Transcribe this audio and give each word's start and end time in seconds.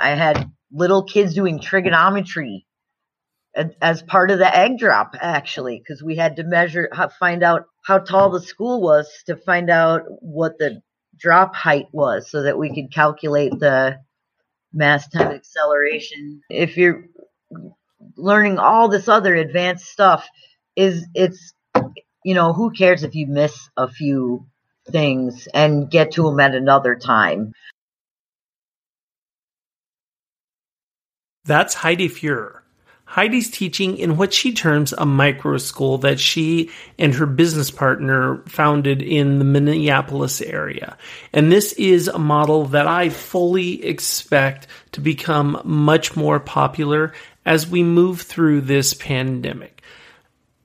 I 0.00 0.10
had 0.10 0.50
little 0.72 1.04
kids 1.04 1.34
doing 1.34 1.60
trigonometry 1.60 2.66
as 3.82 4.02
part 4.02 4.30
of 4.30 4.38
the 4.38 4.56
egg 4.56 4.78
drop 4.78 5.14
actually 5.20 5.78
because 5.78 6.02
we 6.02 6.16
had 6.16 6.36
to 6.36 6.44
measure 6.44 6.88
find 7.18 7.42
out 7.42 7.64
how 7.84 7.98
tall 7.98 8.30
the 8.30 8.40
school 8.40 8.80
was 8.80 9.08
to 9.26 9.36
find 9.36 9.70
out 9.70 10.02
what 10.20 10.58
the 10.58 10.82
drop 11.18 11.54
height 11.54 11.86
was 11.92 12.30
so 12.30 12.42
that 12.42 12.58
we 12.58 12.74
could 12.74 12.92
calculate 12.92 13.58
the 13.58 13.98
mass 14.72 15.08
time 15.08 15.32
acceleration. 15.32 16.42
If 16.48 16.76
you're 16.76 17.06
learning 18.16 18.58
all 18.58 18.88
this 18.88 19.08
other 19.08 19.34
advanced 19.34 19.86
stuff 19.86 20.26
is 20.76 21.06
it's 21.14 21.52
you 22.24 22.34
know 22.34 22.52
who 22.52 22.70
cares 22.70 23.02
if 23.02 23.14
you 23.14 23.26
miss 23.26 23.68
a 23.76 23.88
few 23.88 24.46
things 24.90 25.48
and 25.52 25.90
get 25.90 26.12
to 26.12 26.22
them 26.22 26.40
at 26.40 26.54
another 26.54 26.96
time 26.96 27.52
that's 31.50 31.74
heidi 31.74 32.08
fuhrer 32.08 32.60
Heidi's 33.10 33.50
teaching 33.50 33.98
in 33.98 34.16
what 34.16 34.32
she 34.32 34.52
terms 34.52 34.92
a 34.92 35.04
micro 35.04 35.58
school 35.58 35.98
that 35.98 36.20
she 36.20 36.70
and 36.96 37.12
her 37.12 37.26
business 37.26 37.68
partner 37.68 38.40
founded 38.46 39.02
in 39.02 39.40
the 39.40 39.44
Minneapolis 39.44 40.40
area. 40.40 40.96
And 41.32 41.50
this 41.50 41.72
is 41.72 42.06
a 42.06 42.20
model 42.20 42.66
that 42.66 42.86
I 42.86 43.08
fully 43.08 43.84
expect 43.84 44.68
to 44.92 45.00
become 45.00 45.60
much 45.64 46.14
more 46.14 46.38
popular 46.38 47.12
as 47.44 47.66
we 47.66 47.82
move 47.82 48.22
through 48.22 48.60
this 48.60 48.94
pandemic. 48.94 49.82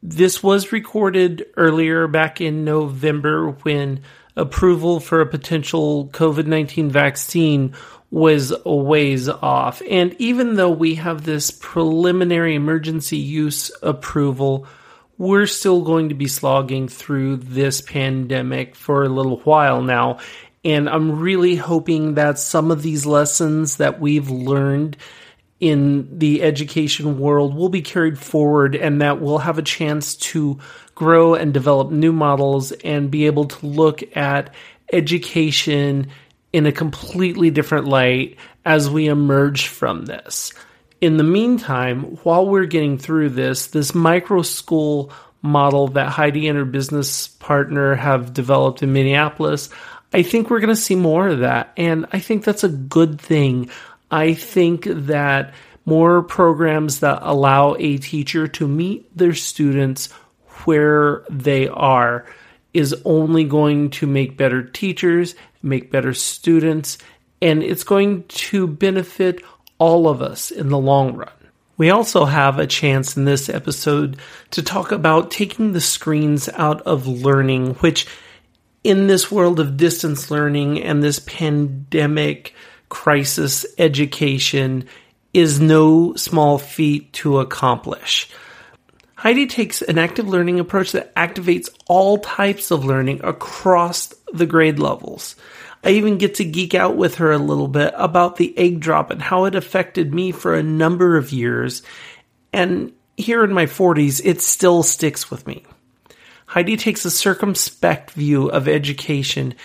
This 0.03 0.43
was 0.43 0.71
recorded 0.71 1.47
earlier 1.57 2.07
back 2.07 2.41
in 2.41 2.63
November 2.63 3.49
when 3.63 4.03
approval 4.35 4.99
for 4.99 5.19
a 5.19 5.25
potential 5.25 6.09
COVID 6.09 6.45
19 6.45 6.91
vaccine 6.91 7.73
was 8.15 8.53
a 8.65 8.73
ways 8.73 9.27
off. 9.27 9.81
And 9.89 10.15
even 10.19 10.55
though 10.55 10.71
we 10.71 10.95
have 10.95 11.25
this 11.25 11.51
preliminary 11.51 12.55
emergency 12.55 13.17
use 13.17 13.73
approval, 13.83 14.67
we're 15.17 15.47
still 15.47 15.81
going 15.81 16.07
to 16.07 16.15
be 16.15 16.29
slogging 16.29 16.87
through 16.87 17.35
this 17.35 17.81
pandemic 17.81 18.73
for 18.73 19.03
a 19.03 19.09
little 19.09 19.39
while 19.39 19.81
now. 19.81 20.19
And 20.63 20.87
I'm 20.87 21.19
really 21.19 21.57
hoping 21.57 22.13
that 22.13 22.39
some 22.39 22.71
of 22.71 22.81
these 22.81 23.05
lessons 23.05 23.75
that 23.77 23.99
we've 23.99 24.29
learned 24.29 24.95
in 25.59 26.17
the 26.17 26.41
education 26.41 27.19
world 27.19 27.53
will 27.53 27.67
be 27.67 27.81
carried 27.81 28.17
forward 28.17 28.77
and 28.77 29.01
that 29.01 29.19
we'll 29.19 29.39
have 29.39 29.57
a 29.57 29.61
chance 29.61 30.15
to 30.15 30.57
grow 30.95 31.35
and 31.35 31.53
develop 31.53 31.91
new 31.91 32.13
models 32.13 32.71
and 32.71 33.11
be 33.11 33.25
able 33.25 33.43
to 33.45 33.65
look 33.65 34.15
at 34.15 34.55
education 34.93 36.07
in 36.55 36.65
a 36.65 36.71
completely 36.71 37.49
different 37.49 37.85
light 37.85 38.37
as 38.63 38.89
we 38.89 39.07
emerge 39.07 39.67
from 39.67 40.05
this. 40.05 40.53
In 41.01 41.17
the 41.17 41.23
meantime, 41.23 42.03
while 42.23 42.47
we're 42.47 42.65
getting 42.65 42.97
through 42.97 43.31
this, 43.31 43.67
this 43.67 43.93
micro 43.93 44.41
school 44.41 45.11
model 45.41 45.89
that 45.89 46.07
Heidi 46.07 46.47
and 46.47 46.57
her 46.57 46.63
business 46.63 47.27
partner 47.27 47.95
have 47.95 48.33
developed 48.33 48.81
in 48.81 48.93
Minneapolis, 48.93 49.67
I 50.13 50.23
think 50.23 50.49
we're 50.49 50.61
going 50.61 50.73
to 50.73 50.77
see 50.77 50.95
more 50.95 51.27
of 51.27 51.39
that. 51.39 51.73
And 51.75 52.05
I 52.13 52.19
think 52.19 52.45
that's 52.45 52.63
a 52.63 52.69
good 52.69 53.19
thing. 53.19 53.69
I 54.09 54.33
think 54.33 54.85
that 54.85 55.53
more 55.83 56.23
programs 56.23 57.01
that 57.01 57.19
allow 57.21 57.75
a 57.77 57.97
teacher 57.97 58.47
to 58.47 58.65
meet 58.65 59.15
their 59.17 59.33
students 59.33 60.09
where 60.63 61.25
they 61.29 61.67
are 61.67 62.25
is 62.75 62.95
only 63.05 63.43
going 63.43 63.89
to 63.91 64.07
make 64.07 64.37
better 64.37 64.63
teachers 64.63 65.35
make 65.65 65.91
better 65.91 66.13
students, 66.13 66.97
and 67.41 67.63
it's 67.63 67.83
going 67.83 68.23
to 68.27 68.67
benefit 68.67 69.41
all 69.77 70.07
of 70.07 70.21
us 70.21 70.51
in 70.51 70.69
the 70.69 70.77
long 70.77 71.15
run. 71.15 71.31
We 71.77 71.89
also 71.89 72.23
have 72.23 72.57
a 72.57 72.67
chance 72.67 73.17
in 73.17 73.25
this 73.25 73.49
episode 73.49 74.17
to 74.51 74.63
talk 74.63 74.93
about 74.93 75.31
taking 75.31 75.73
the 75.73 75.81
screens 75.81 76.47
out 76.53 76.81
of 76.83 77.07
learning, 77.07 77.73
which 77.75 78.07
in 78.83 79.07
this 79.07 79.29
world 79.29 79.59
of 79.59 79.75
distance 79.75 80.31
learning 80.31 80.81
and 80.81 81.03
this 81.03 81.19
pandemic 81.19 82.53
crisis 82.87 83.65
education 83.77 84.87
is 85.33 85.59
no 85.59 86.13
small 86.15 86.57
feat 86.57 87.11
to 87.11 87.39
accomplish. 87.39 88.29
Heidi 89.25 89.47
takes 89.47 89.81
an 89.81 89.97
active 89.97 90.27
learning 90.27 90.59
approach 90.59 90.91
that 90.91 91.15
activates 91.15 91.67
all 91.87 92.19
types 92.19 92.69
of 92.69 92.85
learning 92.85 93.21
across 93.23 94.13
the 94.31 94.45
grade 94.45 94.77
levels. 94.77 95.35
I 95.83 95.89
even 95.93 96.19
get 96.19 96.35
to 96.35 96.45
geek 96.45 96.75
out 96.75 96.95
with 96.95 97.15
her 97.15 97.31
a 97.31 97.39
little 97.39 97.67
bit 97.67 97.95
about 97.97 98.35
the 98.35 98.55
egg 98.55 98.81
drop 98.81 99.09
and 99.09 99.19
how 99.19 99.45
it 99.45 99.55
affected 99.55 100.13
me 100.13 100.31
for 100.31 100.53
a 100.53 100.61
number 100.61 101.17
of 101.17 101.33
years. 101.33 101.81
And 102.53 102.93
here 103.17 103.43
in 103.43 103.51
my 103.51 103.65
40s, 103.65 104.21
it 104.23 104.43
still 104.43 104.83
sticks 104.83 105.31
with 105.31 105.47
me. 105.47 105.65
Heidi 106.45 106.77
takes 106.77 107.03
a 107.03 107.09
circumspect 107.09 108.11
view 108.11 108.51
of 108.51 108.67
education 108.67 109.55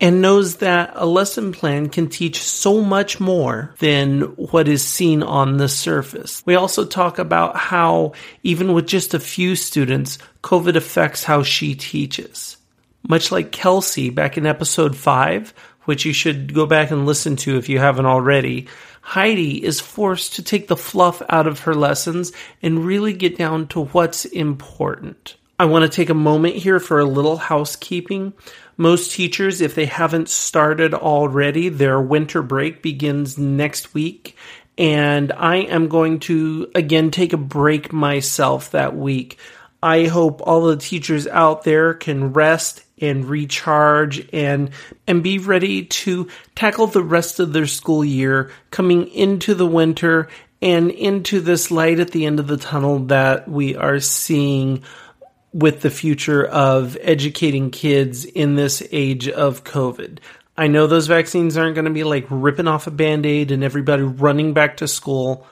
and 0.00 0.20
knows 0.20 0.56
that 0.56 0.92
a 0.94 1.06
lesson 1.06 1.52
plan 1.52 1.88
can 1.88 2.08
teach 2.08 2.42
so 2.42 2.82
much 2.82 3.18
more 3.18 3.74
than 3.78 4.20
what 4.36 4.68
is 4.68 4.86
seen 4.86 5.22
on 5.22 5.56
the 5.56 5.68
surface. 5.68 6.42
We 6.44 6.54
also 6.54 6.84
talk 6.84 7.18
about 7.18 7.56
how, 7.56 8.12
even 8.42 8.74
with 8.74 8.86
just 8.86 9.14
a 9.14 9.20
few 9.20 9.56
students, 9.56 10.18
COVID 10.42 10.76
affects 10.76 11.24
how 11.24 11.42
she 11.42 11.74
teaches. 11.74 12.56
Much 13.08 13.32
like 13.32 13.52
Kelsey 13.52 14.10
back 14.10 14.36
in 14.36 14.46
episode 14.46 14.96
5, 14.96 15.54
which 15.84 16.04
you 16.04 16.12
should 16.12 16.52
go 16.52 16.66
back 16.66 16.90
and 16.90 17.06
listen 17.06 17.36
to 17.36 17.56
if 17.56 17.68
you 17.68 17.78
haven't 17.78 18.06
already, 18.06 18.66
Heidi 19.00 19.64
is 19.64 19.80
forced 19.80 20.34
to 20.34 20.42
take 20.42 20.66
the 20.66 20.76
fluff 20.76 21.22
out 21.28 21.46
of 21.46 21.60
her 21.60 21.74
lessons 21.74 22.32
and 22.60 22.84
really 22.84 23.12
get 23.12 23.38
down 23.38 23.68
to 23.68 23.84
what's 23.84 24.24
important. 24.24 25.36
I 25.58 25.64
want 25.66 25.84
to 25.84 25.88
take 25.88 26.10
a 26.10 26.14
moment 26.14 26.56
here 26.56 26.80
for 26.80 26.98
a 26.98 27.04
little 27.04 27.36
housekeeping. 27.36 28.34
Most 28.76 29.12
teachers, 29.12 29.60
if 29.60 29.74
they 29.74 29.86
haven't 29.86 30.28
started 30.28 30.92
already, 30.92 31.68
their 31.68 32.00
winter 32.00 32.42
break 32.42 32.82
begins 32.82 33.38
next 33.38 33.94
week. 33.94 34.36
And 34.76 35.32
I 35.32 35.56
am 35.56 35.88
going 35.88 36.20
to 36.20 36.70
again 36.74 37.10
take 37.10 37.32
a 37.32 37.38
break 37.38 37.92
myself 37.92 38.72
that 38.72 38.94
week. 38.94 39.38
I 39.82 40.04
hope 40.04 40.40
all 40.42 40.66
the 40.66 40.76
teachers 40.76 41.26
out 41.26 41.64
there 41.64 41.94
can 41.94 42.32
rest 42.32 42.82
and 43.00 43.26
recharge 43.26 44.28
and 44.32 44.70
and 45.06 45.22
be 45.22 45.38
ready 45.38 45.84
to 45.84 46.28
tackle 46.54 46.86
the 46.86 47.02
rest 47.02 47.40
of 47.40 47.52
their 47.52 47.66
school 47.66 48.04
year 48.04 48.50
coming 48.70 49.08
into 49.08 49.54
the 49.54 49.66
winter 49.66 50.28
and 50.62 50.90
into 50.90 51.40
this 51.40 51.70
light 51.70 52.00
at 52.00 52.10
the 52.10 52.24
end 52.24 52.40
of 52.40 52.46
the 52.46 52.56
tunnel 52.56 53.00
that 53.00 53.48
we 53.48 53.76
are 53.76 54.00
seeing 54.00 54.82
with 55.52 55.80
the 55.80 55.90
future 55.90 56.44
of 56.44 56.96
educating 57.00 57.70
kids 57.70 58.24
in 58.24 58.56
this 58.56 58.82
age 58.92 59.28
of 59.28 59.64
COVID. 59.64 60.18
I 60.56 60.68
know 60.68 60.86
those 60.86 61.06
vaccines 61.06 61.56
aren't 61.56 61.74
going 61.74 61.84
to 61.84 61.90
be 61.90 62.04
like 62.04 62.26
ripping 62.30 62.68
off 62.68 62.86
a 62.86 62.90
band 62.90 63.26
aid 63.26 63.50
and 63.50 63.62
everybody 63.62 64.02
running 64.02 64.54
back 64.54 64.78
to 64.78 64.88
school, 64.88 65.46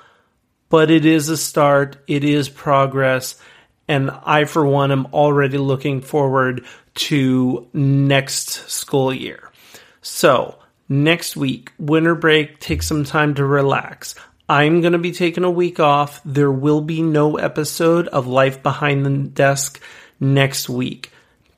but 0.69 0.91
it 0.91 1.05
is 1.05 1.29
a 1.29 1.37
start, 1.37 1.97
it 2.07 2.25
is 2.25 2.49
progress, 2.49 3.37
and 3.87 4.11
I, 4.11 4.45
for 4.45 4.65
one, 4.65 4.91
am 4.93 5.07
already 5.13 5.59
looking 5.59 6.01
forward 6.01 6.65
to 6.95 7.69
next 7.75 8.71
school 8.71 9.13
year. 9.13 9.51
So, 10.01 10.59
next 10.89 11.37
week, 11.37 11.73
winter 11.79 12.15
break, 12.15 12.61
take 12.61 12.83
some 12.83 13.05
time 13.05 13.35
to 13.35 13.45
relax. 13.45 14.15
I'm 14.49 14.83
going 14.83 14.93
to 14.93 14.99
be 14.99 15.13
taking 15.13 15.45
a 15.45 15.51
week 15.51 15.81
off. 15.81 16.21
There 16.23 16.53
will 16.53 16.83
be 16.83 17.01
no 17.01 17.37
episode 17.37 18.09
of 18.09 18.27
Life 18.27 18.63
Behind 18.63 19.05
the 19.05 19.29
Desk 19.29 19.81
next 20.21 20.69
week. 20.69 21.11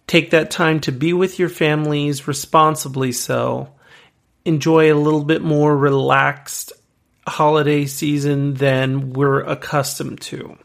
Take 0.06 0.30
that 0.30 0.52
time 0.52 0.78
to 0.80 0.92
be 0.92 1.12
with 1.12 1.40
your 1.40 1.48
families 1.48 2.28
responsibly 2.28 3.10
so. 3.10 3.72
Enjoy 4.44 4.92
a 4.92 4.94
little 4.94 5.24
bit 5.24 5.42
more 5.42 5.76
relaxed 5.76 6.72
holiday 7.26 7.86
season 7.86 8.54
than 8.54 9.12
we're 9.14 9.40
accustomed 9.40 10.20
to. 10.20 10.56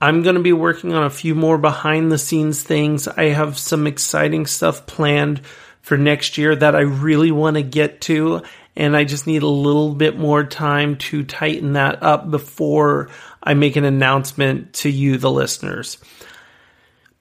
I'm 0.00 0.22
going 0.22 0.34
to 0.34 0.42
be 0.42 0.52
working 0.52 0.94
on 0.94 1.04
a 1.04 1.10
few 1.10 1.36
more 1.36 1.58
behind 1.58 2.10
the 2.10 2.18
scenes 2.18 2.60
things. 2.64 3.06
I 3.06 3.26
have 3.28 3.56
some 3.56 3.86
exciting 3.86 4.46
stuff 4.46 4.84
planned 4.86 5.42
for 5.80 5.96
next 5.96 6.38
year 6.38 6.56
that 6.56 6.74
I 6.74 6.80
really 6.80 7.30
want 7.30 7.54
to 7.54 7.62
get 7.62 8.00
to. 8.02 8.42
And 8.76 8.96
I 8.96 9.04
just 9.04 9.26
need 9.26 9.42
a 9.42 9.48
little 9.48 9.94
bit 9.94 10.18
more 10.18 10.44
time 10.44 10.96
to 10.96 11.24
tighten 11.24 11.72
that 11.74 12.02
up 12.02 12.30
before 12.30 13.10
I 13.42 13.54
make 13.54 13.76
an 13.76 13.84
announcement 13.84 14.74
to 14.74 14.90
you, 14.90 15.16
the 15.16 15.30
listeners. 15.30 15.98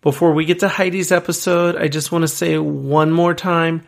Before 0.02 0.34
we 0.34 0.46
get 0.46 0.60
to 0.60 0.68
Heidi's 0.68 1.12
episode, 1.12 1.78
I 1.78 1.88
just 1.88 2.12
want 2.12 2.24
to 2.24 2.28
say 2.28 2.57
one 2.57 3.12
more 3.12 3.34
time 3.34 3.88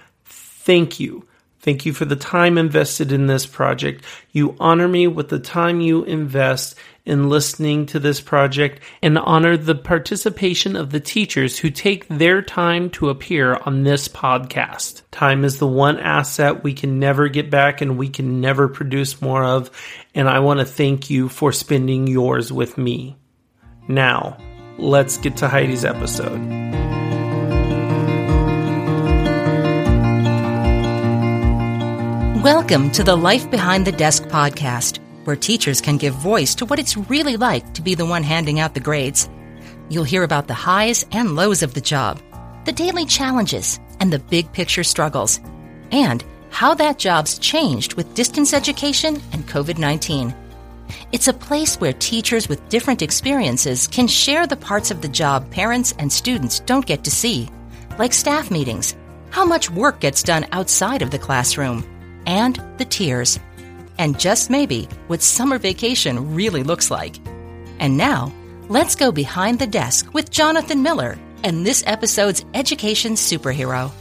thank 0.67 0.99
you. 0.99 1.27
Thank 1.59 1.85
you 1.85 1.93
for 1.93 2.05
the 2.05 2.15
time 2.15 2.57
invested 2.57 3.11
in 3.11 3.27
this 3.27 3.45
project. 3.45 4.03
You 4.31 4.55
honor 4.59 4.87
me 4.87 5.07
with 5.07 5.29
the 5.29 5.39
time 5.39 5.81
you 5.81 6.03
invest 6.03 6.75
in 7.07 7.29
listening 7.29 7.85
to 7.85 7.99
this 7.99 8.19
project 8.19 8.81
and 9.01 9.17
honor 9.17 9.55
the 9.55 9.73
participation 9.73 10.75
of 10.75 10.91
the 10.91 10.99
teachers 10.99 11.57
who 11.57 11.69
take 11.69 12.05
their 12.09 12.41
time 12.41 12.89
to 12.89 13.09
appear 13.09 13.55
on 13.65 13.83
this 13.83 14.09
podcast. 14.09 15.01
Time 15.09 15.45
is 15.45 15.57
the 15.57 15.65
one 15.65 15.99
asset 15.99 16.63
we 16.63 16.73
can 16.73 16.99
never 16.99 17.29
get 17.29 17.49
back 17.49 17.79
and 17.79 17.97
we 17.97 18.09
can 18.09 18.41
never 18.41 18.67
produce 18.67 19.21
more 19.21 19.43
of, 19.43 19.71
and 20.13 20.27
I 20.27 20.39
want 20.39 20.59
to 20.59 20.65
thank 20.65 21.09
you 21.09 21.29
for 21.29 21.53
spending 21.53 22.07
yours 22.07 22.51
with 22.51 22.77
me. 22.77 23.15
Now, 23.87 24.37
let's 24.77 25.17
get 25.17 25.37
to 25.37 25.47
Heidi's 25.47 25.85
episode. 25.85 26.41
Welcome 32.43 32.91
to 32.91 33.03
the 33.03 33.15
Life 33.15 33.49
Behind 33.49 33.87
the 33.87 33.91
Desk 33.93 34.23
podcast 34.25 34.99
where 35.27 35.35
teachers 35.35 35.81
can 35.81 35.97
give 35.97 36.13
voice 36.13 36.55
to 36.55 36.65
what 36.65 36.79
it's 36.79 36.95
really 36.95 37.35
like 37.35 37.73
to 37.73 37.81
be 37.81 37.95
the 37.95 38.05
one 38.05 38.23
handing 38.23 38.61
out 38.61 38.73
the 38.73 38.79
grades. 38.79 39.29
You'll 39.89 40.05
hear 40.05 40.23
about 40.23 40.47
the 40.47 40.53
highs 40.53 41.05
and 41.11 41.35
lows 41.35 41.63
of 41.63 41.73
the 41.73 41.81
job, 41.81 42.21
the 42.63 42.71
daily 42.71 43.05
challenges, 43.05 43.77
and 43.99 44.11
the 44.11 44.19
big 44.19 44.49
picture 44.53 44.85
struggles, 44.85 45.41
and 45.91 46.23
how 46.49 46.73
that 46.75 46.97
job's 46.97 47.37
changed 47.39 47.95
with 47.95 48.13
distance 48.13 48.53
education 48.53 49.21
and 49.33 49.45
COVID 49.45 49.77
19. 49.77 50.33
It's 51.11 51.27
a 51.27 51.33
place 51.33 51.75
where 51.75 51.91
teachers 51.91 52.47
with 52.47 52.69
different 52.69 53.01
experiences 53.01 53.85
can 53.85 54.07
share 54.07 54.47
the 54.47 54.55
parts 54.55 54.91
of 54.91 55.01
the 55.01 55.09
job 55.09 55.51
parents 55.51 55.93
and 55.99 56.11
students 56.11 56.61
don't 56.61 56.85
get 56.85 57.03
to 57.03 57.11
see, 57.11 57.49
like 57.99 58.13
staff 58.13 58.49
meetings, 58.49 58.95
how 59.29 59.43
much 59.43 59.69
work 59.69 59.99
gets 59.99 60.23
done 60.23 60.45
outside 60.53 61.01
of 61.01 61.11
the 61.11 61.19
classroom, 61.19 61.83
and 62.25 62.61
the 62.77 62.85
tears 62.85 63.39
and 63.97 64.19
just 64.19 64.49
maybe 64.49 64.87
what 65.07 65.21
summer 65.21 65.57
vacation 65.57 66.33
really 66.33 66.63
looks 66.63 66.91
like. 66.91 67.17
And 67.79 67.97
now, 67.97 68.33
let's 68.69 68.95
go 68.95 69.11
behind 69.11 69.59
the 69.59 69.67
desk 69.67 70.13
with 70.13 70.31
Jonathan 70.31 70.83
Miller 70.83 71.17
and 71.43 71.65
this 71.65 71.83
episode's 71.85 72.45
education 72.53 73.13
superhero. 73.13 73.91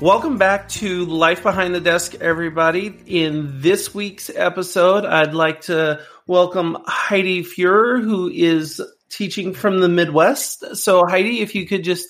Welcome 0.00 0.36
back 0.36 0.68
to 0.70 1.04
Life 1.04 1.44
Behind 1.44 1.74
the 1.74 1.80
Desk, 1.80 2.14
everybody. 2.16 2.92
In 3.06 3.60
this 3.60 3.94
week's 3.94 4.30
episode, 4.34 5.04
I'd 5.04 5.32
like 5.32 5.60
to 5.62 6.00
welcome 6.26 6.76
Heidi 6.86 7.44
Fuhrer, 7.44 8.02
who 8.02 8.28
is 8.28 8.80
teaching 9.10 9.54
from 9.54 9.80
the 9.80 9.88
Midwest. 9.88 10.76
So, 10.76 11.06
Heidi, 11.06 11.40
if 11.40 11.54
you 11.54 11.66
could 11.66 11.84
just 11.84 12.08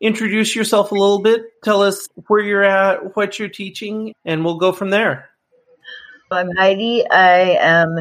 introduce 0.00 0.56
yourself 0.56 0.90
a 0.90 0.94
little 0.94 1.20
bit, 1.20 1.42
tell 1.62 1.82
us 1.82 2.08
where 2.28 2.40
you're 2.40 2.64
at, 2.64 3.14
what 3.14 3.38
you're 3.38 3.48
teaching, 3.48 4.14
and 4.24 4.42
we'll 4.42 4.58
go 4.58 4.72
from 4.72 4.88
there. 4.88 5.28
I'm 6.34 6.50
Heidi. 6.56 7.08
I 7.08 7.58
am 7.60 7.96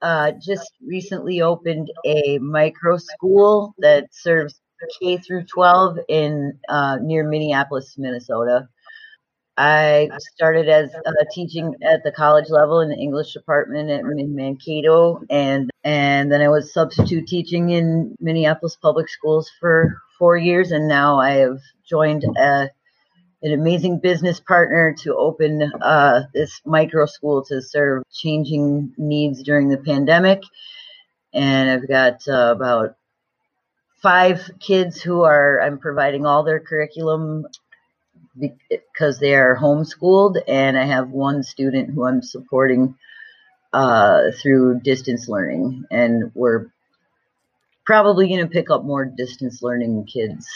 uh, 0.00 0.32
just 0.40 0.72
recently 0.80 1.42
opened 1.42 1.90
a 2.02 2.38
micro 2.38 2.96
school 2.96 3.74
that 3.76 4.06
serves 4.10 4.58
K 4.98 5.18
through 5.18 5.44
12 5.44 5.98
in 6.08 6.58
uh, 6.70 6.96
near 7.02 7.28
Minneapolis, 7.28 7.96
Minnesota. 7.98 8.68
I 9.58 10.08
started 10.34 10.70
as 10.70 10.94
uh, 10.94 11.12
teaching 11.30 11.74
at 11.82 12.02
the 12.04 12.12
college 12.12 12.48
level 12.48 12.80
in 12.80 12.88
the 12.88 12.96
English 12.96 13.34
department 13.34 13.90
at, 13.90 14.00
in 14.00 14.34
Mankato, 14.34 15.20
and 15.28 15.68
and 15.84 16.32
then 16.32 16.40
I 16.40 16.48
was 16.48 16.72
substitute 16.72 17.26
teaching 17.26 17.68
in 17.68 18.16
Minneapolis 18.18 18.78
public 18.80 19.10
schools 19.10 19.50
for 19.60 20.00
four 20.18 20.38
years, 20.38 20.70
and 20.70 20.88
now 20.88 21.18
I 21.18 21.32
have 21.32 21.58
joined 21.86 22.24
a 22.24 22.70
an 23.42 23.52
amazing 23.52 24.00
business 24.00 24.40
partner 24.40 24.94
to 25.02 25.14
open 25.14 25.62
uh, 25.80 26.22
this 26.34 26.60
micro 26.64 27.06
school 27.06 27.44
to 27.44 27.62
serve 27.62 28.02
changing 28.12 28.94
needs 28.96 29.42
during 29.42 29.68
the 29.68 29.78
pandemic. 29.78 30.42
And 31.32 31.70
I've 31.70 31.86
got 31.86 32.26
uh, 32.26 32.52
about 32.56 32.96
five 34.02 34.50
kids 34.58 35.00
who 35.00 35.22
are, 35.22 35.60
I'm 35.60 35.78
providing 35.78 36.26
all 36.26 36.42
their 36.42 36.58
curriculum 36.58 37.46
because 38.36 39.18
they 39.18 39.34
are 39.34 39.56
homeschooled. 39.56 40.40
And 40.48 40.76
I 40.76 40.84
have 40.84 41.10
one 41.10 41.42
student 41.44 41.90
who 41.90 42.06
I'm 42.06 42.22
supporting 42.22 42.96
uh, 43.72 44.32
through 44.36 44.80
distance 44.80 45.28
learning. 45.28 45.84
And 45.92 46.32
we're 46.34 46.72
probably 47.86 48.26
going 48.28 48.40
to 48.40 48.48
pick 48.48 48.70
up 48.70 48.84
more 48.84 49.04
distance 49.04 49.62
learning 49.62 50.06
kids 50.06 50.48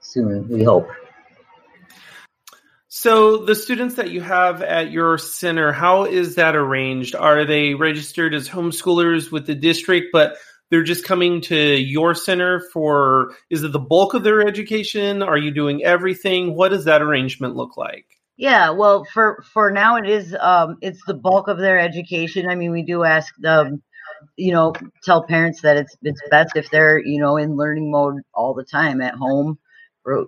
soon, 0.00 0.48
we 0.48 0.62
hope. 0.62 0.90
So 2.98 3.44
the 3.44 3.54
students 3.54 3.96
that 3.96 4.10
you 4.10 4.22
have 4.22 4.62
at 4.62 4.90
your 4.90 5.18
center, 5.18 5.70
how 5.70 6.06
is 6.06 6.36
that 6.36 6.56
arranged? 6.56 7.14
Are 7.14 7.44
they 7.44 7.74
registered 7.74 8.32
as 8.32 8.48
homeschoolers 8.48 9.30
with 9.30 9.46
the 9.46 9.54
district, 9.54 10.06
but 10.14 10.38
they're 10.70 10.82
just 10.82 11.04
coming 11.04 11.42
to 11.42 11.54
your 11.54 12.14
center 12.14 12.62
for 12.72 13.34
is 13.50 13.62
it 13.64 13.72
the 13.72 13.78
bulk 13.78 14.14
of 14.14 14.22
their 14.22 14.48
education? 14.48 15.22
Are 15.22 15.36
you 15.36 15.50
doing 15.50 15.84
everything? 15.84 16.56
What 16.56 16.70
does 16.70 16.86
that 16.86 17.02
arrangement 17.02 17.54
look 17.54 17.76
like? 17.76 18.06
Yeah, 18.38 18.70
well, 18.70 19.04
for 19.12 19.44
for 19.52 19.70
now 19.70 19.96
it 19.96 20.08
is 20.08 20.34
um 20.40 20.78
it's 20.80 21.04
the 21.06 21.12
bulk 21.12 21.48
of 21.48 21.58
their 21.58 21.78
education. 21.78 22.48
I 22.48 22.54
mean, 22.54 22.70
we 22.70 22.82
do 22.82 23.04
ask 23.04 23.30
them 23.36 23.82
you 24.36 24.52
know, 24.52 24.72
tell 25.04 25.22
parents 25.26 25.60
that 25.60 25.76
it's 25.76 25.94
it's 26.00 26.22
best 26.30 26.56
if 26.56 26.70
they're, 26.70 26.98
you 26.98 27.20
know, 27.20 27.36
in 27.36 27.56
learning 27.56 27.90
mode 27.90 28.22
all 28.32 28.54
the 28.54 28.64
time 28.64 29.02
at 29.02 29.12
home 29.12 29.58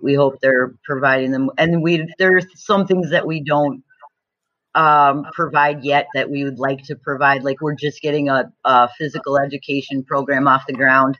we 0.01 0.13
hope 0.15 0.39
they're 0.41 0.75
providing 0.83 1.31
them. 1.31 1.49
And 1.57 1.81
we 1.83 2.07
there's 2.19 2.45
some 2.55 2.87
things 2.87 3.11
that 3.11 3.27
we 3.27 3.43
don't 3.43 3.83
um, 4.75 5.25
provide 5.33 5.83
yet 5.83 6.07
that 6.13 6.29
we 6.29 6.43
would 6.43 6.59
like 6.59 6.83
to 6.85 6.95
provide. 6.95 7.43
Like 7.43 7.61
we're 7.61 7.75
just 7.75 8.01
getting 8.01 8.29
a, 8.29 8.51
a 8.63 8.89
physical 8.97 9.39
education 9.39 10.03
program 10.03 10.47
off 10.47 10.65
the 10.67 10.73
ground. 10.73 11.17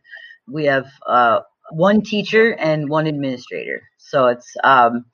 We 0.47 0.65
have 0.65 0.87
uh, 1.07 1.41
one 1.71 2.01
teacher 2.01 2.53
and 2.55 2.89
one 2.89 3.07
administrator, 3.07 3.83
so 3.97 4.27
it's 4.27 4.55
um, 4.63 5.05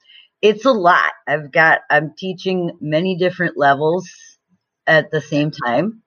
it's 0.41 0.65
a 0.65 0.71
lot. 0.71 1.11
I've 1.27 1.51
got 1.51 1.81
I'm 1.89 2.13
teaching 2.17 2.77
many 2.81 3.17
different 3.17 3.57
levels 3.57 4.09
at 4.87 5.11
the 5.11 5.21
same 5.21 5.51
time. 5.51 6.03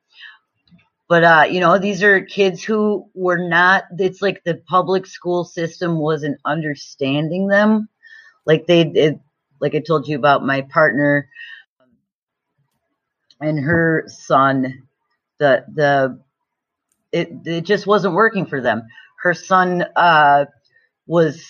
But 1.08 1.24
uh, 1.24 1.46
you 1.50 1.60
know, 1.60 1.78
these 1.78 2.02
are 2.02 2.20
kids 2.20 2.62
who 2.62 3.10
were 3.14 3.38
not. 3.48 3.84
It's 3.98 4.22
like 4.22 4.42
the 4.44 4.62
public 4.68 5.06
school 5.06 5.44
system 5.44 5.98
wasn't 5.98 6.40
understanding 6.44 7.48
them. 7.48 7.88
Like 8.46 8.66
they, 8.66 8.82
it, 8.82 9.20
like 9.60 9.74
I 9.74 9.80
told 9.80 10.08
you 10.08 10.16
about 10.18 10.44
my 10.44 10.62
partner 10.62 11.28
and 13.40 13.58
her 13.60 14.04
son. 14.08 14.82
The 15.38 15.64
the 15.74 16.20
it 17.12 17.30
it 17.46 17.62
just 17.64 17.86
wasn't 17.86 18.14
working 18.14 18.46
for 18.46 18.60
them. 18.60 18.82
Her 19.22 19.34
son 19.34 19.84
uh, 19.96 20.46
was 21.06 21.44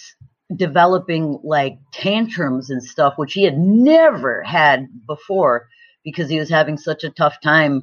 developing 0.54 1.40
like 1.44 1.78
tantrums 1.92 2.70
and 2.70 2.82
stuff, 2.82 3.14
which 3.16 3.34
he 3.34 3.44
had 3.44 3.58
never 3.58 4.42
had 4.42 4.86
before 5.06 5.68
because 6.04 6.30
he 6.30 6.38
was 6.38 6.48
having 6.48 6.78
such 6.78 7.04
a 7.04 7.10
tough 7.10 7.40
time 7.42 7.82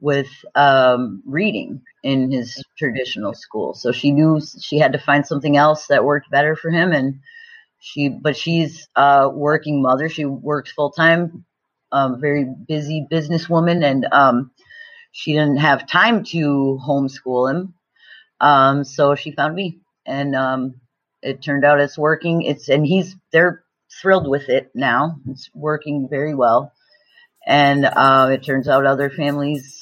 with 0.00 0.28
um, 0.54 1.22
reading 1.26 1.82
in 2.02 2.30
his 2.30 2.62
traditional 2.76 3.34
school. 3.34 3.74
So 3.74 3.92
she 3.92 4.12
knew 4.12 4.40
she 4.60 4.78
had 4.78 4.92
to 4.92 4.98
find 4.98 5.26
something 5.26 5.56
else 5.56 5.86
that 5.88 6.04
worked 6.04 6.30
better 6.30 6.54
for 6.54 6.70
him. 6.70 6.92
And 6.92 7.20
she, 7.80 8.08
but 8.08 8.36
she's 8.36 8.88
a 8.96 9.28
working 9.28 9.82
mother. 9.82 10.08
She 10.08 10.24
works 10.24 10.72
full 10.72 10.90
time, 10.90 11.44
um, 11.92 12.20
very 12.20 12.44
busy 12.44 13.06
businesswoman, 13.10 13.84
and 13.84 14.06
um, 14.12 14.50
she 15.12 15.32
didn't 15.32 15.58
have 15.58 15.88
time 15.88 16.24
to 16.24 16.78
homeschool 16.86 17.50
him. 17.50 17.74
Um, 18.40 18.84
so 18.84 19.14
she 19.14 19.32
found 19.32 19.54
me, 19.54 19.80
and 20.06 20.34
um, 20.36 20.80
it 21.22 21.42
turned 21.42 21.64
out 21.64 21.80
it's 21.80 21.98
working. 21.98 22.42
It's 22.42 22.68
and 22.68 22.86
he's 22.86 23.16
they're 23.32 23.64
thrilled 24.00 24.28
with 24.28 24.48
it 24.48 24.70
now. 24.74 25.16
It's 25.28 25.50
working 25.54 26.08
very 26.10 26.34
well. 26.34 26.72
And 27.46 27.86
uh, 27.86 28.28
it 28.32 28.44
turns 28.44 28.68
out 28.68 28.84
other 28.84 29.08
families 29.08 29.77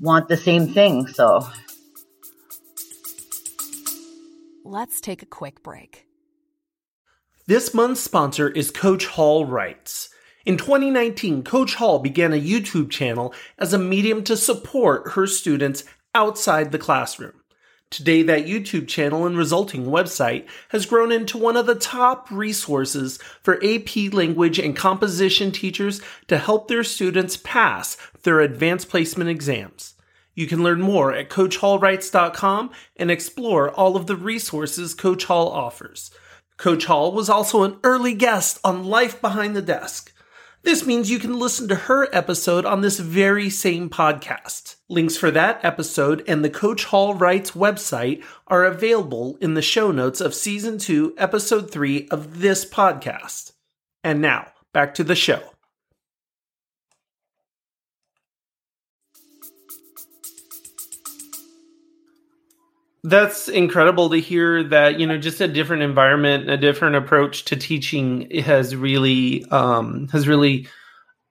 want 0.00 0.28
the 0.28 0.36
same 0.36 0.72
thing. 0.72 1.06
So 1.06 1.46
let's 4.64 5.00
take 5.00 5.22
a 5.22 5.26
quick 5.26 5.62
break. 5.62 6.06
This 7.46 7.74
month's 7.74 8.00
sponsor 8.00 8.48
is 8.48 8.70
Coach 8.70 9.06
Hall 9.06 9.46
Writes. 9.46 10.08
In 10.44 10.56
2019, 10.56 11.44
Coach 11.44 11.74
Hall 11.74 11.98
began 11.98 12.32
a 12.32 12.40
YouTube 12.40 12.90
channel 12.90 13.34
as 13.58 13.72
a 13.72 13.78
medium 13.78 14.24
to 14.24 14.36
support 14.36 15.12
her 15.12 15.26
students 15.26 15.84
outside 16.14 16.72
the 16.72 16.78
classroom. 16.78 17.41
Today, 17.92 18.22
that 18.22 18.46
YouTube 18.46 18.88
channel 18.88 19.26
and 19.26 19.36
resulting 19.36 19.84
website 19.84 20.46
has 20.70 20.86
grown 20.86 21.12
into 21.12 21.36
one 21.36 21.58
of 21.58 21.66
the 21.66 21.74
top 21.74 22.30
resources 22.30 23.18
for 23.42 23.62
AP 23.62 24.14
language 24.14 24.58
and 24.58 24.74
composition 24.74 25.52
teachers 25.52 26.00
to 26.26 26.38
help 26.38 26.68
their 26.68 26.84
students 26.84 27.36
pass 27.36 27.98
their 28.22 28.40
advanced 28.40 28.88
placement 28.88 29.28
exams. 29.28 29.92
You 30.34 30.46
can 30.46 30.62
learn 30.62 30.80
more 30.80 31.12
at 31.12 31.28
CoachHallWrites.com 31.28 32.70
and 32.96 33.10
explore 33.10 33.70
all 33.70 33.94
of 33.94 34.06
the 34.06 34.16
resources 34.16 34.94
Coach 34.94 35.24
Hall 35.26 35.48
offers. 35.48 36.10
Coach 36.56 36.86
Hall 36.86 37.12
was 37.12 37.28
also 37.28 37.62
an 37.62 37.76
early 37.84 38.14
guest 38.14 38.58
on 38.64 38.84
Life 38.84 39.20
Behind 39.20 39.54
the 39.54 39.60
Desk. 39.60 40.14
This 40.64 40.86
means 40.86 41.10
you 41.10 41.18
can 41.18 41.40
listen 41.40 41.66
to 41.68 41.74
her 41.74 42.08
episode 42.14 42.64
on 42.64 42.82
this 42.82 43.00
very 43.00 43.50
same 43.50 43.90
podcast. 43.90 44.76
Links 44.88 45.16
for 45.16 45.32
that 45.32 45.64
episode 45.64 46.22
and 46.28 46.44
the 46.44 46.50
Coach 46.50 46.84
Hall 46.84 47.14
Writes 47.14 47.50
website 47.50 48.22
are 48.46 48.64
available 48.64 49.36
in 49.40 49.54
the 49.54 49.62
show 49.62 49.90
notes 49.90 50.20
of 50.20 50.36
season 50.36 50.78
2, 50.78 51.14
episode 51.18 51.70
3 51.72 52.06
of 52.10 52.38
this 52.40 52.64
podcast. 52.64 53.52
And 54.04 54.22
now, 54.22 54.52
back 54.72 54.94
to 54.94 55.04
the 55.04 55.16
show. 55.16 55.51
That's 63.04 63.48
incredible 63.48 64.10
to 64.10 64.18
hear 64.20 64.62
that, 64.62 65.00
you 65.00 65.06
know, 65.08 65.18
just 65.18 65.40
a 65.40 65.48
different 65.48 65.82
environment, 65.82 66.48
a 66.48 66.56
different 66.56 66.94
approach 66.94 67.44
to 67.46 67.56
teaching 67.56 68.30
has 68.42 68.76
really 68.76 69.44
um 69.50 70.08
has 70.12 70.28
really 70.28 70.68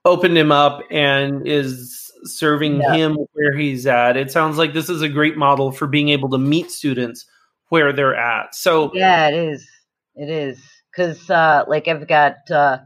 opened 0.03 0.37
him 0.37 0.51
up 0.51 0.81
and 0.91 1.47
is 1.47 2.11
serving 2.23 2.81
Yeah. 2.81 2.93
him 2.95 3.17
where 3.33 3.53
he's 3.55 3.87
at. 3.87 4.17
It 4.17 4.31
sounds 4.31 4.57
like 4.57 4.73
this 4.73 4.89
is 4.89 5.01
a 5.01 5.07
great 5.09 5.37
model 5.37 5.71
for 5.71 5.87
being 5.87 6.09
able 6.09 6.29
to 6.31 6.37
meet 6.37 6.71
students 6.71 7.25
where 7.69 7.93
they're 7.93 8.15
at. 8.15 8.53
So 8.53 8.91
Yeah, 8.93 9.29
it 9.29 9.33
is. 9.35 9.65
It 10.15 10.29
is. 10.29 10.59
Cause, 10.93 11.29
uh, 11.29 11.63
like 11.69 11.87
I've 11.87 12.05
got, 12.07 12.35
uh, 12.51 12.79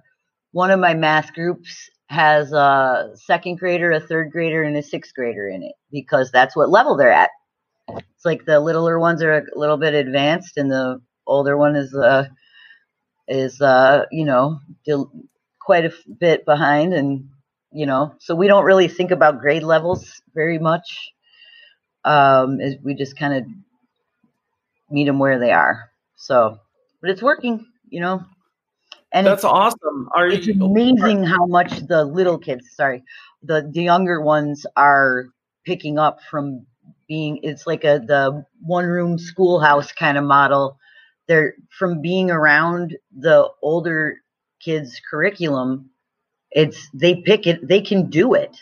one 0.52 0.70
of 0.70 0.80
my 0.80 0.94
math 0.94 1.34
groups 1.34 1.90
has 2.10 2.54
a 2.54 3.10
second 3.16 3.58
grader, 3.58 3.92
a 3.92 4.00
third 4.00 4.32
grader, 4.32 4.62
and 4.62 4.78
a 4.78 4.84
sixth 4.84 5.14
grader 5.16 5.48
in 5.48 5.64
it 5.64 5.74
because 5.92 6.30
that's 6.32 6.56
what 6.56 6.70
level 6.70 6.96
they're 6.96 7.12
at. 7.12 7.32
It's 7.88 8.26
like 8.26 8.46
the 8.46 8.60
littler 8.60 9.00
ones 9.00 9.22
are 9.22 9.34
a 9.34 9.44
little 9.56 9.78
bit 9.78 9.94
advanced 9.94 10.58
and 10.58 10.72
the 10.72 11.02
older 11.28 11.58
one 11.58 11.76
is, 11.76 11.94
uh, 11.96 12.28
is, 13.28 13.62
uh, 13.62 14.06
you 14.12 14.26
know, 14.26 14.60
quite 15.60 15.86
a 15.86 15.94
bit 16.20 16.46
behind 16.46 16.94
and, 16.94 17.30
you 17.72 17.86
know, 17.86 18.16
so 18.20 18.36
we 18.36 18.48
don't 18.48 18.66
really 18.66 18.88
think 18.88 19.12
about 19.12 19.40
grade 19.40 19.64
levels 19.64 20.22
very 20.34 20.60
much. 20.60 21.12
Um, 22.06 22.62
is 22.62 22.76
we 22.84 22.94
just 22.94 23.18
kind 23.18 23.34
of 23.34 23.44
meet 24.90 25.06
them 25.06 25.20
where 25.20 25.40
they 25.40 25.52
are. 25.52 25.90
So, 26.16 26.60
but 27.02 27.10
it's 27.10 27.22
working, 27.22 27.66
you 27.90 28.00
know. 28.00 28.24
And 29.12 29.26
that's 29.26 29.40
it's, 29.40 29.46
awesome. 29.46 30.10
Are 30.16 30.28
it's 30.28 30.48
you 30.48 30.64
amazing 30.64 31.24
how 31.24 31.46
much 31.46 31.88
the 31.88 32.04
little 32.04 32.38
kids, 32.38 32.68
sorry, 32.76 33.04
the 33.44 33.70
the 33.72 33.82
younger 33.84 34.22
ones 34.22 34.66
are 34.76 35.26
picking 35.66 35.98
up 35.98 36.20
from 36.30 36.66
being. 37.08 37.40
It's 37.44 37.68
like 37.68 37.84
a 37.84 38.00
the 38.06 38.46
one 38.62 38.86
room 38.86 39.18
schoolhouse 39.18 39.92
kind 39.92 40.18
of 40.18 40.24
model. 40.24 40.78
They're 41.28 41.56
from 41.78 42.02
being 42.02 42.30
around 42.32 42.98
the 43.16 43.50
older 43.62 44.18
kids' 44.60 45.02
curriculum. 45.10 45.90
It's 46.52 46.90
they 46.94 47.16
pick 47.16 47.48
it. 47.48 47.68
They 47.68 47.82
can 47.82 48.10
do 48.10 48.34
it. 48.34 48.58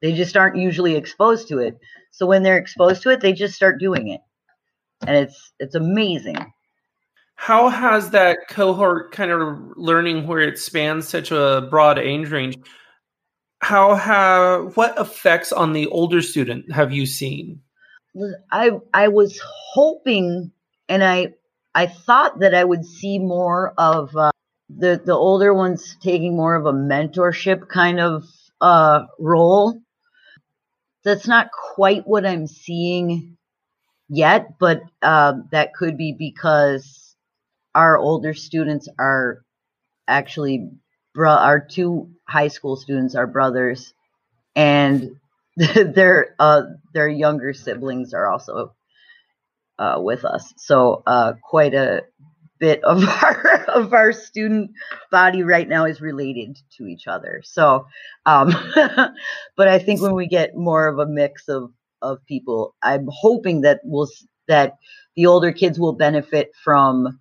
They 0.00 0.12
just 0.12 0.36
aren't 0.36 0.56
usually 0.56 0.96
exposed 0.96 1.48
to 1.48 1.58
it. 1.58 1.78
So 2.10 2.26
when 2.26 2.42
they're 2.42 2.58
exposed 2.58 3.02
to 3.02 3.10
it, 3.10 3.20
they 3.20 3.32
just 3.32 3.54
start 3.54 3.80
doing 3.80 4.08
it, 4.08 4.20
and 5.06 5.16
it's 5.16 5.52
it's 5.58 5.74
amazing. 5.74 6.36
How 7.34 7.70
has 7.70 8.10
that 8.10 8.38
cohort 8.48 9.10
kind 9.10 9.30
of 9.32 9.58
learning 9.76 10.26
where 10.26 10.40
it 10.40 10.58
spans 10.58 11.08
such 11.08 11.32
a 11.32 11.66
broad 11.70 11.98
age 11.98 12.30
range? 12.30 12.56
How 13.60 13.94
have 13.94 14.76
what 14.76 14.98
effects 14.98 15.52
on 15.52 15.72
the 15.72 15.86
older 15.86 16.22
student 16.22 16.70
have 16.72 16.92
you 16.92 17.06
seen? 17.06 17.60
I 18.50 18.70
I 18.92 19.08
was 19.08 19.40
hoping, 19.74 20.52
and 20.88 21.02
I 21.04 21.34
I 21.74 21.86
thought 21.86 22.40
that 22.40 22.54
I 22.54 22.64
would 22.64 22.84
see 22.84 23.18
more 23.18 23.72
of 23.78 24.14
uh, 24.16 24.30
the 24.68 25.00
the 25.04 25.14
older 25.14 25.54
ones 25.54 25.96
taking 26.00 26.36
more 26.36 26.54
of 26.54 26.66
a 26.66 26.72
mentorship 26.72 27.68
kind 27.68 28.00
of 28.00 28.24
uh, 28.60 29.06
role. 29.18 29.80
That's 31.04 31.26
not 31.26 31.50
quite 31.52 32.06
what 32.06 32.26
I'm 32.26 32.46
seeing 32.46 33.36
yet, 34.08 34.58
but 34.60 34.82
uh, 35.02 35.34
that 35.52 35.74
could 35.74 35.96
be 35.98 36.14
because 36.18 37.16
our 37.74 37.98
older 37.98 38.34
students 38.34 38.88
are 38.98 39.44
actually 40.08 40.70
bro- 41.14 41.30
our 41.30 41.60
two 41.60 42.10
high 42.28 42.48
school 42.48 42.76
students 42.76 43.14
are 43.14 43.26
brothers, 43.26 43.94
and 44.56 45.16
their 45.56 46.34
uh, 46.38 46.62
their 46.94 47.08
younger 47.08 47.52
siblings 47.52 48.14
are 48.14 48.26
also 48.26 48.74
uh, 49.78 49.96
with 49.98 50.24
us. 50.24 50.52
So 50.56 51.02
uh, 51.06 51.34
quite 51.42 51.74
a 51.74 52.02
bit 52.58 52.82
of 52.84 53.02
our 53.22 53.64
of 53.68 53.92
our 53.92 54.12
student 54.12 54.70
body 55.10 55.42
right 55.42 55.68
now 55.68 55.84
is 55.84 56.00
related 56.00 56.58
to 56.78 56.86
each 56.86 57.06
other. 57.06 57.42
So, 57.44 57.86
um, 58.24 58.54
but 59.56 59.68
I 59.68 59.78
think 59.78 60.00
when 60.00 60.14
we 60.14 60.26
get 60.26 60.56
more 60.56 60.88
of 60.88 60.98
a 60.98 61.06
mix 61.06 61.48
of 61.48 61.72
of 62.00 62.24
people, 62.26 62.74
I'm 62.82 63.08
hoping 63.10 63.62
that 63.62 63.80
we'll 63.84 64.08
that 64.48 64.76
the 65.16 65.26
older 65.26 65.52
kids 65.52 65.78
will 65.78 65.92
benefit 65.92 66.52
from 66.64 67.18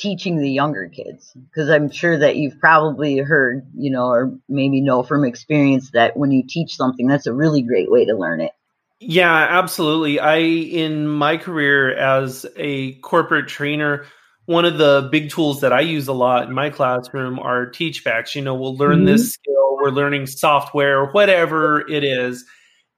teaching 0.00 0.38
the 0.38 0.50
younger 0.50 0.88
kids 0.88 1.32
because 1.50 1.68
i'm 1.68 1.90
sure 1.90 2.18
that 2.18 2.36
you've 2.36 2.58
probably 2.58 3.18
heard 3.18 3.66
you 3.76 3.90
know 3.90 4.06
or 4.06 4.32
maybe 4.48 4.80
know 4.80 5.02
from 5.02 5.24
experience 5.24 5.90
that 5.90 6.16
when 6.16 6.30
you 6.30 6.42
teach 6.48 6.74
something 6.74 7.06
that's 7.06 7.26
a 7.26 7.34
really 7.34 7.62
great 7.62 7.90
way 7.90 8.04
to 8.04 8.16
learn 8.16 8.40
it 8.40 8.52
Yeah, 9.00 9.32
absolutely. 9.32 10.20
I 10.20 10.36
in 10.36 11.08
my 11.08 11.38
career 11.38 11.96
as 11.96 12.44
a 12.56 12.92
corporate 12.96 13.48
trainer, 13.48 14.04
one 14.44 14.66
of 14.66 14.76
the 14.76 15.08
big 15.10 15.30
tools 15.30 15.62
that 15.62 15.72
I 15.72 15.80
use 15.80 16.06
a 16.06 16.12
lot 16.12 16.46
in 16.46 16.52
my 16.52 16.68
classroom 16.68 17.38
are 17.38 17.70
teachbacks. 17.70 18.34
You 18.34 18.42
know, 18.42 18.54
we'll 18.54 18.76
learn 18.76 19.06
this 19.06 19.22
mm-hmm. 19.22 19.28
skill, 19.28 19.76
we're 19.76 19.90
learning 19.90 20.26
software, 20.26 21.06
whatever 21.06 21.80
it 21.90 22.04
is. 22.04 22.44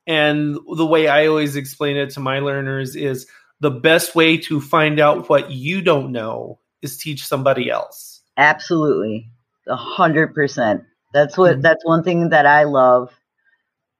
And 0.04 0.59
the 0.76 0.87
way 0.87 1.06
I 1.06 1.28
always 1.28 1.54
explain 1.54 1.97
it 1.97 2.11
to 2.11 2.21
my 2.21 2.40
learners 2.40 2.97
is 2.97 3.28
the 3.61 3.71
best 3.71 4.16
way 4.16 4.38
to 4.38 4.61
find 4.61 4.99
out 4.99 5.28
what 5.28 5.52
you 5.52 5.82
don't 5.82 6.11
know 6.11 6.59
is 6.83 6.97
teach 6.99 7.27
somebody 7.27 7.71
else. 7.71 8.23
absolutely 8.37 9.29
a 9.69 9.77
hundred 9.77 10.35
percent 10.35 10.83
that's 11.12 11.37
what 11.39 11.59
Mhm. 11.59 11.62
that's 11.62 11.85
one 11.85 12.03
thing 12.03 12.31
that 12.31 12.47
i 12.47 12.65
love 12.65 13.11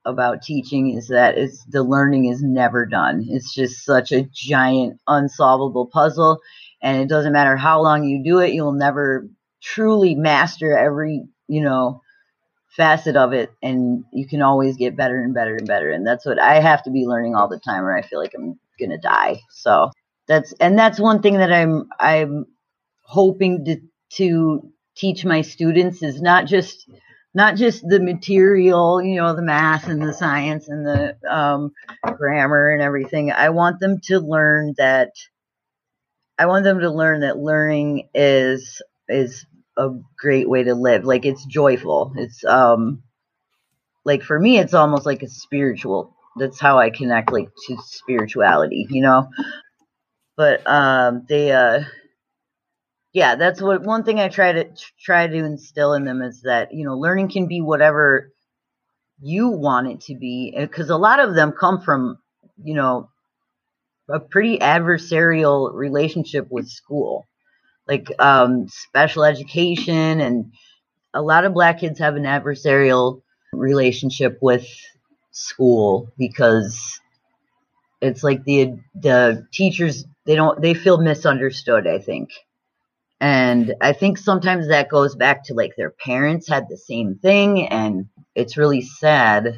about 0.05 0.41
teaching 0.41 0.89
is 0.97 1.07
that 1.07 1.37
it's 1.37 1.63
the 1.65 1.83
learning 1.83 2.25
is 2.25 2.41
never 2.43 2.85
done 2.85 3.25
it's 3.29 3.53
just 3.53 3.85
such 3.85 4.11
a 4.11 4.23
giant 4.33 4.99
unsolvable 5.07 5.85
puzzle 5.87 6.39
and 6.81 7.01
it 7.01 7.07
doesn't 7.07 7.31
matter 7.33 7.55
how 7.55 7.81
long 7.81 8.03
you 8.03 8.21
do 8.23 8.39
it 8.39 8.53
you'll 8.53 8.73
never 8.73 9.27
truly 9.61 10.15
master 10.15 10.77
every 10.77 11.23
you 11.47 11.61
know 11.61 12.01
facet 12.75 13.15
of 13.15 13.33
it 13.33 13.51
and 13.61 14.03
you 14.11 14.27
can 14.27 14.41
always 14.41 14.75
get 14.77 14.97
better 14.97 15.19
and 15.21 15.33
better 15.33 15.55
and 15.55 15.67
better 15.67 15.91
and 15.91 16.05
that's 16.07 16.25
what 16.25 16.39
i 16.39 16.59
have 16.59 16.83
to 16.83 16.89
be 16.91 17.05
learning 17.05 17.35
all 17.35 17.47
the 17.47 17.59
time 17.59 17.83
or 17.85 17.95
i 17.95 18.01
feel 18.01 18.19
like 18.19 18.33
i'm 18.35 18.59
gonna 18.79 18.97
die 18.97 19.39
so 19.51 19.91
that's 20.27 20.53
and 20.59 20.77
that's 20.77 20.99
one 20.99 21.21
thing 21.21 21.37
that 21.37 21.53
i'm 21.53 21.87
i'm 21.99 22.45
hoping 23.13 23.65
to 23.65 23.77
to 24.17 24.71
teach 24.97 25.25
my 25.25 25.41
students 25.41 26.03
is 26.03 26.21
not 26.21 26.47
just 26.47 26.89
not 27.35 27.55
just 27.55 27.87
the 27.87 27.99
material 27.99 29.01
you 29.03 29.15
know 29.17 29.35
the 29.35 29.41
math 29.43 29.87
and 29.87 30.01
the 30.01 30.13
science 30.13 30.67
and 30.69 30.85
the 30.85 31.15
um, 31.29 31.71
grammar 32.17 32.71
and 32.71 32.81
everything. 32.81 33.31
I 33.31 33.49
want 33.49 33.79
them 33.79 33.99
to 34.05 34.19
learn 34.19 34.73
that 34.77 35.11
i 36.39 36.45
want 36.45 36.63
them 36.63 36.79
to 36.79 36.91
learn 36.91 37.21
that 37.21 37.37
learning 37.37 38.09
is 38.13 38.81
is 39.09 39.45
a 39.77 39.89
great 40.19 40.49
way 40.49 40.63
to 40.63 40.75
live. 40.75 41.03
Like 41.03 41.25
it's 41.25 41.45
joyful. 41.45 42.13
It's 42.17 42.43
um 42.45 43.03
like 44.05 44.23
for 44.23 44.39
me 44.39 44.59
it's 44.59 44.73
almost 44.73 45.05
like 45.05 45.23
a 45.23 45.29
spiritual 45.29 46.15
that's 46.37 46.59
how 46.59 46.79
i 46.79 46.89
connect 46.89 47.31
like 47.31 47.49
to 47.67 47.77
spirituality 47.83 48.87
you 48.89 49.01
know? 49.01 49.29
But 50.37 50.65
um 50.67 51.25
they 51.29 51.51
uh 51.51 51.83
yeah 53.13 53.35
that's 53.35 53.61
what 53.61 53.83
one 53.83 54.03
thing 54.03 54.19
i 54.19 54.27
try 54.27 54.51
to 54.51 54.65
try 54.99 55.27
to 55.27 55.37
instill 55.37 55.93
in 55.93 56.03
them 56.03 56.21
is 56.21 56.41
that 56.41 56.73
you 56.73 56.85
know 56.85 56.97
learning 56.97 57.29
can 57.29 57.47
be 57.47 57.61
whatever 57.61 58.31
you 59.21 59.49
want 59.49 59.87
it 59.87 60.01
to 60.01 60.15
be 60.15 60.53
because 60.57 60.89
a 60.89 60.97
lot 60.97 61.19
of 61.19 61.35
them 61.35 61.51
come 61.51 61.81
from 61.81 62.17
you 62.63 62.73
know 62.73 63.09
a 64.09 64.19
pretty 64.19 64.59
adversarial 64.59 65.73
relationship 65.73 66.47
with 66.49 66.67
school. 66.67 67.27
Like 67.87 68.09
um 68.19 68.67
special 68.69 69.23
education 69.23 70.21
and 70.21 70.53
a 71.13 71.21
lot 71.21 71.45
of 71.45 71.53
black 71.53 71.79
kids 71.79 71.99
have 71.99 72.15
an 72.15 72.23
adversarial 72.23 73.21
relationship 73.53 74.39
with 74.41 74.67
school 75.31 76.09
because 76.17 76.99
it's 78.01 78.23
like 78.23 78.43
the 78.45 78.79
the 78.95 79.47
teachers 79.53 80.05
they 80.25 80.35
don't 80.35 80.61
they 80.61 80.73
feel 80.73 80.99
misunderstood 80.99 81.87
i 81.87 81.99
think 81.99 82.29
and 83.23 83.73
i 83.81 83.93
think 83.93 84.17
sometimes 84.17 84.67
that 84.67 84.89
goes 84.89 85.15
back 85.15 85.43
to 85.45 85.53
like 85.53 85.71
their 85.77 85.91
parents 85.91 86.47
had 86.47 86.67
the 86.69 86.77
same 86.77 87.15
thing 87.15 87.65
and 87.67 88.05
it's 88.35 88.57
really 88.57 88.81
sad 88.81 89.55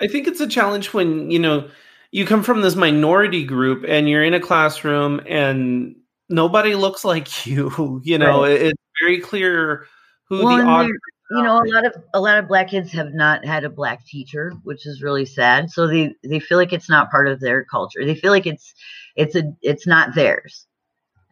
I 0.00 0.08
think 0.08 0.26
it's 0.26 0.40
a 0.40 0.48
challenge 0.48 0.92
when, 0.92 1.30
you 1.30 1.38
know, 1.38 1.70
you 2.10 2.26
come 2.26 2.42
from 2.42 2.60
this 2.60 2.74
minority 2.74 3.44
group 3.44 3.84
and 3.86 4.08
you're 4.08 4.24
in 4.24 4.34
a 4.34 4.40
classroom 4.40 5.20
and 5.28 5.94
nobody 6.28 6.74
looks 6.74 7.04
like 7.04 7.46
you. 7.46 8.00
You 8.04 8.18
know, 8.18 8.42
Right. 8.42 8.60
it's 8.60 8.82
very 9.00 9.20
clear 9.20 9.86
who 10.24 10.42
Well, 10.42 10.56
the 10.56 10.64
and 10.64 10.88
you 11.30 11.42
know, 11.42 11.62
a 11.62 11.68
lot 11.72 11.86
of 11.86 11.94
a 12.14 12.20
lot 12.20 12.38
of 12.38 12.48
black 12.48 12.68
kids 12.68 12.90
have 12.92 13.14
not 13.14 13.44
had 13.44 13.64
a 13.64 13.70
black 13.70 14.04
teacher, 14.04 14.52
which 14.64 14.86
is 14.86 15.02
really 15.02 15.24
sad. 15.24 15.70
So 15.70 15.86
they 15.86 16.14
they 16.24 16.40
feel 16.40 16.58
like 16.58 16.72
it's 16.72 16.90
not 16.90 17.10
part 17.10 17.28
of 17.28 17.40
their 17.40 17.64
culture. 17.64 18.04
They 18.04 18.16
feel 18.16 18.32
like 18.32 18.46
it's 18.46 18.74
it's 19.16 19.36
a 19.36 19.44
it's 19.62 19.86
not 19.86 20.14
theirs. 20.14 20.66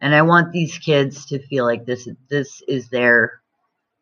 And 0.01 0.15
I 0.15 0.23
want 0.23 0.51
these 0.51 0.77
kids 0.79 1.27
to 1.27 1.39
feel 1.39 1.63
like 1.63 1.85
this 1.85 2.09
this 2.29 2.61
is 2.67 2.89
their 2.89 3.41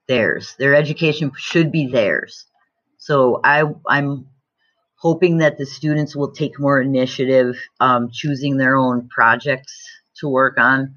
theirs. 0.07 0.55
Their 0.57 0.73
education 0.73 1.31
should 1.37 1.71
be 1.71 1.87
theirs. 1.87 2.45
So 2.97 3.41
I 3.43 3.63
I'm 3.87 4.27
hoping 4.95 5.37
that 5.37 5.57
the 5.57 5.65
students 5.65 6.15
will 6.15 6.31
take 6.31 6.59
more 6.59 6.81
initiative 6.81 7.57
um, 7.79 8.09
choosing 8.11 8.57
their 8.57 8.75
own 8.75 9.07
projects 9.09 9.73
to 10.17 10.27
work 10.27 10.57
on. 10.57 10.95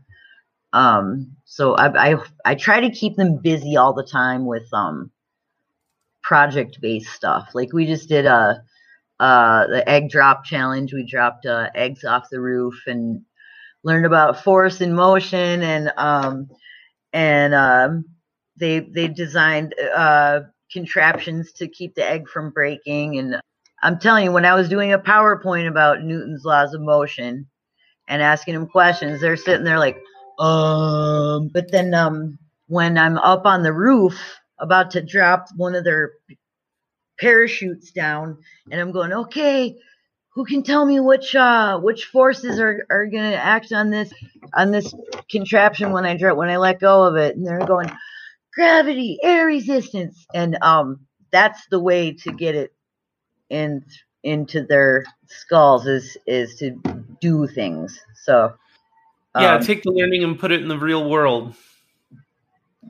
Um, 0.73 1.37
so 1.44 1.75
I, 1.75 2.12
I 2.12 2.25
I 2.44 2.54
try 2.54 2.80
to 2.80 2.90
keep 2.90 3.16
them 3.16 3.38
busy 3.42 3.76
all 3.76 3.92
the 3.92 4.06
time 4.06 4.47
with 4.47 4.73
um 4.73 5.11
project 6.23 6.80
based 6.80 7.12
stuff. 7.12 7.50
Like 7.54 7.73
we 7.73 7.87
just 7.87 8.09
did 8.09 8.26
a 8.26 8.62
uh 9.21 9.66
the 9.66 9.88
egg 9.88 10.11
drop 10.11 10.44
challenge. 10.44 10.94
We 10.94 11.04
dropped 11.04 11.44
uh, 11.44 11.71
eggs 11.75 12.04
off 12.04 12.30
the 12.30 12.40
roof 12.40 12.75
and 12.87 13.23
learned 13.85 14.07
about 14.07 14.45
force 14.45 14.81
and 14.81 14.95
motion 14.95 15.62
and 15.62 15.93
um 15.97 16.49
and 17.12 17.55
um 17.55 18.05
they 18.59 18.81
they 18.81 19.09
designed 19.09 19.75
uh 19.95 20.41
contraptions 20.73 21.53
to 21.53 21.69
keep 21.69 21.95
the 21.95 22.09
egg 22.09 22.29
from 22.29 22.51
breaking. 22.51 23.19
And 23.19 23.41
I'm 23.83 23.99
telling 23.99 24.25
you 24.25 24.33
when 24.33 24.47
I 24.47 24.55
was 24.55 24.69
doing 24.69 24.93
a 24.93 24.99
PowerPoint 24.99 25.69
about 25.69 26.03
Newton's 26.03 26.45
laws 26.45 26.75
of 26.75 26.81
motion 26.81 27.47
and 28.09 28.23
asking 28.23 28.55
them 28.55 28.67
questions 28.67 29.21
they're 29.21 29.37
sitting 29.37 29.65
there 29.65 29.79
like 29.79 29.97
um 30.39 31.49
but 31.53 31.71
then 31.71 31.95
um 31.95 32.39
when 32.69 32.99
I'm 32.99 33.19
up 33.19 33.47
on 33.47 33.62
the 33.62 33.73
roof 33.73 34.39
about 34.59 34.93
to 34.93 35.03
drop 35.03 35.47
one 35.57 35.75
of 35.75 35.85
their 35.85 36.12
parachutes 37.21 37.93
down 37.93 38.39
and 38.71 38.81
I'm 38.81 38.93
going 38.93 39.12
okay 39.12 39.77
who 40.35 40.45
can 40.45 40.62
tell 40.62 40.85
me 40.85 41.01
which 41.01 41.35
uh 41.35 41.79
which 41.79 42.07
forces 42.07 42.59
are 42.59 42.87
are 42.91 43.07
going 43.07 43.31
to 43.31 43.37
act 43.37 43.73
on 43.73 43.91
this 43.91 44.12
on 44.55 44.71
this 44.71 44.95
contraption 45.31 45.93
when 45.93 46.05
I 46.05 46.17
drop 46.17 46.37
when 46.37 46.49
I 46.49 46.57
let 46.57 46.81
go 46.81 47.05
of 47.05 47.17
it. 47.17 47.37
And 47.37 47.47
they're 47.47 47.67
going 47.67 47.91
gravity 48.55 49.19
air 49.23 49.47
resistance. 49.47 50.27
And 50.35 50.57
um 50.62 51.07
that's 51.31 51.67
the 51.71 51.81
way 51.81 52.12
to 52.12 52.33
get 52.33 52.55
it 52.55 52.73
in 53.51 53.85
into 54.23 54.65
their 54.65 55.05
skulls 55.27 55.87
is 55.87 56.17
is 56.27 56.57
to 56.57 56.81
do 57.21 57.47
things. 57.47 58.01
So 58.25 58.55
yeah 59.39 59.55
um, 59.55 59.62
take 59.62 59.83
the 59.83 59.91
learning 59.91 60.25
and 60.25 60.39
put 60.39 60.53
it 60.53 60.62
in 60.62 60.69
the 60.69 60.79
real 60.79 61.09
world. 61.09 61.55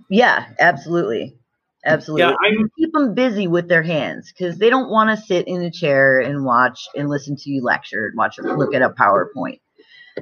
Yeah 0.09 0.47
absolutely 0.59 1.37
absolutely. 1.87 2.23
Yeah, 2.23 2.37
I'm- 2.43 2.71
keep 2.79 2.93
them 2.93 3.15
busy 3.15 3.49
with 3.49 3.69
their 3.69 3.83
hands 3.83 4.33
because 4.33 4.59
they 4.59 4.71
don't 4.71 4.91
want 4.91 5.11
to 5.11 5.25
sit 5.25 5.49
in 5.49 5.63
a 5.63 5.71
chair 5.71 6.21
and 6.21 6.45
watch 6.45 6.89
and 6.97 7.09
listen 7.09 7.37
to 7.37 7.51
you 7.51 7.63
lecture 7.63 8.07
and 8.07 8.17
watch 8.17 8.39
look 8.39 8.75
at 8.75 8.83
a 8.83 8.91
powerpoint. 8.91 9.61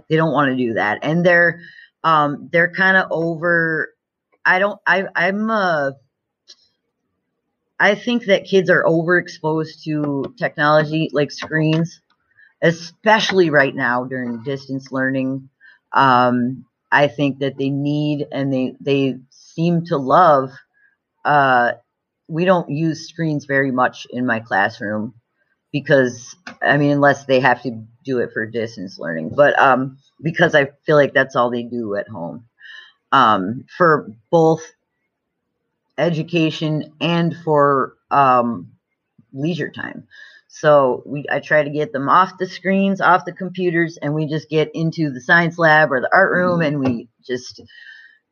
They 0.09 0.17
don't 0.17 0.33
want 0.33 0.51
to 0.51 0.57
do 0.57 0.75
that. 0.75 1.01
And 1.03 1.25
they're 1.25 1.61
um 2.05 2.49
they're 2.53 2.73
kind 2.73 2.97
of 2.97 3.09
over 3.11 3.95
i 4.45 4.59
don't 4.59 4.81
i 4.87 5.05
i'm 5.17 5.51
uh 5.51 5.91
i 7.79 7.95
think 7.95 8.25
that 8.27 8.45
kids 8.47 8.71
are 8.71 8.85
overexposed 8.85 9.83
to 9.85 10.35
technology 10.39 11.11
like 11.13 11.31
screens 11.31 12.01
especially 12.63 13.51
right 13.51 13.75
now 13.75 14.05
during 14.05 14.43
distance 14.43 14.93
learning. 14.93 15.49
Um 15.93 16.65
i 16.93 17.07
think 17.09 17.39
that 17.41 17.59
they 17.59 17.71
need 17.71 18.27
and 18.33 18.53
they 18.53 18.75
they 18.81 19.19
seem 19.31 19.85
to 19.87 19.97
love 19.97 20.51
uh 21.25 21.73
we 22.29 22.45
don't 22.45 22.71
use 22.71 23.09
screens 23.09 23.47
very 23.47 23.71
much 23.73 24.07
in 24.11 24.27
my 24.27 24.41
classroom 24.41 25.15
because 25.73 26.37
I 26.63 26.77
mean 26.79 26.93
unless 26.93 27.27
they 27.27 27.41
have 27.41 27.63
to 27.63 27.85
do 28.05 28.19
it 28.21 28.33
for 28.33 28.47
distance 28.47 28.99
learning, 28.99 29.33
but 29.37 29.59
um 29.59 29.99
because 30.23 30.55
I 30.55 30.71
feel 30.87 30.97
like 30.97 31.15
that's 31.15 31.37
all 31.37 31.51
they 31.51 31.65
do 31.65 31.97
at 31.97 32.09
home. 32.09 32.47
Um 33.13 33.65
for 33.77 34.11
both 34.31 34.63
education 35.99 36.93
and 37.01 37.37
for 37.45 37.95
um 38.11 38.73
leisure 39.33 39.71
time. 39.71 40.07
So 40.49 41.03
we 41.07 41.27
I 41.31 41.41
try 41.41 41.63
to 41.63 41.71
get 41.71 41.93
them 41.93 42.09
off 42.09 42.39
the 42.39 42.49
screens, 42.49 43.01
off 43.01 43.25
the 43.25 43.33
computers 43.33 43.99
and 44.03 44.15
we 44.15 44.27
just 44.27 44.51
get 44.51 44.71
into 44.75 45.11
the 45.11 45.21
science 45.21 45.59
lab 45.59 45.93
or 45.93 46.01
the 46.01 46.11
art 46.13 46.33
room 46.33 46.63
and 46.63 46.81
we 46.81 47.09
just 47.27 47.63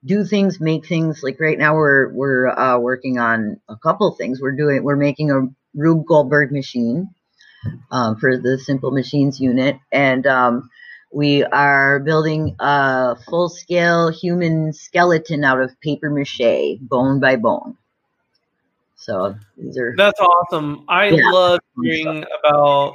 do 0.05 0.25
things, 0.25 0.61
make 0.61 0.87
things. 0.87 1.23
Like 1.23 1.41
right 1.41 1.59
now, 1.59 1.75
we're 1.75 2.13
we're 2.13 2.49
uh, 2.49 2.79
working 2.79 3.19
on 3.19 3.61
a 3.69 3.77
couple 3.77 4.11
things. 4.15 4.41
We're 4.41 4.57
doing 4.57 4.83
we're 4.85 4.97
making 4.97 5.31
a 5.31 5.49
Rube 5.75 6.07
Goldberg 6.07 6.53
machine 6.53 7.11
um, 7.91 8.17
for 8.17 8.37
the 8.39 8.59
Simple 8.59 8.91
Machines 8.91 9.41
unit, 9.41 9.79
and 9.93 10.27
um, 10.27 10.71
we 11.13 11.45
are 11.45 12.01
building 12.01 12.57
a 12.61 13.17
full 13.29 13.49
scale 13.49 14.11
human 14.11 14.73
skeleton 14.73 15.45
out 15.45 15.61
of 15.61 15.79
paper 15.81 16.11
mache, 16.11 16.79
bone 16.81 17.21
by 17.21 17.37
bone. 17.37 17.77
So 18.97 19.37
these 19.57 19.79
are 19.79 19.95
That's 19.97 20.21
awesome. 20.21 20.85
I 20.89 21.11
Yeah. 21.11 21.31
love 21.31 21.61
hearing 21.83 22.25
about 22.45 22.93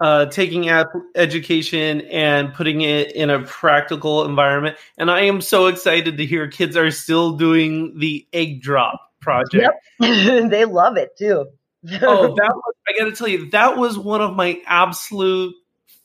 uh, 0.00 0.26
taking 0.26 0.68
ap- 0.68 0.88
education 1.14 2.00
and 2.02 2.54
putting 2.54 2.80
it 2.80 3.12
in 3.12 3.30
a 3.30 3.42
practical 3.42 4.24
environment. 4.24 4.76
And 4.96 5.10
I 5.10 5.22
am 5.22 5.40
so 5.40 5.66
excited 5.66 6.16
to 6.16 6.26
hear 6.26 6.48
kids 6.48 6.76
are 6.76 6.90
still 6.90 7.32
doing 7.32 7.98
the 7.98 8.26
egg 8.32 8.62
drop 8.62 9.00
project. 9.20 9.74
Yep. 10.00 10.50
they 10.50 10.64
love 10.64 10.96
it 10.96 11.16
too. 11.16 11.46
oh, 12.02 12.34
that 12.34 12.52
was, 12.54 12.74
I 12.88 12.98
got 12.98 13.04
to 13.06 13.12
tell 13.12 13.28
you, 13.28 13.50
that 13.50 13.76
was 13.76 13.98
one 13.98 14.20
of 14.20 14.34
my 14.34 14.60
absolute 14.66 15.54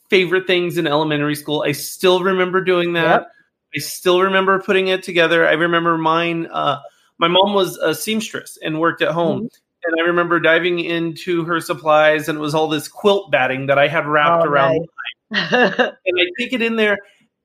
favorite 0.08 0.46
things 0.46 0.78
in 0.78 0.86
elementary 0.86 1.34
school. 1.34 1.64
I 1.66 1.72
still 1.72 2.22
remember 2.22 2.62
doing 2.62 2.94
that. 2.94 3.22
Yep. 3.22 3.30
I 3.76 3.78
still 3.80 4.22
remember 4.22 4.60
putting 4.60 4.88
it 4.88 5.02
together. 5.02 5.46
I 5.46 5.52
remember 5.52 5.98
mine. 5.98 6.46
Uh, 6.50 6.78
my 7.18 7.28
mom 7.28 7.54
was 7.54 7.76
a 7.78 7.94
seamstress 7.94 8.58
and 8.62 8.80
worked 8.80 9.02
at 9.02 9.12
home. 9.12 9.38
Mm-hmm. 9.38 9.46
And 9.86 10.00
I 10.00 10.04
remember 10.04 10.40
diving 10.40 10.80
into 10.80 11.44
her 11.44 11.60
supplies, 11.60 12.28
and 12.28 12.38
it 12.38 12.40
was 12.40 12.54
all 12.54 12.68
this 12.68 12.88
quilt 12.88 13.30
batting 13.30 13.66
that 13.66 13.78
I 13.78 13.86
had 13.88 14.06
wrapped 14.06 14.44
Oh, 14.44 14.48
around. 14.48 14.86
nice. 15.30 15.78
And 16.04 16.20
I 16.20 16.24
take 16.38 16.52
it 16.52 16.62
in 16.62 16.76
there, 16.76 16.98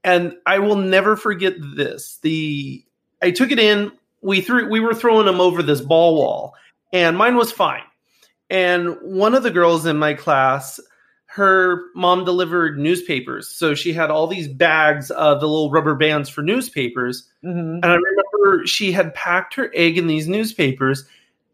and 0.03 0.33
I 0.45 0.59
will 0.59 0.75
never 0.75 1.15
forget 1.15 1.53
this. 1.75 2.19
The 2.21 2.83
I 3.21 3.31
took 3.31 3.51
it 3.51 3.59
in. 3.59 3.91
We 4.21 4.41
threw. 4.41 4.69
We 4.69 4.79
were 4.79 4.93
throwing 4.93 5.25
them 5.25 5.39
over 5.41 5.61
this 5.63 5.81
ball 5.81 6.15
wall, 6.15 6.53
and 6.93 7.17
mine 7.17 7.35
was 7.35 7.51
fine. 7.51 7.83
And 8.49 8.97
one 9.01 9.33
of 9.33 9.43
the 9.43 9.51
girls 9.51 9.85
in 9.85 9.97
my 9.97 10.13
class, 10.13 10.79
her 11.27 11.83
mom 11.95 12.25
delivered 12.25 12.77
newspapers. 12.77 13.47
So 13.49 13.73
she 13.73 13.93
had 13.93 14.11
all 14.11 14.27
these 14.27 14.47
bags 14.47 15.09
of 15.11 15.39
the 15.39 15.47
little 15.47 15.71
rubber 15.71 15.95
bands 15.95 16.29
for 16.29 16.41
newspapers. 16.41 17.27
Mhm. 17.43 17.75
And 17.81 17.85
I 17.85 17.95
remember 17.95 18.65
she 18.67 18.91
had 18.91 19.13
packed 19.13 19.53
her 19.55 19.71
egg 19.73 19.97
in 19.97 20.07
these 20.07 20.27
newspapers. 20.27 21.05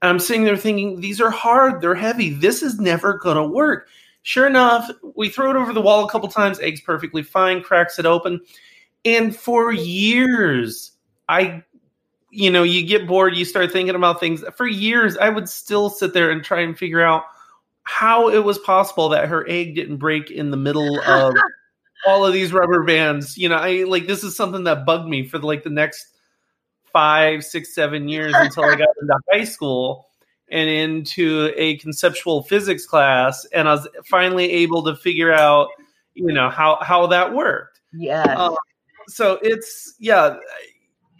And 0.01 0.09
I'm 0.09 0.19
sitting 0.19 0.43
there 0.43 0.57
thinking, 0.57 1.01
these 1.01 1.19
are 1.21 1.31
hard, 1.31 1.81
they're 1.81 1.95
heavy. 1.95 2.29
This 2.29 2.61
is 2.61 2.79
never 2.79 3.17
going 3.17 3.37
to 3.37 3.47
work. 3.47 3.87
Sure 4.21 4.45
enough, 4.45 4.89
we 5.15 5.29
throw 5.29 5.49
it 5.49 5.55
over 5.55 5.73
the 5.73 5.81
wall 5.81 6.05
a 6.05 6.09
couple 6.09 6.27
times, 6.29 6.59
egg's 6.59 6.81
perfectly 6.81 7.23
fine, 7.23 7.61
cracks 7.61 7.97
it 7.97 8.05
open. 8.05 8.41
And 9.05 9.35
for 9.35 9.71
years, 9.71 10.91
I, 11.29 11.63
you 12.29 12.51
know, 12.51 12.63
you 12.63 12.85
get 12.85 13.07
bored, 13.07 13.35
you 13.35 13.45
start 13.45 13.71
thinking 13.71 13.95
about 13.95 14.19
things. 14.19 14.43
For 14.55 14.67
years, 14.67 15.17
I 15.17 15.29
would 15.29 15.47
still 15.47 15.89
sit 15.89 16.13
there 16.13 16.29
and 16.29 16.43
try 16.43 16.61
and 16.61 16.77
figure 16.77 17.01
out 17.01 17.23
how 17.83 18.27
it 18.29 18.43
was 18.43 18.57
possible 18.57 19.09
that 19.09 19.29
her 19.29 19.47
egg 19.47 19.75
didn't 19.75 19.97
break 19.97 20.29
in 20.29 20.51
the 20.51 20.57
middle 20.57 20.99
of 21.01 21.33
all 22.05 22.25
of 22.25 22.33
these 22.33 22.51
rubber 22.51 22.83
bands. 22.83 23.37
You 23.37 23.47
know, 23.47 23.55
I 23.55 23.83
like 23.83 24.07
this 24.07 24.25
is 24.25 24.35
something 24.35 24.65
that 24.65 24.85
bugged 24.85 25.07
me 25.07 25.25
for 25.25 25.39
like 25.39 25.63
the 25.63 25.69
next 25.69 26.16
five, 26.97 27.45
six, 27.45 27.75
seven 27.75 28.09
years 28.09 28.33
until 28.35 28.63
I 28.63 28.71
got 28.75 28.89
into 28.99 29.19
high 29.31 29.43
school 29.43 30.09
and 30.49 30.67
into 30.67 31.53
a 31.55 31.77
conceptual 31.77 32.41
physics 32.41 32.87
class, 32.87 33.45
and 33.53 33.69
I 33.69 33.73
was 33.73 33.87
finally 34.09 34.49
able 34.51 34.83
to 34.85 34.95
figure 34.95 35.31
out, 35.31 35.67
you 36.15 36.33
know, 36.33 36.49
how 36.49 36.79
how 36.81 37.05
that 37.05 37.35
worked. 37.35 37.81
yeah. 37.93 38.23
Uh, 38.23 38.55
so 39.07 39.37
it's 39.43 39.93
yeah. 39.99 40.37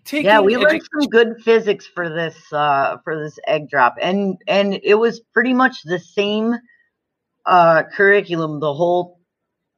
Taking 0.04 0.26
yeah, 0.26 0.40
we 0.40 0.58
learned 0.58 0.82
some 1.00 1.10
good 1.10 1.36
physics 1.44 1.86
for 1.86 2.10
this 2.10 2.36
uh, 2.52 2.98
for 3.04 3.22
this 3.22 3.38
egg 3.46 3.70
drop, 3.70 3.98
and 4.02 4.36
and 4.48 4.80
it 4.82 4.96
was 4.96 5.20
pretty 5.32 5.54
much 5.54 5.84
the 5.84 6.00
same 6.00 6.56
uh, 7.46 7.84
curriculum 7.94 8.60
the 8.60 8.74
whole 8.74 9.20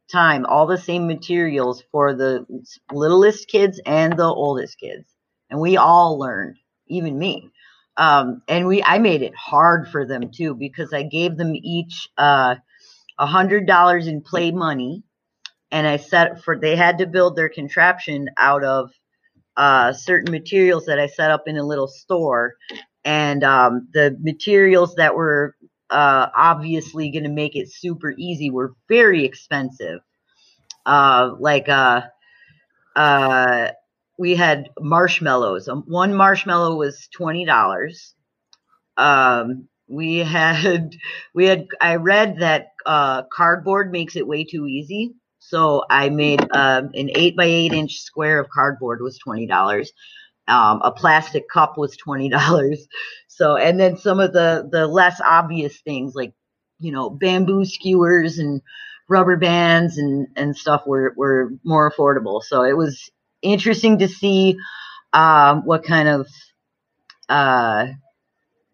time, 0.09 0.45
all 0.45 0.65
the 0.65 0.77
same 0.77 1.07
materials 1.07 1.83
for 1.91 2.13
the 2.13 2.45
littlest 2.93 3.49
kids 3.49 3.81
and 3.85 4.13
the 4.17 4.23
oldest 4.23 4.79
kids, 4.79 5.15
and 5.49 5.59
we 5.59 5.77
all 5.77 6.19
learned, 6.19 6.57
even 6.87 7.17
me. 7.17 7.51
Um, 7.97 8.41
and 8.47 8.67
we 8.67 8.81
I 8.83 8.99
made 8.99 9.21
it 9.21 9.35
hard 9.35 9.89
for 9.89 10.05
them 10.05 10.31
too 10.31 10.55
because 10.55 10.93
I 10.93 11.03
gave 11.03 11.37
them 11.37 11.53
each 11.55 12.07
uh, 12.17 12.55
a 13.17 13.25
hundred 13.25 13.67
dollars 13.67 14.07
in 14.07 14.21
play 14.21 14.51
money, 14.51 15.03
and 15.71 15.85
I 15.85 15.97
set 15.97 16.43
for 16.43 16.57
they 16.57 16.75
had 16.75 16.99
to 16.99 17.07
build 17.07 17.35
their 17.35 17.49
contraption 17.49 18.29
out 18.37 18.63
of 18.63 18.91
uh, 19.57 19.91
certain 19.93 20.31
materials 20.31 20.85
that 20.85 20.99
I 20.99 21.07
set 21.07 21.31
up 21.31 21.47
in 21.47 21.57
a 21.57 21.63
little 21.63 21.87
store, 21.87 22.55
and 23.03 23.43
um, 23.43 23.89
the 23.93 24.17
materials 24.21 24.95
that 24.95 25.15
were 25.15 25.55
uh, 25.89 26.27
obviously 26.35 27.11
going 27.11 27.23
to 27.23 27.29
make 27.29 27.55
it 27.55 27.71
super 27.71 28.13
easy 28.17 28.49
were 28.49 28.73
very 28.87 29.25
expensive. 29.25 29.99
Uh, 30.85 31.31
like 31.39 31.67
uh, 31.67 32.01
uh, 32.95 33.71
we 34.19 34.35
had 34.35 34.69
marshmallows. 34.79 35.69
Um, 35.69 35.83
one 35.87 36.13
marshmallow 36.13 36.75
was 36.75 37.07
twenty 37.15 37.45
dollars. 37.45 38.13
Um, 38.97 39.69
we 39.87 40.17
had 40.19 40.95
we 41.33 41.45
had 41.45 41.67
I 41.81 41.95
read 41.95 42.39
that 42.39 42.67
uh, 42.85 43.23
cardboard 43.33 43.91
makes 43.91 44.15
it 44.15 44.27
way 44.27 44.43
too 44.43 44.67
easy. 44.67 45.15
So 45.39 45.85
I 45.89 46.09
made 46.09 46.41
um, 46.51 46.91
an 46.93 47.09
eight 47.15 47.37
by 47.37 47.45
eight 47.45 47.73
inch 47.73 47.99
square 48.01 48.39
of 48.39 48.49
cardboard 48.49 49.01
was 49.01 49.17
twenty 49.17 49.47
dollars. 49.47 49.91
Um, 50.47 50.81
a 50.83 50.91
plastic 50.91 51.45
cup 51.51 51.77
was 51.77 51.97
twenty 51.97 52.29
dollars. 52.29 52.87
So 53.31 53.55
and 53.55 53.79
then 53.79 53.95
some 53.95 54.19
of 54.19 54.33
the 54.33 54.67
the 54.69 54.85
less 54.85 55.21
obvious 55.21 55.79
things 55.79 56.13
like 56.13 56.33
you 56.79 56.91
know 56.91 57.09
bamboo 57.09 57.63
skewers 57.63 58.37
and 58.37 58.61
rubber 59.07 59.37
bands 59.37 59.97
and 59.97 60.27
and 60.35 60.57
stuff 60.57 60.85
were 60.85 61.13
were 61.15 61.51
more 61.63 61.89
affordable. 61.89 62.43
So 62.43 62.63
it 62.63 62.75
was 62.75 63.09
interesting 63.41 63.97
to 63.99 64.07
see 64.07 64.57
um, 65.13 65.65
what 65.65 65.83
kind 65.83 66.07
of 66.07 66.27
uh, 67.29 67.87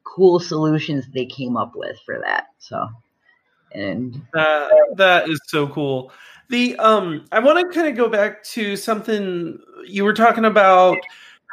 cool 0.04 0.40
solutions 0.40 1.06
they 1.14 1.26
came 1.26 1.58
up 1.58 1.74
with 1.76 1.98
for 2.06 2.20
that. 2.24 2.48
So 2.60 2.88
and 3.76 4.22
that 4.34 4.72
that 4.98 5.30
is 5.30 5.40
so 5.48 5.68
cool. 5.68 6.12
The 6.50 6.76
um 6.78 7.26
I 7.32 7.40
want 7.40 7.60
to 7.60 7.78
kind 7.78 7.90
of 7.90 7.96
go 7.96 8.08
back 8.08 8.44
to 8.46 8.76
something 8.76 9.60
you 9.86 10.04
were 10.04 10.14
talking 10.14 10.46
about 10.46 10.98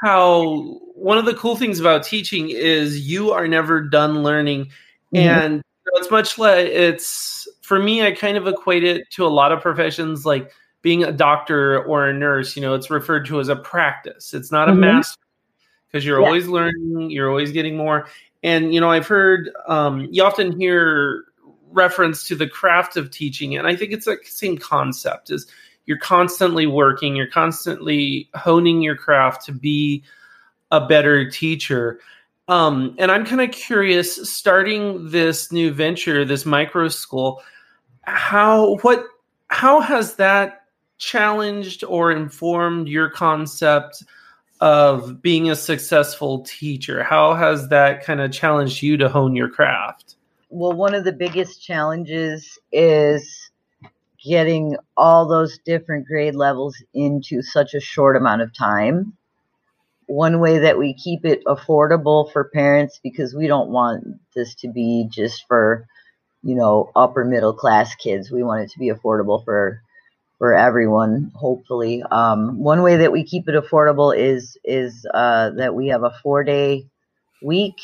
how 0.03 0.81
one 0.94 1.18
of 1.18 1.25
the 1.25 1.35
cool 1.35 1.57
things 1.57 1.81
about 1.81 2.03
teaching 2.03 2.51
is 2.51 3.09
you 3.09 3.31
are 3.31 3.46
never 3.46 3.81
done 3.81 4.22
learning 4.22 4.66
mm-hmm. 5.14 5.16
and 5.16 5.62
it's 5.94 6.11
much 6.11 6.38
like 6.38 6.66
it's 6.66 7.48
for 7.62 7.79
me 7.79 8.05
I 8.05 8.12
kind 8.12 8.37
of 8.37 8.46
equate 8.46 8.85
it 8.85 9.11
to 9.12 9.25
a 9.25 9.29
lot 9.29 9.53
of 9.53 9.61
professions 9.61 10.27
like 10.27 10.53
being 10.83 11.05
a 11.05 11.12
doctor 11.12 11.83
or 11.85 12.09
a 12.09 12.12
nurse, 12.12 12.57
you 12.57 12.62
know, 12.62 12.75
it's 12.75 12.90
referred 12.90 13.25
to 13.27 13.40
as 13.40 13.49
a 13.49 13.57
practice. 13.57 14.35
It's 14.35 14.53
not 14.53 14.68
a 14.68 14.73
mm-hmm. 14.73 14.81
master 14.81 15.21
because 15.87 16.05
you're 16.05 16.21
yeah. 16.21 16.27
always 16.27 16.49
learning, 16.49 17.11
you're 17.11 17.29
always 17.29 17.53
getting 17.53 17.77
more. 17.77 18.07
And 18.42 18.75
you 18.75 18.81
know, 18.81 18.90
I've 18.90 19.07
heard 19.07 19.51
um, 19.66 20.09
you 20.11 20.25
often 20.25 20.59
hear 20.59 21.25
reference 21.71 22.25
to 22.25 22.35
the 22.35 22.47
craft 22.47 22.97
of 22.97 23.11
teaching, 23.11 23.57
and 23.57 23.66
I 23.66 23.77
think 23.77 23.92
it's 23.92 24.07
like 24.07 24.25
the 24.25 24.31
same 24.31 24.59
concept: 24.59 25.31
is 25.31 25.47
you're 25.87 25.99
constantly 25.99 26.66
working, 26.66 27.14
you're 27.14 27.29
constantly 27.29 28.29
honing 28.35 28.83
your 28.83 28.97
craft 28.97 29.47
to 29.47 29.53
be 29.53 30.03
a 30.73 30.85
better 30.85 31.31
teacher. 31.31 32.01
Um, 32.49 32.97
and 32.99 33.12
I'm 33.12 33.25
kind 33.25 33.40
of 33.40 33.53
curious, 33.53 34.29
starting 34.29 35.11
this 35.11 35.53
new 35.53 35.73
venture, 35.73 36.25
this 36.25 36.45
micro 36.45 36.88
school, 36.88 37.42
how 38.03 38.77
what 38.79 39.05
how 39.49 39.81
has 39.81 40.16
that 40.16 40.62
challenged 41.03 41.83
or 41.85 42.12
informed 42.12 42.88
your 42.88 43.11
concept 43.11 44.05
of 44.61 45.21
being 45.21 45.51
a 45.51 45.57
successful 45.57 46.43
teacher? 46.43 47.03
How 47.03 47.35
has 47.35 47.69
that 47.69 48.05
kind 48.05 48.21
of 48.21 48.31
challenged 48.31 48.83
you 48.83 48.97
to 48.99 49.09
hone 49.09 49.35
your 49.35 49.49
craft? 49.49 50.15
Well, 50.49 50.73
one 50.73 50.95
of 50.95 51.05
the 51.05 51.12
biggest 51.12 51.62
challenges 51.62 52.59
is 52.71 53.51
getting 54.25 54.77
all 54.97 55.27
those 55.27 55.59
different 55.65 56.07
grade 56.07 56.37
levels 56.37 56.77
into 56.95 57.43
such 57.43 57.75
a 57.75 57.81
short 57.81 58.17
amount 58.17 58.43
of 58.43 58.55
time. 58.55 59.15
One 60.07 60.38
way 60.38 60.61
that 60.61 60.79
we 60.79 60.95
keep 60.95 61.25
it 61.25 61.45
affordable 61.47 62.31
for 62.33 62.45
parents 62.45 63.01
because 63.03 63.35
we 63.35 63.49
don't 63.49 63.71
want 63.71 64.05
this 64.37 64.55
to 64.57 64.69
be 64.69 65.09
just 65.11 65.49
for, 65.49 65.87
you 66.45 66.55
know, 66.55 66.93
upper 66.95 67.25
middle 67.25 67.55
class 67.55 67.95
kids. 67.97 68.31
We 68.31 68.45
want 68.45 68.62
it 68.62 68.71
to 68.73 68.79
be 68.79 68.91
affordable 68.91 69.45
for 69.45 69.83
for 70.42 70.57
everyone. 70.57 71.31
Hopefully, 71.37 72.02
um, 72.11 72.59
one 72.59 72.83
way 72.83 72.96
that 72.96 73.12
we 73.12 73.22
keep 73.22 73.48
it 73.48 73.55
affordable 73.55 74.12
is 74.12 74.59
is 74.64 75.07
uh, 75.14 75.50
that 75.50 75.72
we 75.72 75.87
have 75.87 76.02
a 76.02 76.18
four 76.20 76.42
day 76.42 76.88
week, 77.44 77.81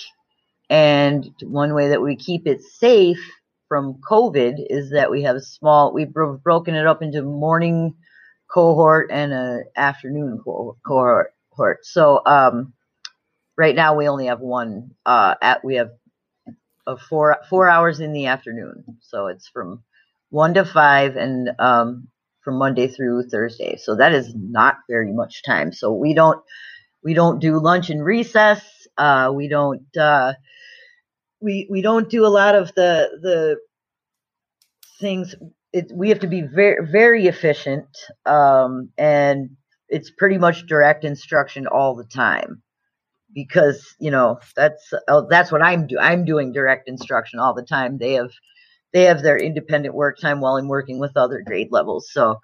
and 0.68 1.30
one 1.40 1.72
way 1.72 1.90
that 1.90 2.02
we 2.02 2.16
keep 2.16 2.48
it 2.48 2.60
safe 2.60 3.24
from 3.68 4.00
COVID 4.10 4.54
is 4.70 4.90
that 4.90 5.08
we 5.08 5.22
have 5.22 5.36
a 5.36 5.40
small. 5.40 5.92
We've 5.92 6.12
broken 6.12 6.74
it 6.74 6.84
up 6.84 7.00
into 7.00 7.22
morning 7.22 7.94
cohort 8.52 9.12
and 9.12 9.32
a 9.32 9.60
afternoon 9.76 10.40
cohort. 10.44 11.32
So 11.82 12.22
um, 12.26 12.72
right 13.56 13.76
now 13.76 13.94
we 13.94 14.08
only 14.08 14.26
have 14.26 14.40
one. 14.40 14.96
Uh, 15.06 15.36
at 15.40 15.64
we 15.64 15.76
have 15.76 15.92
a 16.88 16.96
four 16.96 17.36
four 17.48 17.68
hours 17.68 18.00
in 18.00 18.12
the 18.12 18.26
afternoon, 18.26 18.98
so 19.00 19.28
it's 19.28 19.46
from 19.46 19.84
one 20.30 20.54
to 20.54 20.64
five, 20.64 21.14
and 21.14 21.50
um, 21.60 22.08
from 22.48 22.56
Monday 22.56 22.88
through 22.88 23.28
Thursday. 23.28 23.76
So 23.76 23.94
that 23.96 24.14
is 24.14 24.32
not 24.34 24.76
very 24.88 25.12
much 25.12 25.42
time. 25.42 25.70
So 25.70 25.92
we 25.92 26.14
don't 26.14 26.42
we 27.04 27.12
don't 27.12 27.40
do 27.40 27.60
lunch 27.60 27.90
and 27.90 28.02
recess. 28.02 28.64
Uh, 28.96 29.30
we 29.34 29.48
don't 29.48 29.82
uh, 29.94 30.32
we 31.42 31.68
we 31.70 31.82
don't 31.82 32.08
do 32.08 32.24
a 32.24 32.28
lot 32.28 32.54
of 32.54 32.74
the 32.74 33.10
the 33.20 33.56
things. 34.98 35.34
It, 35.74 35.92
we 35.94 36.08
have 36.08 36.20
to 36.20 36.26
be 36.26 36.40
very 36.40 36.90
very 36.90 37.26
efficient, 37.26 37.86
um, 38.24 38.88
and 38.96 39.50
it's 39.90 40.10
pretty 40.10 40.38
much 40.38 40.66
direct 40.66 41.04
instruction 41.04 41.66
all 41.66 41.96
the 41.96 42.04
time 42.04 42.62
because 43.34 43.94
you 44.00 44.10
know 44.10 44.38
that's 44.56 44.90
uh, 45.06 45.20
that's 45.28 45.52
what 45.52 45.60
I'm 45.60 45.86
do 45.86 45.98
I'm 45.98 46.24
doing 46.24 46.52
direct 46.52 46.88
instruction 46.88 47.40
all 47.40 47.52
the 47.52 47.66
time. 47.66 47.98
They 47.98 48.14
have 48.14 48.30
they 48.92 49.04
have 49.04 49.22
their 49.22 49.38
independent 49.38 49.94
work 49.94 50.18
time 50.20 50.40
while 50.40 50.56
I'm 50.56 50.68
working 50.68 50.98
with 50.98 51.16
other 51.16 51.42
grade 51.46 51.68
levels. 51.70 52.08
So 52.12 52.38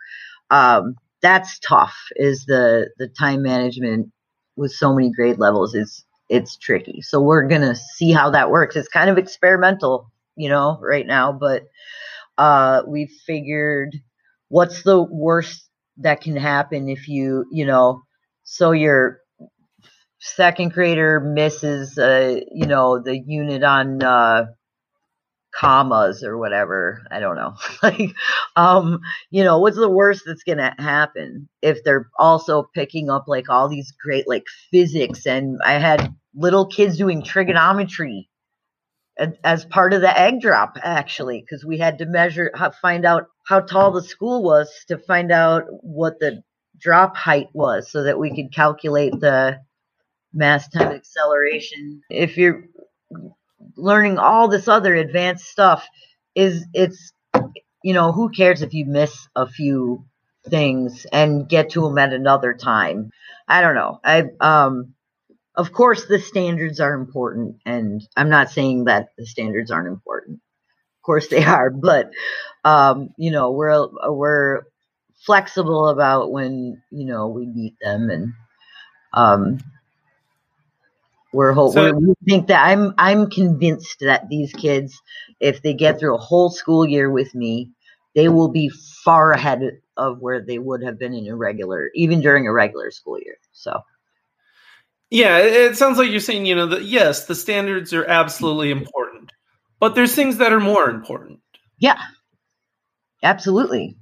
um, 0.51 0.97
that's 1.23 1.59
tough. 1.61 1.97
Is 2.17 2.45
the 2.47 2.91
the 2.99 3.09
time 3.09 3.43
management 3.43 4.13
with 4.57 4.73
so 4.73 4.95
many 4.95 5.11
grade 5.11 5.39
levels 5.39 5.75
is 5.75 6.05
it's 6.29 6.57
tricky. 6.57 7.03
So 7.03 7.21
we're 7.21 7.49
gonna 7.49 7.77
see 7.77 8.13
how 8.13 8.31
that 8.31 8.51
works. 8.51 8.77
It's 8.77 8.89
kind 8.89 9.11
of 9.11 9.19
experimental, 9.19 10.11
you 10.37 10.49
know, 10.49 10.79
right 10.83 11.07
now, 11.07 11.33
but 11.33 11.65
uh, 12.39 12.83
we 12.87 13.07
figured 13.27 13.97
what's 14.49 14.83
the 14.83 15.03
worst 15.03 15.69
that 15.99 16.21
can 16.21 16.37
happen 16.37 16.89
if 16.89 17.09
you, 17.09 17.47
you 17.53 17.67
know, 17.67 18.03
so 18.43 18.73
your 18.73 19.21
second 20.21 20.73
grader 20.73 21.21
misses, 21.21 21.99
uh, 21.99 22.41
you 22.53 22.67
know, 22.67 23.01
the 23.03 23.19
unit 23.19 23.63
on 23.63 24.03
uh, 24.03 24.47
commas 25.55 26.25
or 26.25 26.37
whatever. 26.37 27.03
I 27.11 27.21
don't 27.21 27.37
know. 27.37 27.55
like, 27.83 28.15
um, 28.57 29.01
you 29.31 29.45
know, 29.45 29.59
what's 29.59 29.77
the 29.77 29.89
worst 29.89 30.23
that's 30.27 30.43
going 30.43 30.59
to 30.59 30.75
happen 30.79 31.49
if 31.63 31.85
they're 31.85 32.09
also 32.19 32.69
picking 32.75 33.11
up 33.11 33.25
like 33.27 33.49
all 33.49 33.69
these 33.69 33.93
great 34.03 34.29
like 34.29 34.45
physics 34.71 35.27
and 35.27 35.59
I 35.65 35.75
had 35.75 36.15
little 36.35 36.67
kids 36.67 36.99
doing 36.99 37.23
trigonometry 37.23 38.29
as 39.45 39.65
part 39.67 39.93
of 39.93 40.01
the 40.01 40.19
egg 40.21 40.41
drop 40.41 40.77
actually 40.83 41.41
because 41.41 41.65
we 41.65 41.79
had 41.79 41.99
to 41.99 42.07
measure 42.07 42.51
how, 42.55 42.71
find 42.71 43.05
out 43.05 43.29
how 43.45 43.61
tall 43.61 43.93
the 43.93 44.03
school 44.03 44.43
was 44.43 44.69
to 44.89 44.99
find 44.99 45.31
out 45.31 45.65
what 45.83 46.19
the 46.19 46.43
drop 46.81 47.17
height 47.17 47.47
was 47.53 47.91
so 47.91 48.03
that 48.03 48.19
we 48.19 48.35
could 48.35 48.53
calculate 48.53 49.13
the 49.21 49.61
mass 50.33 50.69
time 50.69 50.91
acceleration 50.91 52.03
if 52.11 52.37
you're 52.37 52.65
learning 53.77 54.19
all 54.19 54.49
this 54.49 54.69
other 54.69 54.95
advanced 54.95 55.47
stuff 55.47 55.87
is 56.35 56.65
it's 56.75 57.13
you 57.83 57.95
know 57.95 58.13
who 58.13 58.31
cares 58.31 58.63
if 58.63 58.75
you 58.75 58.87
miss 58.87 59.29
a 59.37 59.47
few 59.47 60.05
things 60.49 61.07
and 61.13 61.49
get 61.49 61.71
to 61.71 61.83
them 61.83 61.99
at 61.99 62.13
another 62.13 62.55
time? 62.55 63.11
I 63.49 63.61
don't 63.61 63.75
know. 63.75 64.01
I 64.05 64.25
um 64.41 64.95
of 65.57 65.73
course 65.73 66.07
the 66.07 66.19
standards 66.21 66.81
are 66.81 66.95
important 66.95 67.57
and 67.67 68.03
i'm 68.17 68.31
not 68.31 68.51
saying 68.51 68.85
that 68.85 69.09
the 69.19 69.27
standards 69.27 69.71
aren't 69.71 69.89
important. 69.89 70.41
Of 70.99 71.07
course 71.07 71.29
they 71.29 71.45
are 71.45 71.71
but 71.73 72.11
um 72.65 73.11
you 73.19 73.31
know 73.31 73.53
we're 73.53 73.89
we're 74.11 74.63
flexible 75.27 75.89
about 75.89 76.33
when 76.33 76.83
you 76.91 77.07
know 77.07 77.29
we 77.29 77.47
meet 77.47 77.75
them 77.81 78.11
and 78.11 78.33
um 79.15 79.59
we're, 81.35 81.53
ho- 81.53 81.71
so, 81.71 81.83
we're, 81.93 81.99
we 81.99 82.15
think 82.27 82.47
that 82.49 82.65
I'm 82.65 82.95
I'm 82.97 83.29
convinced 83.29 83.99
that 84.01 84.29
these 84.29 84.53
kids, 84.53 85.01
if 85.41 85.63
they 85.63 85.75
get 85.75 85.99
through 85.99 86.15
a 86.15 86.19
whole 86.19 86.51
school 86.51 86.87
year 86.87 87.11
with 87.11 87.35
me, 87.35 87.71
they 88.15 88.29
will 88.29 88.49
be 88.49 88.71
far 89.05 89.33
ahead 89.33 89.61
of 89.97 90.21
where 90.21 90.41
they 90.41 90.59
would 90.59 90.83
have 90.83 90.99
been 90.99 91.13
in 91.13 91.27
a 91.29 91.35
regular, 91.35 91.91
even 91.95 92.21
during 92.21 92.47
a 92.47 92.53
regular 92.53 92.91
school 92.91 93.19
year. 93.19 93.37
So. 93.53 93.81
Yeah, 95.11 95.39
it 95.39 95.77
sounds 95.77 95.99
like 95.99 96.11
you're 96.11 96.19
saying, 96.19 96.47
you 96.47 96.57
know, 96.57 96.67
that 96.67 96.85
yes, 96.85 97.27
the 97.27 97.35
standards 97.35 97.93
are 97.93 98.05
absolutely 98.05 98.71
important, 98.71 99.31
but 99.79 99.95
there's 99.95 100.15
things 100.15 100.39
that 100.39 100.53
are 100.53 100.61
more 100.61 100.91
important. 100.91 101.41
Yeah, 101.79 102.01
absolutely. 103.23 103.97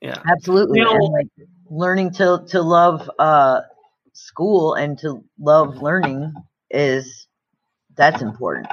Yeah, 0.00 0.20
absolutely. 0.28 0.78
You 0.78 0.84
know, 0.84 0.94
like 0.94 1.28
learning 1.70 2.12
to 2.14 2.44
to 2.48 2.62
love 2.62 3.08
uh, 3.18 3.60
school 4.12 4.74
and 4.74 4.98
to 4.98 5.22
love 5.38 5.80
learning 5.82 6.32
is 6.70 7.26
that's 7.96 8.22
important. 8.22 8.68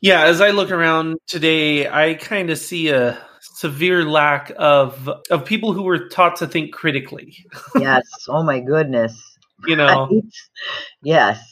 Yeah, 0.00 0.24
as 0.24 0.40
I 0.40 0.50
look 0.50 0.70
around 0.70 1.18
today, 1.26 1.88
I 1.88 2.14
kind 2.14 2.48
of 2.48 2.58
see 2.58 2.88
a 2.88 3.18
severe 3.40 4.04
lack 4.04 4.52
of 4.56 5.10
of 5.30 5.44
people 5.44 5.72
who 5.72 5.82
were 5.82 6.08
taught 6.08 6.36
to 6.36 6.46
think 6.46 6.72
critically. 6.72 7.36
yes. 7.78 8.04
Oh 8.28 8.42
my 8.42 8.60
goodness. 8.60 9.20
You 9.66 9.76
know. 9.76 10.08
Right? 10.10 10.22
Yes. 11.02 11.44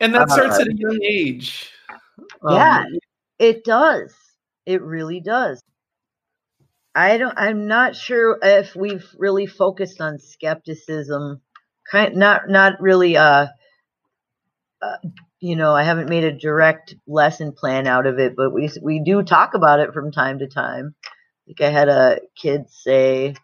And 0.00 0.14
that 0.14 0.30
starts 0.30 0.58
uh, 0.58 0.62
at 0.62 0.68
a 0.68 0.74
young 0.74 0.98
age. 1.02 1.70
Yeah, 2.48 2.80
um, 2.80 2.98
it 3.38 3.64
does. 3.64 4.12
It 4.66 4.82
really 4.82 5.20
does. 5.20 5.62
I 6.94 7.18
don't. 7.18 7.34
I'm 7.36 7.66
not 7.68 7.94
sure 7.94 8.38
if 8.42 8.74
we've 8.74 9.06
really 9.18 9.46
focused 9.46 10.00
on 10.00 10.18
skepticism. 10.18 11.40
Kind, 11.90 12.16
not, 12.16 12.48
not 12.48 12.80
really. 12.80 13.16
Uh, 13.16 13.46
you 15.40 15.56
know, 15.56 15.74
I 15.74 15.82
haven't 15.82 16.08
made 16.08 16.24
a 16.24 16.32
direct 16.38 16.94
lesson 17.06 17.52
plan 17.52 17.86
out 17.86 18.06
of 18.06 18.18
it, 18.18 18.34
but 18.36 18.52
we 18.52 18.70
we 18.82 19.00
do 19.04 19.22
talk 19.22 19.54
about 19.54 19.80
it 19.80 19.92
from 19.92 20.12
time 20.12 20.38
to 20.40 20.48
time. 20.48 20.94
Like 21.46 21.60
I 21.60 21.70
had 21.70 21.88
a 21.88 22.20
kid 22.36 22.70
say, 22.70 23.34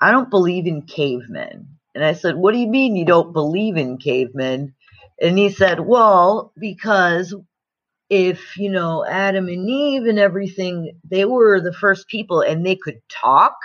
"I 0.00 0.12
don't 0.12 0.30
believe 0.30 0.66
in 0.66 0.82
cavemen," 0.82 1.68
and 1.94 2.04
I 2.04 2.14
said, 2.14 2.36
"What 2.36 2.52
do 2.54 2.58
you 2.60 2.68
mean 2.68 2.96
you 2.96 3.06
don't 3.06 3.32
believe 3.32 3.76
in 3.76 3.98
cavemen?" 3.98 4.74
And 5.20 5.38
he 5.38 5.50
said, 5.50 5.80
"Well, 5.80 6.52
because 6.58 7.34
if 8.10 8.56
you 8.58 8.70
know 8.70 9.04
Adam 9.06 9.48
and 9.48 9.68
Eve 9.70 10.04
and 10.06 10.18
everything, 10.18 11.00
they 11.08 11.24
were 11.24 11.60
the 11.60 11.72
first 11.74 12.08
people, 12.08 12.40
and 12.42 12.66
they 12.66 12.76
could 12.76 13.00
talk. 13.10 13.56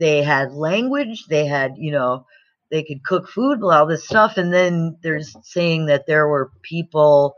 They 0.00 0.22
had 0.22 0.52
language. 0.52 1.26
They 1.28 1.46
had 1.46 1.74
you 1.78 1.92
know." 1.92 2.26
They 2.74 2.82
could 2.82 3.04
cook 3.04 3.30
food, 3.30 3.62
all 3.62 3.86
this 3.86 4.04
stuff. 4.04 4.36
And 4.36 4.52
then 4.52 4.98
there's 5.02 5.36
saying 5.44 5.86
that 5.86 6.06
there 6.08 6.28
were 6.28 6.50
people 6.62 7.36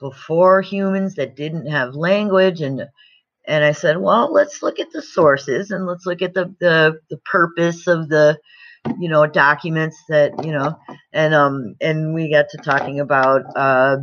before 0.00 0.62
humans 0.62 1.16
that 1.16 1.36
didn't 1.36 1.66
have 1.66 1.96
language 1.96 2.62
and 2.62 2.84
and 3.48 3.64
I 3.64 3.72
said, 3.72 3.98
well, 3.98 4.32
let's 4.32 4.62
look 4.62 4.80
at 4.80 4.92
the 4.92 5.02
sources 5.02 5.72
and 5.72 5.86
let's 5.86 6.06
look 6.06 6.22
at 6.22 6.34
the 6.34 6.54
the, 6.60 7.00
the 7.10 7.18
purpose 7.18 7.88
of 7.88 8.08
the 8.08 8.38
you 9.00 9.08
know 9.08 9.26
documents 9.26 9.98
that 10.08 10.44
you 10.44 10.52
know 10.52 10.78
and 11.12 11.34
um 11.34 11.74
and 11.80 12.14
we 12.14 12.30
got 12.30 12.46
to 12.50 12.58
talking 12.58 13.00
about 13.00 13.42
uh, 13.56 13.96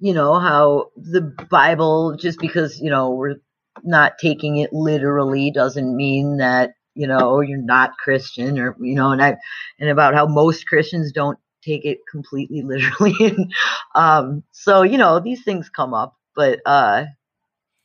you 0.00 0.14
know 0.14 0.38
how 0.38 0.90
the 0.96 1.22
Bible 1.50 2.16
just 2.16 2.38
because 2.40 2.80
you 2.80 2.90
know 2.90 3.10
we're 3.10 3.36
not 3.84 4.14
taking 4.20 4.58
it 4.58 4.72
literally 4.72 5.50
doesn't 5.50 5.96
mean 5.96 6.38
that 6.38 6.72
you 6.98 7.06
know, 7.06 7.40
you're 7.40 7.62
not 7.62 7.96
Christian 7.96 8.58
or, 8.58 8.76
you 8.80 8.94
know, 8.94 9.12
and 9.12 9.22
I, 9.22 9.36
and 9.78 9.88
about 9.88 10.14
how 10.14 10.26
most 10.26 10.66
Christians 10.66 11.12
don't 11.12 11.38
take 11.62 11.84
it 11.84 12.00
completely 12.10 12.62
literally. 12.64 13.14
and, 13.20 13.54
um, 13.94 14.42
so, 14.50 14.82
you 14.82 14.98
know, 14.98 15.20
these 15.20 15.44
things 15.44 15.70
come 15.70 15.94
up, 15.94 16.16
but, 16.34 16.60
uh, 16.66 17.04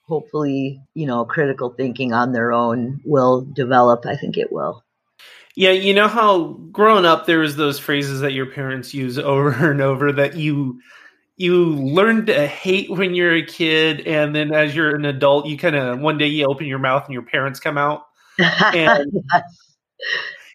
hopefully, 0.02 0.82
you 0.95 1.06
know, 1.06 1.23
critical 1.23 1.69
thinking 1.69 2.12
on 2.12 2.34
their 2.34 2.52
own 2.52 2.99
will 3.06 3.41
develop. 3.54 4.06
I 4.06 4.15
think 4.15 4.38
it 4.38 4.52
will. 4.52 4.84
Yeah, 5.56 5.71
you 5.71 5.93
know 5.93 6.08
how 6.08 6.58
growing 6.71 7.06
up 7.06 7.28
there 7.28 7.39
was 7.39 7.56
those 7.56 7.80
phrases 7.80 8.21
that 8.21 8.34
your 8.34 8.47
parents 8.47 8.93
use 8.93 9.17
over 9.19 9.71
and 9.71 9.82
over 9.82 10.12
that 10.12 10.36
you 10.36 10.82
you 11.38 11.76
learn 11.76 12.26
to 12.26 12.47
hate 12.47 12.89
when 12.89 13.13
you're 13.13 13.36
a 13.36 13.45
kid 13.45 14.02
and 14.08 14.36
then 14.36 14.54
as 14.54 14.76
you're 14.76 14.95
an 14.95 15.06
adult 15.06 15.47
you 15.47 15.58
kind 15.58 15.76
of 15.76 15.99
one 15.99 16.15
day 16.17 16.28
you 16.28 16.45
open 16.45 16.67
your 16.67 16.78
mouth 16.78 17.04
and 17.06 17.13
your 17.13 17.23
parents 17.23 17.60
come 17.60 17.76
out 17.76 18.06
and, 18.39 19.12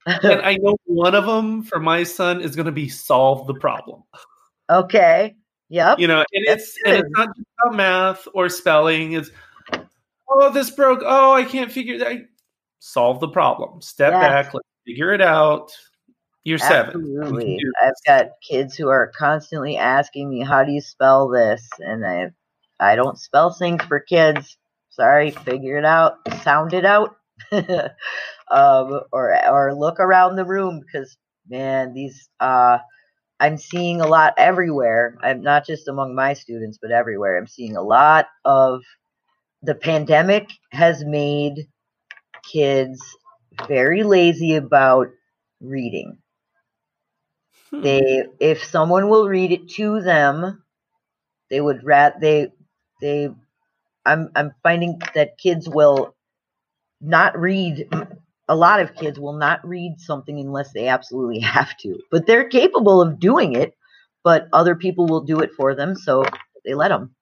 and 0.06 0.40
I 0.42 0.56
know 0.60 0.76
one 0.84 1.14
of 1.14 1.26
them 1.26 1.62
for 1.62 1.78
my 1.78 2.02
son 2.02 2.40
is 2.40 2.56
going 2.56 2.66
to 2.66 2.72
be 2.72 2.88
solve 2.88 3.46
the 3.46 3.54
problem. 3.54 4.02
Okay. 4.70 5.36
Yep. 5.70 5.98
You 5.98 6.08
know, 6.08 6.24
and 6.32 6.44
That's 6.46 6.62
it's 6.62 6.78
good. 6.82 6.94
and 6.94 7.04
it's 7.04 7.16
not 7.16 7.36
just 7.36 7.48
about 7.62 7.76
math 7.76 8.28
or 8.34 8.48
spelling. 8.48 9.12
It's 9.12 9.30
oh, 10.28 10.50
this 10.50 10.70
broke. 10.70 11.02
Oh, 11.04 11.32
I 11.32 11.44
can't 11.44 11.70
figure 11.70 11.98
that. 11.98 12.16
Solve 12.80 13.20
the 13.20 13.28
problem. 13.28 13.82
Step 13.82 14.12
yes. 14.12 14.22
back. 14.22 14.54
Let's 14.54 14.68
figure 14.86 15.12
it 15.12 15.20
out. 15.20 15.72
You're 16.44 16.58
Absolutely. 16.62 17.58
seven. 17.58 17.72
I've 17.82 17.92
got 18.06 18.30
kids 18.48 18.76
who 18.76 18.88
are 18.88 19.12
constantly 19.18 19.76
asking 19.76 20.30
me, 20.30 20.42
"How 20.42 20.64
do 20.64 20.72
you 20.72 20.80
spell 20.80 21.28
this?" 21.28 21.68
And 21.80 22.06
I, 22.06 22.30
I 22.80 22.96
don't 22.96 23.18
spell 23.18 23.52
things 23.52 23.82
for 23.84 24.00
kids. 24.00 24.56
Sorry, 24.88 25.30
figure 25.30 25.76
it 25.76 25.84
out. 25.84 26.16
Sound 26.42 26.72
it 26.72 26.86
out. 26.86 27.17
um, 27.52 29.00
or 29.12 29.48
or 29.48 29.74
look 29.74 30.00
around 30.00 30.36
the 30.36 30.44
room 30.44 30.80
because 30.80 31.16
man, 31.48 31.94
these 31.94 32.28
uh, 32.40 32.78
I'm 33.40 33.58
seeing 33.58 34.00
a 34.00 34.06
lot 34.06 34.34
everywhere. 34.38 35.16
I'm 35.22 35.42
not 35.42 35.66
just 35.66 35.88
among 35.88 36.14
my 36.14 36.34
students, 36.34 36.78
but 36.80 36.90
everywhere. 36.90 37.38
I'm 37.38 37.46
seeing 37.46 37.76
a 37.76 37.82
lot 37.82 38.26
of 38.44 38.82
the 39.62 39.74
pandemic 39.74 40.50
has 40.72 41.04
made 41.04 41.68
kids 42.52 43.00
very 43.68 44.02
lazy 44.02 44.56
about 44.56 45.08
reading. 45.60 46.18
Hmm. 47.70 47.82
They, 47.82 48.24
if 48.40 48.64
someone 48.64 49.08
will 49.08 49.28
read 49.28 49.52
it 49.52 49.68
to 49.76 50.00
them, 50.02 50.62
they 51.50 51.60
would 51.60 51.84
rat. 51.84 52.20
they 52.20 52.48
they. 53.00 53.30
I'm 54.06 54.30
I'm 54.36 54.52
finding 54.62 55.00
that 55.14 55.38
kids 55.38 55.68
will 55.68 56.14
not 57.00 57.38
read 57.38 57.88
a 58.48 58.56
lot 58.56 58.80
of 58.80 58.94
kids 58.94 59.20
will 59.20 59.34
not 59.36 59.66
read 59.66 59.94
something 59.98 60.40
unless 60.40 60.72
they 60.72 60.88
absolutely 60.88 61.40
have 61.56 61.76
to 61.78 61.98
but 62.10 62.26
they're 62.26 62.48
capable 62.48 63.00
of 63.00 63.20
doing 63.20 63.54
it 63.54 63.74
but 64.24 64.48
other 64.52 64.74
people 64.74 65.06
will 65.06 65.22
do 65.22 65.40
it 65.40 65.50
for 65.56 65.74
them 65.74 65.94
so 65.94 66.24
they 66.64 66.74
let 66.74 66.88
them 66.88 67.14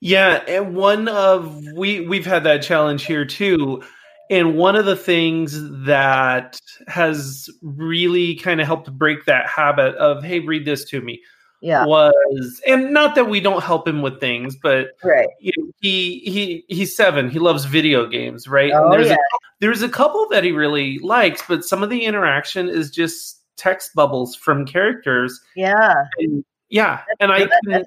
yeah 0.00 0.42
and 0.48 0.74
one 0.74 1.08
of 1.08 1.64
we 1.74 2.00
we've 2.00 2.26
had 2.26 2.44
that 2.44 2.62
challenge 2.62 3.04
here 3.04 3.24
too 3.24 3.82
and 4.30 4.56
one 4.56 4.76
of 4.76 4.84
the 4.84 4.96
things 4.96 5.58
that 5.84 6.58
has 6.86 7.48
really 7.62 8.34
kind 8.34 8.60
of 8.60 8.66
helped 8.66 8.92
break 8.92 9.24
that 9.24 9.46
habit 9.46 9.94
of 9.96 10.22
hey 10.22 10.40
read 10.40 10.64
this 10.64 10.84
to 10.84 11.00
me 11.00 11.20
yeah. 11.60 11.84
was 11.84 12.60
and 12.66 12.92
not 12.92 13.14
that 13.14 13.28
we 13.28 13.40
don't 13.40 13.62
help 13.62 13.86
him 13.86 14.02
with 14.02 14.20
things 14.20 14.56
but 14.56 14.90
right. 15.02 15.28
you 15.40 15.52
know, 15.56 15.70
he 15.80 16.20
he 16.20 16.64
he's 16.68 16.96
seven. 16.96 17.28
He 17.30 17.38
loves 17.38 17.64
video 17.64 18.06
games 18.06 18.48
right? 18.48 18.72
Oh, 18.74 18.90
there's 18.90 19.08
yeah. 19.08 19.14
a, 19.14 19.38
there's 19.60 19.82
a 19.82 19.88
couple 19.88 20.26
that 20.30 20.44
he 20.44 20.52
really 20.52 20.98
likes 20.98 21.42
but 21.46 21.64
some 21.64 21.82
of 21.82 21.90
the 21.90 22.04
interaction 22.04 22.68
is 22.68 22.90
just 22.90 23.42
text 23.56 23.94
bubbles 23.94 24.34
from 24.34 24.64
characters. 24.64 25.40
Yeah. 25.56 26.04
And, 26.18 26.44
yeah 26.68 27.02
That's 27.08 27.16
and 27.20 27.32
i 27.32 27.46
can, 27.66 27.84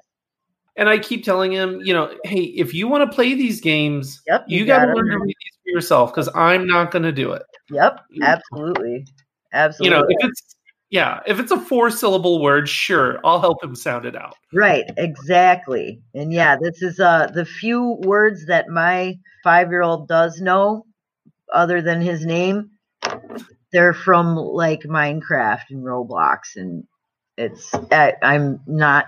and 0.76 0.88
i 0.88 0.98
keep 0.98 1.24
telling 1.24 1.52
him 1.52 1.80
you 1.82 1.92
know 1.92 2.12
hey 2.24 2.40
if 2.42 2.74
you 2.74 2.88
want 2.88 3.08
to 3.08 3.14
play 3.14 3.34
these 3.34 3.60
games 3.60 4.20
yep, 4.26 4.44
you, 4.48 4.60
you 4.60 4.64
got 4.64 4.86
to 4.86 4.92
learn 4.92 5.06
to 5.10 5.18
read 5.18 5.26
these 5.26 5.58
for 5.62 5.70
yourself 5.70 6.12
because 6.12 6.28
i'm 6.34 6.66
not 6.66 6.90
going 6.90 7.02
to 7.02 7.12
do 7.12 7.32
it. 7.32 7.42
Yep 7.70 8.00
absolutely. 8.22 9.06
Absolutely. 9.52 9.96
You 9.96 10.02
know 10.02 10.06
if 10.08 10.28
it's 10.28 10.56
yeah, 10.92 11.20
if 11.26 11.40
it's 11.40 11.50
a 11.50 11.58
four 11.58 11.90
syllable 11.90 12.42
word, 12.42 12.68
sure, 12.68 13.18
I'll 13.24 13.40
help 13.40 13.64
him 13.64 13.74
sound 13.74 14.04
it 14.04 14.14
out. 14.14 14.36
Right, 14.52 14.84
exactly. 14.98 16.02
And 16.14 16.30
yeah, 16.34 16.56
this 16.60 16.82
is 16.82 17.00
uh 17.00 17.28
the 17.34 17.46
few 17.46 17.98
words 18.02 18.44
that 18.46 18.68
my 18.68 19.18
5-year-old 19.44 20.06
does 20.06 20.38
know 20.42 20.84
other 21.52 21.80
than 21.80 22.02
his 22.02 22.26
name. 22.26 22.72
They're 23.72 23.94
from 23.94 24.36
like 24.36 24.82
Minecraft 24.82 25.62
and 25.70 25.82
Roblox 25.82 26.56
and 26.56 26.84
it's 27.38 27.74
I, 27.90 28.12
I'm 28.22 28.60
not 28.66 29.06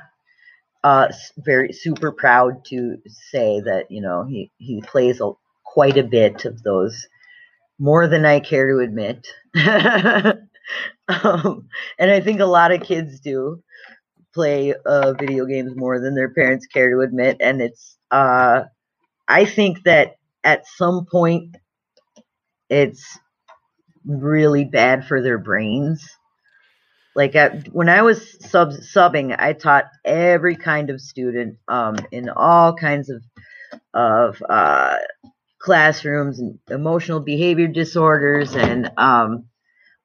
uh 0.85 1.09
very 1.37 1.75
super 1.75 2.13
proud 2.13 2.65
to 2.69 2.97
say 3.07 3.61
that, 3.61 3.91
you 3.91 4.01
know, 4.01 4.25
he 4.25 4.51
he 4.57 4.81
plays 4.81 5.21
a, 5.21 5.33
quite 5.67 5.99
a 5.99 6.03
bit 6.03 6.47
of 6.47 6.63
those 6.63 7.07
more 7.79 8.07
than 8.07 8.25
I 8.25 8.41
care 8.41 8.69
to 8.69 8.79
admit. 8.79 9.27
Um, 11.23 11.69
and 11.99 12.11
I 12.11 12.21
think 12.21 12.41
a 12.41 12.47
lot 12.47 12.73
of 12.73 12.83
kids 12.83 13.21
do 13.21 13.63
play 14.33 14.75
uh, 14.87 15.13
video 15.13 15.45
games 15.45 15.77
more 15.77 16.01
than 16.01 16.15
their 16.15 16.33
parents 16.33 16.67
care 16.67 16.91
to 16.91 17.01
admit. 17.01 17.37
And 17.41 17.61
it's, 17.61 17.99
uh, 18.11 18.63
I 19.29 19.45
think 19.45 19.83
that 19.85 20.17
at 20.43 20.67
some 20.67 21.07
point 21.11 21.57
it's 22.71 23.19
really 24.07 24.65
bad 24.65 25.07
for 25.07 25.23
their 25.23 25.39
brains. 25.39 26.09
Like 27.15 27.37
at, 27.37 27.69
when 27.69 27.89
I 27.89 28.03
was 28.03 28.37
sub 28.51 28.71
subbing, 28.71 29.37
I 29.39 29.53
taught 29.53 29.85
every 30.05 30.57
kind 30.57 30.91
of 30.91 31.01
student 31.01 31.59
um, 31.69 31.97
in 32.11 32.29
all 32.29 32.75
kinds 32.75 33.11
of 33.11 33.23
of 33.93 34.43
uh, 34.49 34.97
classrooms 35.59 36.39
and 36.39 36.59
emotional 36.71 37.21
behavior 37.21 37.69
disorders 37.69 38.55
and 38.55 38.91
um, 38.97 39.47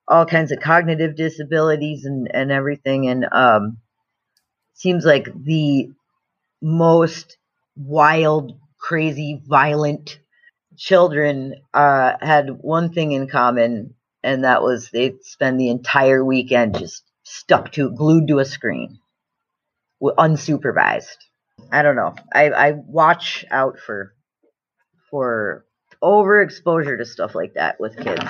all 0.09 0.25
kinds 0.25 0.51
of 0.51 0.59
cognitive 0.59 1.15
disabilities 1.15 2.05
and, 2.05 2.29
and 2.33 2.51
everything. 2.51 3.07
And 3.07 3.25
um, 3.31 3.77
seems 4.73 5.05
like 5.05 5.29
the 5.45 5.89
most 6.61 7.37
wild, 7.75 8.53
crazy, 8.79 9.41
violent 9.47 10.19
children 10.77 11.55
uh, 11.73 12.13
had 12.21 12.49
one 12.61 12.93
thing 12.93 13.11
in 13.11 13.27
common, 13.27 13.95
and 14.23 14.43
that 14.43 14.61
was 14.63 14.89
they'd 14.91 15.23
spend 15.23 15.59
the 15.59 15.69
entire 15.69 16.23
weekend 16.23 16.77
just 16.79 17.03
stuck 17.23 17.71
to 17.73 17.91
glued 17.91 18.27
to 18.29 18.39
a 18.39 18.45
screen. 18.45 18.99
unsupervised. 20.01 21.17
I 21.71 21.81
don't 21.81 21.95
know. 21.95 22.15
I, 22.33 22.49
I 22.49 22.71
watch 22.71 23.45
out 23.51 23.79
for 23.79 24.13
for 25.09 25.65
overexposure 26.03 26.97
to 26.97 27.05
stuff 27.05 27.35
like 27.35 27.55
that 27.55 27.79
with 27.79 27.97
kids. 27.97 28.23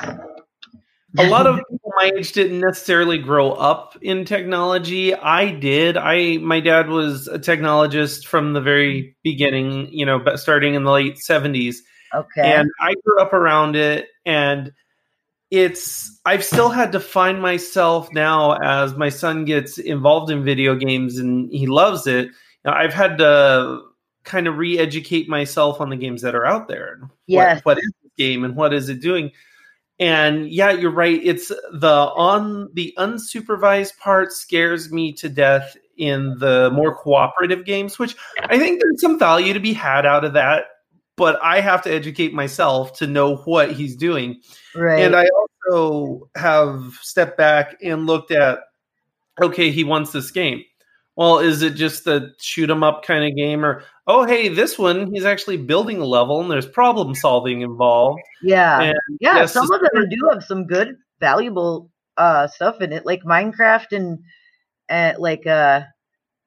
A 1.18 1.28
lot 1.28 1.48
of 1.48 1.58
people 1.70 1.80
my 1.98 2.12
age 2.16 2.32
didn't 2.32 2.60
necessarily 2.60 3.18
grow 3.18 3.52
up 3.52 3.98
in 4.02 4.26
technology. 4.26 5.14
I 5.14 5.52
did. 5.52 5.98
I 5.98 6.38
my 6.38 6.60
dad 6.60 6.90
was 6.90 7.28
a 7.28 7.40
technologist 7.40 8.26
from 8.26 8.54
the 8.54 8.62
very 8.62 9.16
beginning, 9.24 9.92
you 9.92 10.06
know, 10.06 10.20
but 10.20 10.40
starting 10.40 10.76
in 10.76 10.84
the 10.84 10.92
late 10.92 11.16
70s. 11.16 11.78
Okay. 12.14 12.42
And 12.42 12.70
I 12.80 12.94
grew 13.06 13.20
up 13.20 13.34
around 13.34 13.76
it 13.76 14.08
and 14.26 14.72
it's 15.52 16.20
I've 16.26 16.44
still 16.44 16.70
had 16.70 16.92
to 16.92 17.00
find 17.00 17.42
myself 17.42 18.10
now 18.14 18.54
as 18.54 18.96
my 18.96 19.10
son 19.10 19.46
gets 19.46 19.78
involved 19.78 20.32
in 20.32 20.44
video 20.44 20.76
games 20.76 21.18
and 21.18 21.52
he 21.52 21.66
loves 21.68 22.08
it. 22.08 22.30
I've 22.66 22.94
had 22.94 23.18
to 23.18 23.82
kind 24.24 24.48
of 24.48 24.58
re-educate 24.58 25.28
myself 25.28 25.82
on 25.82 25.90
the 25.90 25.96
games 25.96 26.22
that 26.22 26.36
are 26.36 26.46
out 26.46 26.68
there. 26.68 27.00
Yes. 27.26 27.58
What, 27.64 27.78
what 27.78 27.84
is 27.84 27.92
the 28.04 28.24
game 28.24 28.44
and 28.44 28.56
what 28.56 28.74
is 28.74 28.90
it 28.90 29.02
doing? 29.02 29.32
And 30.00 30.50
yeah, 30.50 30.72
you're 30.72 30.92
right. 30.92 31.20
It's 31.22 31.50
the 31.50 32.12
on 32.16 32.70
the 32.74 32.94
unsupervised 32.98 33.98
part 33.98 34.32
scares 34.32 34.92
me 34.92 35.14
to 35.14 35.28
death 35.28 35.76
in 35.98 36.38
the 36.40 36.72
more 36.74 36.96
cooperative 36.96 37.66
games, 37.66 38.00
which 38.00 38.16
I 38.40 38.58
think 38.58 38.82
there's 38.82 39.02
some 39.02 39.20
value 39.20 39.54
to 39.54 39.60
be 39.60 39.74
had 39.74 40.06
out 40.06 40.24
of 40.24 40.34
that. 40.34 40.66
But 41.18 41.38
I 41.44 41.60
have 41.60 41.82
to 41.82 41.94
educate 41.94 42.34
myself 42.34 42.94
to 43.00 43.08
know 43.08 43.36
what 43.36 43.74
he's 43.74 43.98
doing. 43.98 44.42
right. 44.74 45.02
And 45.02 45.18
I 45.18 45.28
also 45.68 46.30
have 46.36 46.94
stepped 47.02 47.38
back 47.38 47.76
and 47.84 48.06
looked 48.06 48.32
at 48.32 48.60
okay, 49.42 49.72
he 49.72 49.84
wants 49.84 50.12
this 50.12 50.32
game. 50.32 50.64
Well, 51.20 51.40
is 51.40 51.64
it 51.64 51.72
just 51.72 52.08
a 52.08 52.30
shoot 52.40 52.70
'em 52.70 52.82
up 52.82 53.04
kind 53.04 53.26
of 53.26 53.36
game 53.36 53.66
or 53.66 53.84
oh 54.08 54.24
hey, 54.24 54.48
this 54.48 54.80
one 54.80 55.14
he's 55.14 55.26
actually 55.26 55.58
building 55.58 56.00
a 56.00 56.06
level 56.06 56.40
and 56.40 56.50
there's 56.50 56.66
problem 56.66 57.14
solving 57.14 57.60
involved. 57.60 58.22
yeah. 58.42 58.80
And 58.80 58.98
yeah. 59.20 59.36
yes, 59.36 59.52
some 59.52 59.70
of 59.70 59.82
them 59.82 60.08
do 60.10 60.30
have 60.32 60.46
some 60.46 60.66
good, 60.66 60.96
valuable 61.20 61.92
uh 62.16 62.48
stuff 62.48 62.80
in 62.80 62.94
it, 62.94 63.06
like 63.06 63.24
Minecraft 63.24 63.92
and 63.92 64.20
and 64.88 65.18
like 65.18 65.46
uh 65.46 65.82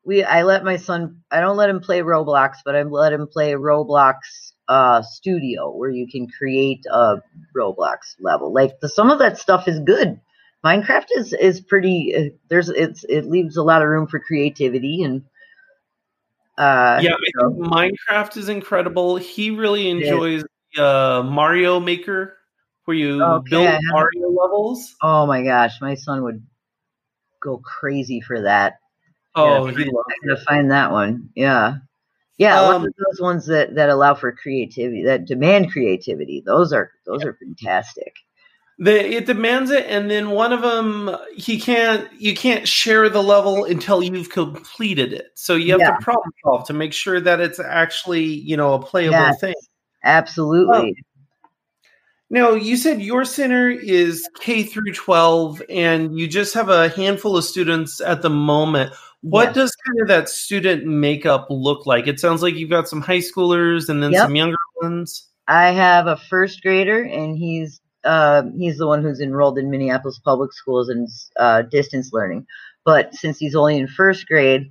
we 0.06 0.24
I 0.24 0.42
let 0.44 0.64
my 0.64 0.78
son 0.78 1.20
I 1.30 1.40
don't 1.40 1.58
let 1.58 1.68
him 1.68 1.80
play 1.80 2.00
Roblox, 2.00 2.54
but 2.64 2.74
I 2.74 2.82
let 2.82 3.12
him 3.12 3.26
play 3.26 3.52
Roblox 3.52 4.20
uh 4.68 5.02
studio 5.02 5.70
where 5.70 5.90
you 5.90 6.08
can 6.10 6.28
create 6.28 6.86
a 6.90 7.16
Roblox 7.54 8.16
level. 8.20 8.54
Like 8.54 8.80
the 8.80 8.88
some 8.88 9.10
of 9.10 9.18
that 9.18 9.36
stuff 9.36 9.68
is 9.68 9.80
good. 9.80 10.18
Minecraft 10.64 11.06
is 11.16 11.32
is 11.32 11.60
pretty 11.60 12.14
uh, 12.16 12.36
there's 12.48 12.68
it's 12.68 13.04
it 13.04 13.26
leaves 13.26 13.56
a 13.56 13.62
lot 13.62 13.82
of 13.82 13.88
room 13.88 14.06
for 14.06 14.20
creativity 14.20 15.02
and 15.02 15.22
uh 16.58 17.00
yeah, 17.02 17.14
think 17.34 17.56
Minecraft 17.58 18.36
is 18.36 18.48
incredible. 18.48 19.16
He 19.16 19.50
really 19.50 19.88
enjoys 19.88 20.44
uh, 20.78 21.22
Mario 21.24 21.80
Maker, 21.80 22.36
where 22.84 22.96
you 22.96 23.20
Okay, 23.22 23.50
build 23.50 23.80
Mario 23.90 24.28
levels. 24.30 24.94
oh 25.02 25.26
my 25.26 25.42
gosh, 25.42 25.80
my 25.80 25.94
son 25.94 26.22
would 26.22 26.42
go 27.42 27.58
crazy 27.58 28.20
for 28.20 28.42
that. 28.42 28.74
Oh, 29.34 29.66
Yeah, 29.66 29.72
he 29.72 29.84
loves 29.84 29.96
I 30.10 30.26
gotta 30.28 30.40
find 30.44 30.70
that 30.70 30.92
one. 30.92 31.30
Yeah. 31.34 31.76
Yeah, 32.38 32.60
Um, 32.60 32.82
those 32.82 33.20
ones 33.20 33.46
that, 33.46 33.74
that 33.74 33.88
allow 33.88 34.14
for 34.14 34.32
creativity, 34.32 35.04
that 35.04 35.26
demand 35.26 35.70
creativity. 35.70 36.42
Those 36.44 36.72
are 36.72 36.90
those 37.06 37.24
are 37.24 37.34
fantastic. 37.34 38.14
The, 38.84 39.14
it 39.14 39.26
demands 39.26 39.70
it, 39.70 39.86
and 39.86 40.10
then 40.10 40.30
one 40.30 40.52
of 40.52 40.60
them 40.60 41.16
he 41.36 41.60
can't. 41.60 42.08
You 42.20 42.34
can't 42.34 42.66
share 42.66 43.08
the 43.08 43.22
level 43.22 43.64
until 43.64 44.02
you've 44.02 44.30
completed 44.30 45.12
it. 45.12 45.26
So 45.36 45.54
you 45.54 45.70
have 45.72 45.80
Yeah. 45.80 45.92
to 45.96 46.02
problem 46.02 46.32
solve 46.42 46.66
to 46.66 46.72
make 46.72 46.92
sure 46.92 47.20
that 47.20 47.38
it's 47.38 47.60
actually 47.60 48.24
you 48.24 48.56
know 48.56 48.74
a 48.74 48.82
playable 48.82 49.18
Yes. 49.20 49.40
thing. 49.40 49.54
Absolutely. 50.02 50.96
Oh. 50.98 51.48
Now 52.28 52.50
you 52.54 52.76
said 52.76 53.00
your 53.00 53.24
center 53.24 53.68
is 53.70 54.26
K 54.40 54.64
through 54.64 54.92
twelve, 54.94 55.62
and 55.68 56.18
you 56.18 56.26
just 56.26 56.54
have 56.54 56.68
a 56.68 56.88
handful 56.88 57.36
of 57.36 57.44
students 57.44 58.00
at 58.00 58.22
the 58.22 58.30
moment. 58.30 58.92
What 59.20 59.48
Yes. 59.50 59.54
does 59.54 59.76
kind 59.86 60.00
of 60.00 60.08
that 60.08 60.28
student 60.28 60.86
makeup 60.86 61.46
look 61.50 61.86
like? 61.86 62.08
It 62.08 62.18
sounds 62.18 62.42
like 62.42 62.56
you've 62.56 62.70
got 62.70 62.88
some 62.88 63.00
high 63.02 63.18
schoolers 63.18 63.88
and 63.88 64.02
then 64.02 64.10
Yep. 64.10 64.22
some 64.22 64.34
younger 64.34 64.56
ones. 64.82 65.28
I 65.46 65.70
have 65.70 66.08
a 66.08 66.16
first 66.16 66.62
grader, 66.62 67.02
and 67.02 67.36
he's 67.36 67.80
uh, 68.04 68.42
he's 68.56 68.78
the 68.78 68.86
one 68.86 69.02
who's 69.02 69.20
enrolled 69.20 69.58
in 69.58 69.70
Minneapolis 69.70 70.18
Public 70.18 70.52
Schools 70.52 70.88
and 70.88 71.08
uh, 71.38 71.62
distance 71.62 72.10
learning. 72.12 72.46
But 72.84 73.14
since 73.14 73.38
he's 73.38 73.54
only 73.54 73.78
in 73.78 73.86
first 73.86 74.26
grade, 74.26 74.68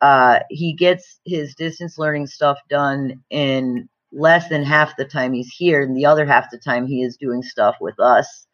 uh, 0.00 0.40
he 0.50 0.72
gets 0.72 1.20
his 1.24 1.54
distance 1.54 1.98
learning 1.98 2.26
stuff 2.26 2.58
done 2.68 3.22
in 3.30 3.88
less 4.12 4.48
than 4.48 4.64
half 4.64 4.96
the 4.96 5.04
time 5.04 5.32
he's 5.32 5.52
here, 5.52 5.82
and 5.82 5.96
the 5.96 6.06
other 6.06 6.26
half 6.26 6.50
the 6.50 6.58
time 6.58 6.86
he 6.86 7.02
is 7.02 7.16
doing 7.16 7.42
stuff 7.42 7.76
with 7.80 7.98
us. 8.00 8.46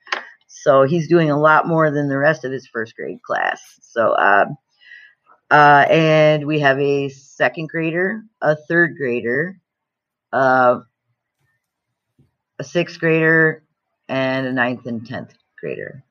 So 0.47 0.85
he's 0.85 1.09
doing 1.09 1.31
a 1.31 1.41
lot 1.41 1.67
more 1.67 1.91
than 1.91 2.09
the 2.09 2.19
rest 2.19 2.45
of 2.45 2.53
his 2.53 2.67
first 2.67 2.97
grade 2.97 3.23
class. 3.23 3.61
So, 3.81 4.13
uh, 4.13 4.47
uh, 5.51 5.87
and 5.89 6.47
we 6.47 6.61
have 6.61 6.79
a 6.79 7.09
second 7.09 7.69
grader, 7.69 8.23
a 8.43 8.57
third 8.57 8.97
grader, 8.97 9.59
uh, 10.33 10.81
a 12.59 12.65
sixth 12.65 12.99
grader, 12.99 13.63
and 14.09 14.47
a 14.47 14.53
ninth 14.53 14.87
and 14.87 15.07
tenth 15.07 15.35
grader. 15.61 16.03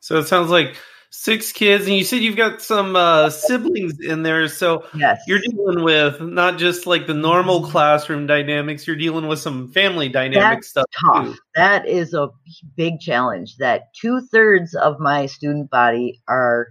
So 0.00 0.18
it 0.18 0.26
sounds 0.26 0.50
like 0.50 0.76
six 1.10 1.52
kids, 1.52 1.86
and 1.86 1.96
you 1.96 2.04
said 2.04 2.20
you've 2.20 2.36
got 2.36 2.62
some 2.62 2.96
uh, 2.96 3.30
siblings 3.30 3.98
in 4.00 4.22
there. 4.22 4.48
So 4.48 4.84
Yes, 4.94 5.22
you're 5.26 5.40
dealing 5.40 5.82
with 5.82 6.20
not 6.20 6.58
just 6.58 6.86
like 6.86 7.06
the 7.06 7.14
normal 7.14 7.62
classroom 7.66 8.26
dynamics. 8.26 8.86
You're 8.86 8.96
dealing 8.96 9.26
with 9.26 9.38
some 9.38 9.72
family 9.72 10.08
dynamic 10.08 10.58
That's 10.58 10.68
stuff 10.68 10.86
tough. 11.12 11.26
too. 11.26 11.36
That 11.54 11.86
is 11.86 12.14
a 12.14 12.28
big 12.76 13.00
challenge. 13.00 13.56
That 13.56 13.94
two 13.94 14.20
thirds 14.32 14.74
of 14.74 15.00
my 15.00 15.26
student 15.26 15.70
body 15.70 16.20
are 16.28 16.68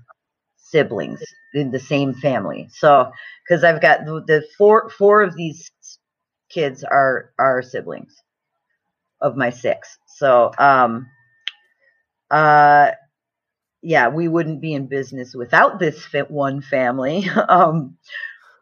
siblings 0.57 1.21
in 1.53 1.71
the 1.71 1.79
same 1.79 2.13
family. 2.13 2.69
So, 2.71 3.11
because 3.47 3.63
I've 3.63 3.81
got 3.81 4.05
the, 4.05 4.23
the 4.25 4.47
four 4.57 4.89
four 4.89 5.21
of 5.21 5.35
these 5.35 5.69
kids 6.49 6.83
are 6.83 7.31
are 7.37 7.61
siblings 7.61 8.15
of 9.21 9.35
my 9.37 9.49
six. 9.49 9.97
So, 10.07 10.51
um, 10.57 11.07
uh, 12.31 12.91
yeah, 13.81 14.09
we 14.09 14.27
wouldn't 14.27 14.61
be 14.61 14.73
in 14.73 14.87
business 14.87 15.35
without 15.35 15.79
this 15.79 16.05
one 16.29 16.61
family. 16.61 17.29
um, 17.49 17.97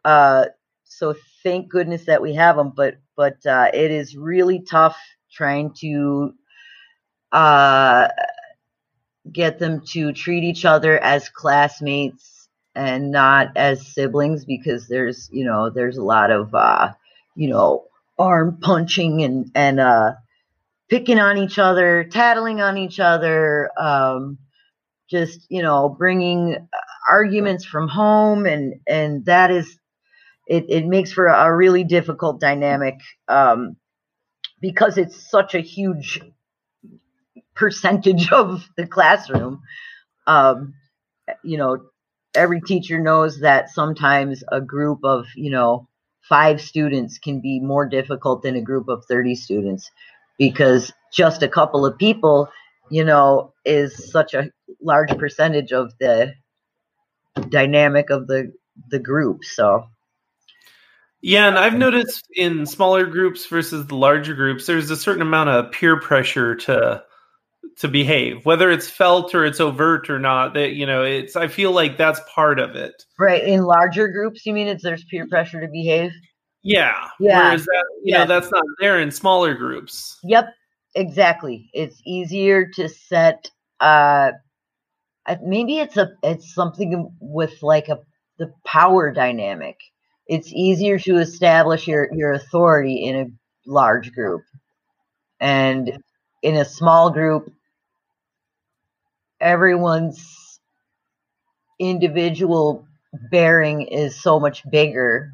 uh, 0.04 0.46
so 0.84 1.14
thank 1.42 1.68
goodness 1.68 2.06
that 2.06 2.22
we 2.22 2.34
have 2.34 2.56
them. 2.56 2.72
But 2.76 2.96
but 3.16 3.44
uh, 3.46 3.70
it 3.72 3.90
is 3.90 4.16
really 4.16 4.60
tough 4.60 4.96
trying 5.32 5.72
to 5.80 6.34
uh, 7.32 8.08
get 9.32 9.58
them 9.58 9.82
to 9.92 10.12
treat 10.12 10.44
each 10.44 10.64
other 10.64 10.98
as 10.98 11.28
classmates 11.28 12.48
and 12.74 13.10
not 13.10 13.56
as 13.56 13.86
siblings 13.86 14.44
because 14.44 14.86
there's 14.86 15.28
you 15.32 15.44
know 15.44 15.70
there's 15.70 15.96
a 15.96 16.02
lot 16.04 16.30
of 16.30 16.54
uh, 16.54 16.92
you 17.34 17.48
know 17.48 17.84
arm 18.18 18.58
punching 18.60 19.22
and 19.22 19.50
and 19.54 19.80
uh, 19.80 20.12
picking 20.88 21.18
on 21.18 21.38
each 21.38 21.58
other, 21.58 22.04
tattling 22.04 22.60
on 22.60 22.78
each 22.78 23.00
other. 23.00 23.70
Um, 23.78 24.38
just 25.08 25.46
you 25.48 25.62
know 25.62 25.88
bringing 25.88 26.68
arguments 27.08 27.64
from 27.64 27.88
home 27.88 28.46
and 28.46 28.74
and 28.86 29.24
that 29.26 29.50
is 29.50 29.78
it, 30.48 30.66
it 30.68 30.86
makes 30.86 31.12
for 31.12 31.26
a 31.26 31.54
really 31.54 31.84
difficult 31.84 32.40
dynamic 32.40 32.94
um, 33.28 33.76
because 34.60 34.96
it's 34.96 35.28
such 35.28 35.54
a 35.54 35.60
huge 35.60 36.20
percentage 37.54 38.30
of 38.32 38.68
the 38.76 38.86
classroom 38.86 39.60
um, 40.26 40.74
you 41.42 41.56
know 41.56 41.78
every 42.34 42.60
teacher 42.60 43.00
knows 43.00 43.40
that 43.40 43.70
sometimes 43.70 44.42
a 44.50 44.60
group 44.60 45.00
of 45.04 45.26
you 45.36 45.50
know 45.50 45.88
five 46.28 46.60
students 46.60 47.18
can 47.18 47.40
be 47.40 47.60
more 47.60 47.88
difficult 47.88 48.42
than 48.42 48.56
a 48.56 48.60
group 48.60 48.88
of 48.88 49.04
30 49.08 49.36
students 49.36 49.90
because 50.38 50.92
just 51.12 51.42
a 51.42 51.48
couple 51.48 51.86
of 51.86 51.96
people 51.98 52.48
you 52.90 53.04
know 53.04 53.52
is 53.64 54.10
such 54.12 54.34
a 54.34 54.50
large 54.82 55.10
percentage 55.18 55.72
of 55.72 55.92
the 55.98 56.32
dynamic 57.48 58.10
of 58.10 58.26
the 58.26 58.52
the 58.90 58.98
group 58.98 59.44
so 59.44 59.84
Yeah, 61.22 61.48
and 61.48 61.58
I've 61.58 61.74
noticed 61.74 62.26
in 62.34 62.66
smaller 62.66 63.06
groups 63.06 63.46
versus 63.46 63.86
the 63.86 63.96
larger 63.96 64.34
groups, 64.34 64.66
there's 64.66 64.90
a 64.90 64.96
certain 64.96 65.22
amount 65.22 65.50
of 65.50 65.72
peer 65.72 65.98
pressure 65.98 66.54
to 66.56 67.02
to 67.78 67.88
behave, 67.88 68.46
whether 68.46 68.70
it's 68.70 68.88
felt 68.88 69.34
or 69.34 69.44
it's 69.44 69.60
overt 69.60 70.08
or 70.08 70.18
not. 70.18 70.54
That 70.54 70.72
you 70.72 70.86
know, 70.86 71.02
it's 71.02 71.34
I 71.34 71.48
feel 71.48 71.72
like 71.72 71.96
that's 71.96 72.20
part 72.32 72.58
of 72.58 72.76
it. 72.76 72.94
right 73.18 73.42
in 73.42 73.62
larger 73.64 74.08
groups 74.08 74.46
you 74.46 74.52
mean 74.52 74.68
it's 74.68 74.82
there's 74.82 75.04
peer 75.04 75.26
pressure 75.26 75.60
to 75.60 75.68
behave 75.68 76.12
Yeah. 76.66 77.08
Yeah. 77.20 77.44
Whereas 77.44 77.64
that 77.64 77.84
you 78.02 78.12
Yeah. 78.12 78.24
know 78.24 78.26
that's 78.26 78.50
not 78.50 78.64
there 78.80 78.98
in 79.00 79.12
smaller 79.12 79.54
groups. 79.54 80.18
Yep, 80.24 80.52
exactly. 80.96 81.70
It's 81.72 82.02
easier 82.04 82.66
to 82.74 82.88
set. 82.88 83.48
Uh, 83.78 84.32
maybe 85.44 85.78
it's 85.78 85.96
a 85.96 86.10
it's 86.24 86.52
something 86.52 87.08
with 87.20 87.62
like 87.62 87.88
a 87.88 88.00
the 88.38 88.52
power 88.64 89.12
dynamic. 89.12 89.76
It's 90.26 90.52
easier 90.52 90.98
to 90.98 91.18
establish 91.18 91.86
your, 91.86 92.08
your 92.12 92.32
authority 92.32 93.04
in 93.04 93.16
a 93.16 93.26
large 93.70 94.12
group. 94.12 94.42
And 95.38 95.96
in 96.42 96.56
a 96.56 96.64
small 96.64 97.10
group, 97.10 97.48
everyone's 99.40 100.58
individual 101.78 102.84
bearing 103.30 103.82
is 103.82 104.20
so 104.20 104.40
much 104.40 104.68
bigger 104.68 105.32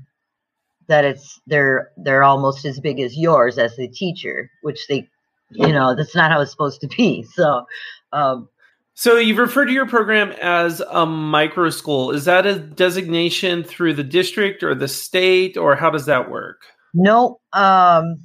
that 0.89 1.05
it's 1.05 1.41
they're 1.47 1.91
they're 1.97 2.25
almost 2.25 2.65
as 2.65 2.81
big 2.81 3.01
as 3.01 3.17
yours 3.17 3.59
as 3.59 3.77
the 3.77 3.89
teacher, 3.89 4.51
which 4.63 4.87
they 4.89 5.09
you 5.51 5.73
know 5.73 5.95
that's 5.95 6.15
not 6.15 6.31
how 6.31 6.41
it's 6.41 6.51
supposed 6.51 6.81
to 6.81 6.89
be. 6.89 7.27
So 7.35 7.65
um, 8.13 8.49
so 8.95 9.17
you've 9.17 9.39
referred 9.39 9.67
to 9.67 9.73
your 9.73 9.87
program 9.87 10.33
as 10.33 10.81
a 10.81 11.07
micro 11.07 11.71
school. 11.71 12.11
Is 12.11 12.27
that 12.27 12.45
a 12.47 12.59
designation 12.59 13.65
through 13.65 13.95
the 13.95 14.05
district 14.05 14.63
or 14.63 14.75
the 14.75 14.89
state, 14.89 15.57
or 15.57 15.77
how 15.77 15.91
does 15.91 16.07
that 16.07 16.31
work? 16.31 16.63
No, 16.93 17.41
um, 17.55 18.17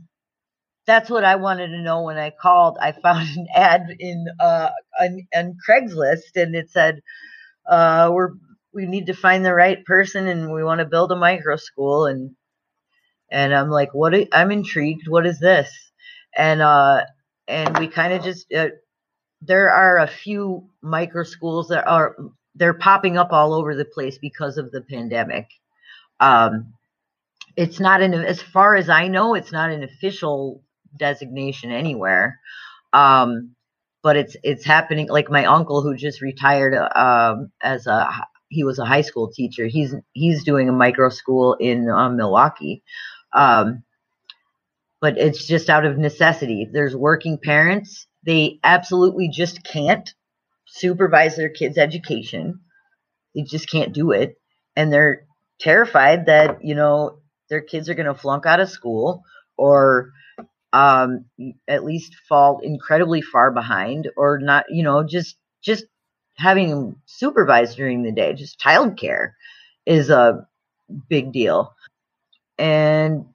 that's 0.85 1.09
what 1.09 1.23
I 1.23 1.35
wanted 1.35 1.67
to 1.67 1.81
know 1.81 2.03
when 2.03 2.17
I 2.17 2.31
called. 2.31 2.77
I 2.81 2.91
found 3.03 3.29
an 3.37 3.47
ad 3.53 3.87
in 3.99 4.25
uh, 4.39 4.69
on, 4.99 5.27
on 5.33 5.57
Craigslist, 5.67 6.35
and 6.35 6.53
it 6.55 6.69
said, 6.69 7.01
uh, 7.69 8.09
"We're 8.11 8.31
we 8.73 8.85
need 8.85 9.05
to 9.05 9.13
find 9.13 9.45
the 9.45 9.53
right 9.53 9.83
person, 9.85 10.27
and 10.27 10.51
we 10.51 10.63
want 10.63 10.79
to 10.79 10.85
build 10.85 11.11
a 11.13 11.15
micro 11.15 11.55
school." 11.55 12.07
And 12.07 12.35
and 13.31 13.53
I'm 13.53 13.69
like, 13.69 13.93
"What?" 13.93 14.13
I'm 14.33 14.51
intrigued. 14.51 15.07
What 15.07 15.25
is 15.25 15.39
this? 15.39 15.69
And 16.35 16.61
uh, 16.61 17.05
and 17.47 17.77
we 17.77 17.87
kind 17.87 18.13
of 18.13 18.23
just 18.23 18.51
uh, 18.53 18.69
there 19.41 19.71
are 19.71 19.99
a 19.99 20.07
few 20.07 20.69
micro 20.81 21.23
schools 21.23 21.69
that 21.69 21.87
are 21.87 22.15
they're 22.55 22.73
popping 22.73 23.17
up 23.17 23.31
all 23.31 23.53
over 23.53 23.75
the 23.75 23.85
place 23.85 24.17
because 24.17 24.57
of 24.57 24.71
the 24.71 24.81
pandemic. 24.81 25.47
Um, 26.19 26.73
it's 27.55 27.79
not 27.79 28.01
an 28.01 28.13
as 28.13 28.41
far 28.41 28.75
as 28.75 28.89
I 28.89 29.07
know, 29.07 29.35
it's 29.35 29.51
not 29.51 29.71
an 29.71 29.83
official 29.83 30.63
designation 30.97 31.71
anywhere. 31.71 32.39
Um, 32.93 33.55
but 34.03 34.15
it's 34.15 34.35
it's 34.43 34.65
happening. 34.65 35.09
Like 35.09 35.29
my 35.29 35.45
uncle 35.45 35.81
who 35.81 35.95
just 35.95 36.21
retired 36.21 36.75
um, 36.95 37.51
as 37.61 37.87
a 37.87 38.09
he 38.49 38.63
was 38.63 38.79
a 38.79 38.85
high 38.85 39.01
school 39.01 39.31
teacher. 39.31 39.67
He's 39.67 39.93
he's 40.13 40.43
doing 40.43 40.69
a 40.69 40.73
micro 40.73 41.09
school 41.09 41.55
in 41.55 41.89
um, 41.89 42.17
Milwaukee. 42.17 42.83
Um, 43.33 43.83
but 44.99 45.17
it's 45.17 45.45
just 45.45 45.69
out 45.69 45.85
of 45.85 45.97
necessity. 45.97 46.67
There's 46.71 46.95
working 46.95 47.37
parents 47.37 48.07
they 48.27 48.59
absolutely 48.61 49.29
just 49.29 49.63
can't 49.63 50.13
supervise 50.67 51.37
their 51.37 51.49
kids' 51.49 51.77
education. 51.77 52.59
They 53.33 53.43
just 53.43 53.71
can't 53.71 53.93
do 53.93 54.11
it. 54.11 54.35
And 54.75 54.91
they're 54.91 55.25
terrified 55.61 56.25
that, 56.25 56.57
you 56.61 56.75
know, 56.75 57.19
their 57.49 57.61
kids 57.61 57.87
are 57.89 57.93
going 57.93 58.05
to 58.07 58.13
flunk 58.13 58.45
out 58.45 58.59
of 58.59 58.69
school 58.69 59.23
or 59.57 60.11
um, 60.73 61.23
at 61.69 61.85
least 61.85 62.15
fall 62.27 62.59
incredibly 62.61 63.21
far 63.21 63.49
behind 63.51 64.09
or 64.17 64.39
not, 64.39 64.65
you 64.69 64.83
know, 64.83 65.03
just, 65.03 65.37
just 65.63 65.85
having 66.35 66.69
them 66.69 67.01
supervised 67.05 67.77
during 67.77 68.03
the 68.03 68.11
day, 68.11 68.33
just 68.33 68.59
childcare 68.59 69.31
is 69.85 70.09
a 70.09 70.45
big 71.09 71.31
deal. 71.31 71.73
And 72.57 73.25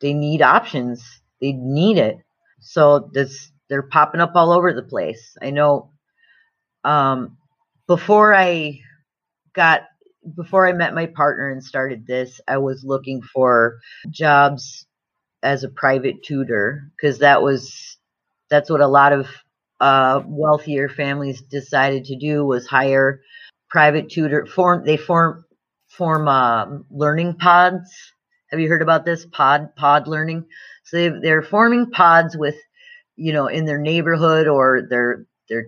they 0.00 0.12
need 0.14 0.42
options. 0.42 1.04
They 1.40 1.52
need 1.52 1.98
it. 1.98 2.18
So 2.60 3.10
this 3.12 3.50
they're 3.68 3.82
popping 3.82 4.20
up 4.20 4.32
all 4.34 4.52
over 4.52 4.72
the 4.72 4.82
place. 4.82 5.36
I 5.40 5.50
know 5.50 5.90
um, 6.84 7.38
before 7.86 8.34
I 8.34 8.80
got 9.54 9.82
before 10.36 10.66
I 10.66 10.72
met 10.72 10.94
my 10.94 11.06
partner 11.06 11.50
and 11.50 11.64
started 11.64 12.06
this, 12.06 12.40
I 12.46 12.58
was 12.58 12.84
looking 12.84 13.22
for 13.22 13.78
jobs 14.10 14.86
as 15.42 15.64
a 15.64 15.68
private 15.68 16.22
tutor 16.22 16.90
because 16.96 17.18
that 17.18 17.42
was 17.42 17.96
that's 18.50 18.70
what 18.70 18.80
a 18.80 18.86
lot 18.86 19.12
of 19.12 19.26
uh, 19.80 20.22
wealthier 20.26 20.88
families 20.88 21.42
decided 21.42 22.04
to 22.04 22.16
do 22.16 22.44
was 22.44 22.66
hire 22.66 23.20
private 23.68 24.10
tutor 24.10 24.46
form 24.46 24.84
they 24.84 24.96
form 24.96 25.44
form 25.88 26.28
uh, 26.28 26.66
learning 26.90 27.34
pods 27.34 27.90
have 28.52 28.60
you 28.60 28.68
heard 28.68 28.82
about 28.82 29.04
this 29.04 29.26
pod 29.26 29.74
pod 29.74 30.06
learning 30.06 30.44
so 30.84 30.96
they, 30.96 31.08
they're 31.20 31.42
forming 31.42 31.90
pods 31.90 32.36
with 32.36 32.54
you 33.16 33.32
know, 33.32 33.46
in 33.46 33.64
their 33.64 33.78
neighborhood 33.78 34.48
or 34.48 34.82
their 34.88 35.26
their 35.48 35.66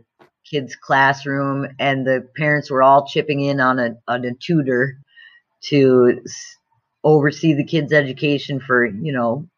kid's 0.51 0.77
classroom, 0.77 1.67
and 1.79 2.07
the 2.07 2.27
parents 2.37 2.71
were 2.71 2.83
all 2.83 3.07
chipping 3.07 3.41
in 3.41 3.61
on 3.61 3.79
a 3.79 3.97
on 4.09 4.25
a 4.25 4.35
tutor 4.35 4.99
to 5.65 6.21
oversee 7.03 7.55
the 7.55 7.65
kid's 7.65 7.93
education 7.93 8.61
for 8.61 8.87
you 8.87 9.13
know 9.13 9.49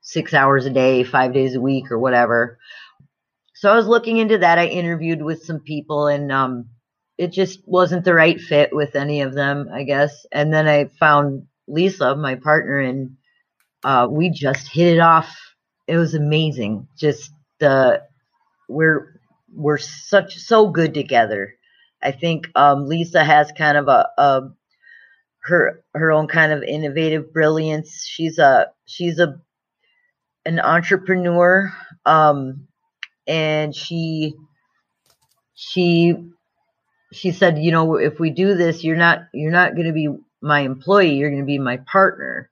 six 0.00 0.32
hours 0.34 0.66
a 0.66 0.70
day, 0.70 1.04
five 1.04 1.32
days 1.32 1.54
a 1.54 1.60
week, 1.60 1.90
or 1.90 1.98
whatever. 1.98 2.58
So 3.54 3.72
I 3.72 3.76
was 3.76 3.86
looking 3.86 4.18
into 4.18 4.38
that. 4.38 4.58
I 4.58 4.66
interviewed 4.66 5.22
with 5.22 5.42
some 5.42 5.60
people, 5.60 6.06
and 6.06 6.30
um, 6.30 6.68
it 7.16 7.32
just 7.32 7.66
wasn't 7.66 8.04
the 8.04 8.14
right 8.14 8.40
fit 8.40 8.70
with 8.72 8.94
any 8.94 9.22
of 9.22 9.34
them, 9.34 9.68
I 9.72 9.82
guess. 9.82 10.26
And 10.30 10.52
then 10.52 10.68
I 10.68 10.90
found 11.00 11.46
Lisa, 11.68 12.16
my 12.16 12.36
partner, 12.36 12.80
and 12.80 13.16
uh, 13.84 14.08
we 14.10 14.30
just 14.30 14.68
hit 14.68 14.94
it 14.96 15.00
off 15.00 15.36
it 15.88 15.96
was 15.96 16.14
amazing. 16.14 16.86
Just 16.96 17.32
the 17.58 18.02
we're 18.68 19.20
we're 19.52 19.78
such 19.78 20.36
so 20.36 20.68
good 20.68 20.94
together. 20.94 21.54
I 22.02 22.12
think 22.12 22.46
um, 22.54 22.86
Lisa 22.86 23.24
has 23.24 23.50
kind 23.56 23.78
of 23.78 23.88
a, 23.88 24.08
a 24.18 24.42
her 25.44 25.82
her 25.94 26.12
own 26.12 26.28
kind 26.28 26.52
of 26.52 26.62
innovative 26.62 27.32
brilliance. 27.32 28.06
She's 28.06 28.38
a 28.38 28.66
she's 28.84 29.18
a 29.18 29.40
an 30.44 30.60
entrepreneur, 30.60 31.72
um, 32.04 32.68
and 33.26 33.74
she 33.74 34.34
she 35.54 36.14
she 37.12 37.32
said, 37.32 37.58
you 37.58 37.72
know, 37.72 37.96
if 37.96 38.20
we 38.20 38.30
do 38.30 38.54
this, 38.54 38.84
you're 38.84 38.96
not 38.96 39.20
you're 39.32 39.50
not 39.50 39.74
going 39.74 39.86
to 39.86 39.92
be 39.94 40.10
my 40.40 40.60
employee. 40.60 41.14
You're 41.14 41.30
going 41.30 41.42
to 41.42 41.46
be 41.46 41.58
my 41.58 41.78
partner 41.78 42.50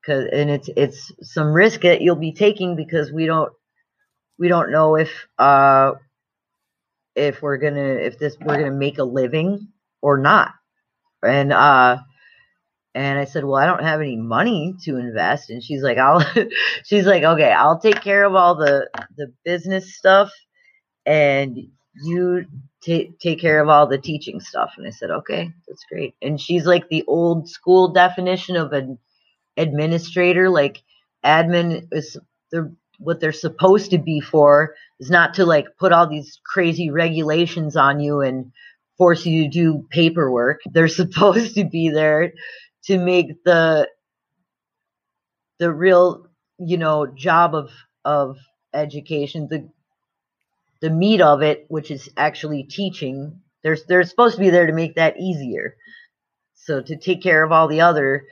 because 0.00 0.26
and 0.32 0.50
it's 0.50 0.68
it's 0.76 1.12
some 1.22 1.52
risk 1.52 1.82
that 1.82 2.00
you'll 2.00 2.16
be 2.16 2.32
taking 2.32 2.76
because 2.76 3.12
we 3.12 3.26
don't 3.26 3.52
we 4.38 4.48
don't 4.48 4.72
know 4.72 4.96
if 4.96 5.28
uh 5.38 5.92
if 7.14 7.42
we're 7.42 7.58
gonna 7.58 7.80
if 7.80 8.18
this 8.18 8.36
we're 8.40 8.56
gonna 8.56 8.70
make 8.70 8.98
a 8.98 9.04
living 9.04 9.68
or 10.00 10.18
not 10.18 10.52
and 11.22 11.52
uh 11.52 11.98
and 12.94 13.18
I 13.18 13.24
said, 13.24 13.44
well, 13.44 13.56
I 13.56 13.66
don't 13.66 13.82
have 13.82 14.00
any 14.00 14.16
money 14.16 14.74
to 14.84 14.98
invest. 14.98 15.48
And 15.50 15.62
she's 15.62 15.82
like, 15.82 15.96
I'll, 15.98 16.22
she's 16.84 17.06
like, 17.06 17.22
okay, 17.22 17.50
I'll 17.50 17.80
take 17.80 18.02
care 18.02 18.24
of 18.24 18.34
all 18.34 18.54
the, 18.54 18.90
the 19.16 19.32
business 19.44 19.96
stuff 19.96 20.30
and 21.06 21.56
you 22.04 22.44
take, 22.82 23.40
care 23.40 23.62
of 23.62 23.68
all 23.68 23.86
the 23.86 23.98
teaching 23.98 24.40
stuff. 24.40 24.74
And 24.76 24.86
I 24.86 24.90
said, 24.90 25.10
okay, 25.10 25.52
that's 25.66 25.84
great. 25.90 26.14
And 26.20 26.40
she's 26.40 26.66
like 26.66 26.88
the 26.88 27.04
old 27.06 27.48
school 27.48 27.88
definition 27.88 28.56
of 28.56 28.72
an 28.72 28.98
administrator 29.56 30.48
like 30.48 30.82
admin 31.24 31.86
is 31.92 32.16
they're 32.50 32.72
what 32.98 33.20
they're 33.20 33.32
supposed 33.32 33.90
to 33.90 33.98
be 33.98 34.20
for 34.20 34.74
is 35.00 35.10
not 35.10 35.34
to 35.34 35.44
like 35.44 35.66
put 35.78 35.92
all 35.92 36.06
these 36.06 36.40
crazy 36.44 36.90
regulations 36.90 37.76
on 37.76 38.00
you 38.00 38.20
and 38.20 38.52
force 38.96 39.26
you 39.26 39.44
to 39.44 39.48
do 39.48 39.86
paperwork 39.90 40.60
they're 40.72 40.88
supposed 40.88 41.54
to 41.54 41.64
be 41.64 41.90
there 41.90 42.32
to 42.84 42.98
make 42.98 43.42
the 43.44 43.88
the 45.58 45.72
real 45.72 46.26
you 46.58 46.76
know 46.76 47.06
job 47.06 47.54
of 47.54 47.70
of 48.04 48.38
education 48.74 49.48
the 49.50 49.68
the 50.82 50.90
meat 50.90 51.22
of 51.22 51.40
it 51.42 51.64
which 51.68 51.90
is 51.90 52.10
actually 52.18 52.64
teaching 52.64 53.40
they're 53.62 53.78
they're 53.88 54.04
supposed 54.04 54.34
to 54.34 54.40
be 54.40 54.50
there 54.50 54.66
to 54.66 54.72
make 54.72 54.96
that 54.96 55.18
easier. 55.18 55.76
So 56.54 56.82
to 56.82 56.96
take 56.96 57.22
care 57.22 57.42
of 57.42 57.52
all 57.52 57.68
the 57.68 57.80
other 57.80 58.24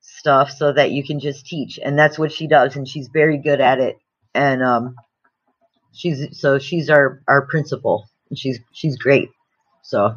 stuff 0.00 0.50
so 0.50 0.72
that 0.72 0.90
you 0.90 1.04
can 1.04 1.20
just 1.20 1.46
teach. 1.46 1.78
And 1.82 1.98
that's 1.98 2.18
what 2.18 2.32
she 2.32 2.46
does 2.46 2.76
and 2.76 2.88
she's 2.88 3.08
very 3.12 3.38
good 3.38 3.60
at 3.60 3.80
it. 3.80 3.96
And 4.34 4.62
um 4.62 4.96
she's 5.92 6.40
so 6.40 6.58
she's 6.58 6.90
our 6.90 7.22
our 7.28 7.46
principal 7.46 8.08
and 8.30 8.38
she's 8.38 8.60
she's 8.72 8.96
great. 8.96 9.30
So. 9.82 10.16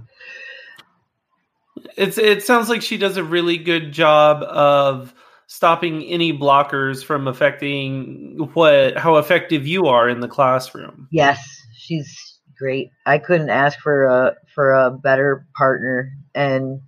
It's 1.98 2.18
it 2.18 2.44
sounds 2.44 2.70
like 2.70 2.84
she 2.84 2.98
does 2.98 3.18
a 3.18 3.24
really 3.24 3.58
good 3.58 3.92
job 3.92 4.44
of 4.44 5.14
stopping 5.52 6.02
any 6.04 6.32
blockers 6.32 7.04
from 7.04 7.28
affecting 7.28 8.50
what 8.54 8.98
how 8.98 9.18
effective 9.18 9.68
you 9.68 9.88
are 9.88 10.08
in 10.08 10.22
the 10.22 10.28
classroom. 10.28 11.08
Yes 11.12 11.62
she's 11.82 12.40
great. 12.58 12.92
I 13.06 13.18
couldn't 13.18 13.50
ask 13.50 13.80
for 13.80 14.06
a 14.06 14.36
for 14.54 14.74
a 14.74 14.92
better 14.92 15.48
partner 15.58 16.12
and 16.34 16.82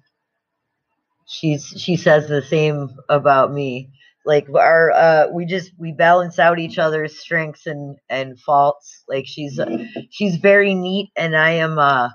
she's 1.27 1.65
she 1.77 1.97
says 1.97 2.27
the 2.27 2.41
same 2.41 2.89
about 3.09 3.51
me. 3.51 3.89
Like 4.25 4.47
our 4.53 4.91
uh 4.91 5.27
we 5.33 5.45
just 5.45 5.71
we 5.77 5.91
balance 5.91 6.39
out 6.39 6.59
each 6.59 6.77
other's 6.77 7.19
strengths 7.19 7.65
and 7.65 7.97
and 8.09 8.39
faults. 8.39 9.03
Like 9.07 9.25
she's 9.27 9.59
she's 10.11 10.37
very 10.37 10.73
neat 10.73 11.09
and 11.17 11.35
i 11.35 11.51
am 11.51 11.77
uh 11.79 12.09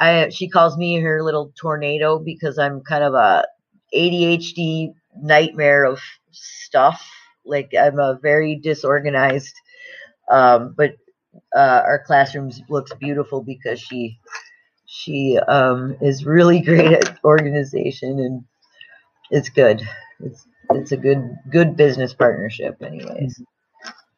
I 0.00 0.30
she 0.30 0.48
calls 0.48 0.76
me 0.76 0.98
her 1.00 1.22
little 1.22 1.52
tornado 1.60 2.18
because 2.18 2.58
I'm 2.58 2.80
kind 2.80 3.04
of 3.04 3.14
a 3.14 3.44
ADHD 3.94 4.88
nightmare 5.20 5.84
of 5.84 6.00
stuff. 6.30 7.06
Like 7.44 7.72
I'm 7.78 7.98
a 7.98 8.18
very 8.22 8.56
disorganized. 8.56 9.54
Um, 10.30 10.74
but 10.76 10.96
uh, 11.54 11.82
our 11.84 12.02
classrooms 12.06 12.62
looks 12.68 12.92
beautiful 12.94 13.42
because 13.42 13.80
she 13.80 14.18
she 14.86 15.38
um, 15.48 15.96
is 16.00 16.24
really 16.24 16.60
great 16.62 16.92
at 16.92 17.18
organization 17.24 18.20
and 18.20 18.44
it's 19.30 19.48
good. 19.48 19.86
It's 20.20 20.46
it's 20.70 20.92
a 20.92 20.96
good 20.96 21.36
good 21.50 21.76
business 21.76 22.14
partnership, 22.14 22.82
anyways. 22.82 23.42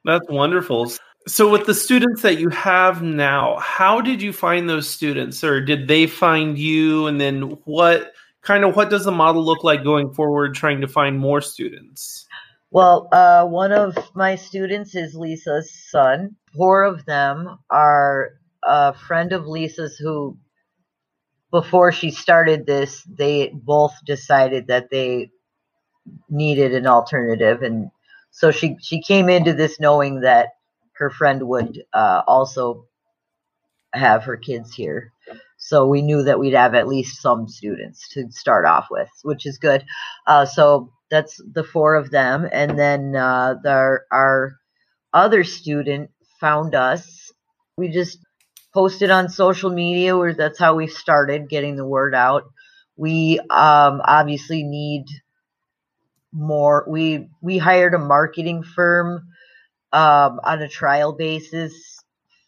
That's 0.05 0.28
wonderful. 0.28 0.92
So, 1.26 1.51
with 1.51 1.66
the 1.66 1.74
students 1.74 2.22
that 2.22 2.38
you 2.38 2.51
have 2.51 3.03
now, 3.03 3.59
how 3.59 4.01
did 4.01 4.22
you 4.22 4.32
find 4.32 4.68
those 4.68 4.88
students, 4.88 5.42
or 5.42 5.61
did 5.61 5.88
they 5.88 6.07
find 6.07 6.57
you? 6.57 7.07
And 7.07 7.20
then, 7.20 7.59
what 7.64 8.12
kind 8.47 8.64
of 8.64 8.76
what 8.76 8.88
does 8.88 9.05
the 9.05 9.12
model 9.12 9.44
look 9.44 9.64
like 9.64 9.82
going 9.82 10.14
forward, 10.14 10.55
trying 10.55 10.80
to 10.80 10.88
find 10.88 11.18
more 11.18 11.40
students? 11.40 12.26
Well, 12.70 13.09
uh, 13.12 13.44
one 13.44 13.72
of 13.72 13.97
my 14.14 14.36
students 14.36 14.94
is 14.94 15.14
Lisa's 15.14 15.70
son. 15.90 16.36
Four 16.57 16.84
of 16.84 17.05
them 17.05 17.59
are 17.70 18.34
a 18.62 18.94
friend 18.94 19.32
of 19.32 19.47
Lisa's 19.47 19.97
who, 19.97 20.38
before 21.51 21.92
she 21.92 22.11
started 22.11 22.66
this, 22.66 23.03
they 23.03 23.51
both 23.53 23.94
decided 24.05 24.68
that 24.68 24.90
they 24.90 25.30
needed 26.28 26.72
an 26.72 26.86
alternative, 26.86 27.62
and 27.62 27.90
so 28.30 28.51
she 28.51 28.76
she 28.80 29.03
came 29.03 29.28
into 29.28 29.53
this 29.53 29.80
knowing 29.80 30.20
that 30.20 30.51
her 30.92 31.11
friend 31.11 31.42
would 31.49 31.82
uh, 31.92 32.22
also 32.26 32.86
have 33.92 34.24
her 34.24 34.36
kids 34.36 34.74
here. 34.74 35.12
So 35.57 35.86
we 35.86 36.02
knew 36.02 36.22
that 36.24 36.38
we'd 36.38 36.54
have 36.54 36.74
at 36.74 36.88
least 36.88 37.20
some 37.20 37.48
students 37.48 38.09
to 38.11 38.30
start 38.30 38.66
off 38.66 38.86
with, 38.90 39.09
which 39.22 39.46
is 39.46 39.59
good. 39.59 39.84
Uh, 40.26 40.44
so 40.44 40.92
that's 41.11 41.40
the 41.52 41.64
four 41.64 41.94
of 41.94 42.11
them, 42.11 42.48
and 42.52 42.78
then 42.78 43.14
uh, 43.16 43.54
the, 43.62 44.00
our 44.11 44.57
other 45.12 45.44
student 45.44 46.11
found 46.40 46.74
us. 46.74 47.32
We 47.76 47.88
just 47.88 48.18
posted 48.74 49.11
on 49.11 49.28
social 49.28 49.70
media, 49.70 50.16
where 50.16 50.34
that's 50.34 50.59
how 50.59 50.74
we 50.74 50.88
started 50.88 51.48
getting 51.48 51.76
the 51.76 51.86
word 51.86 52.14
out. 52.14 52.44
We 52.96 53.38
um, 53.38 54.00
obviously 54.04 54.62
need 54.62 55.04
more. 56.32 56.84
We 56.88 57.28
we 57.40 57.59
hired 57.59 57.94
a 57.94 57.98
marketing 57.98 58.62
firm 58.62 59.28
um, 59.92 60.40
on 60.44 60.61
a 60.61 60.68
trial 60.68 61.12
basis 61.12 61.95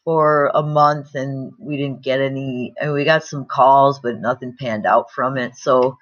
for 0.09 0.51
a 0.55 0.63
month, 0.63 1.15
and 1.15 1.53
we 1.59 1.77
didn't 1.77 2.03
get 2.03 2.19
any. 2.19 2.73
And 2.81 2.95
we 2.95 3.05
got 3.05 3.25
some 3.25 3.45
calls, 3.45 4.01
but 4.01 4.19
nothing 4.19 4.57
panned 4.59 4.87
out 4.87 5.11
from 5.11 5.37
it. 5.37 5.55
So 5.55 5.99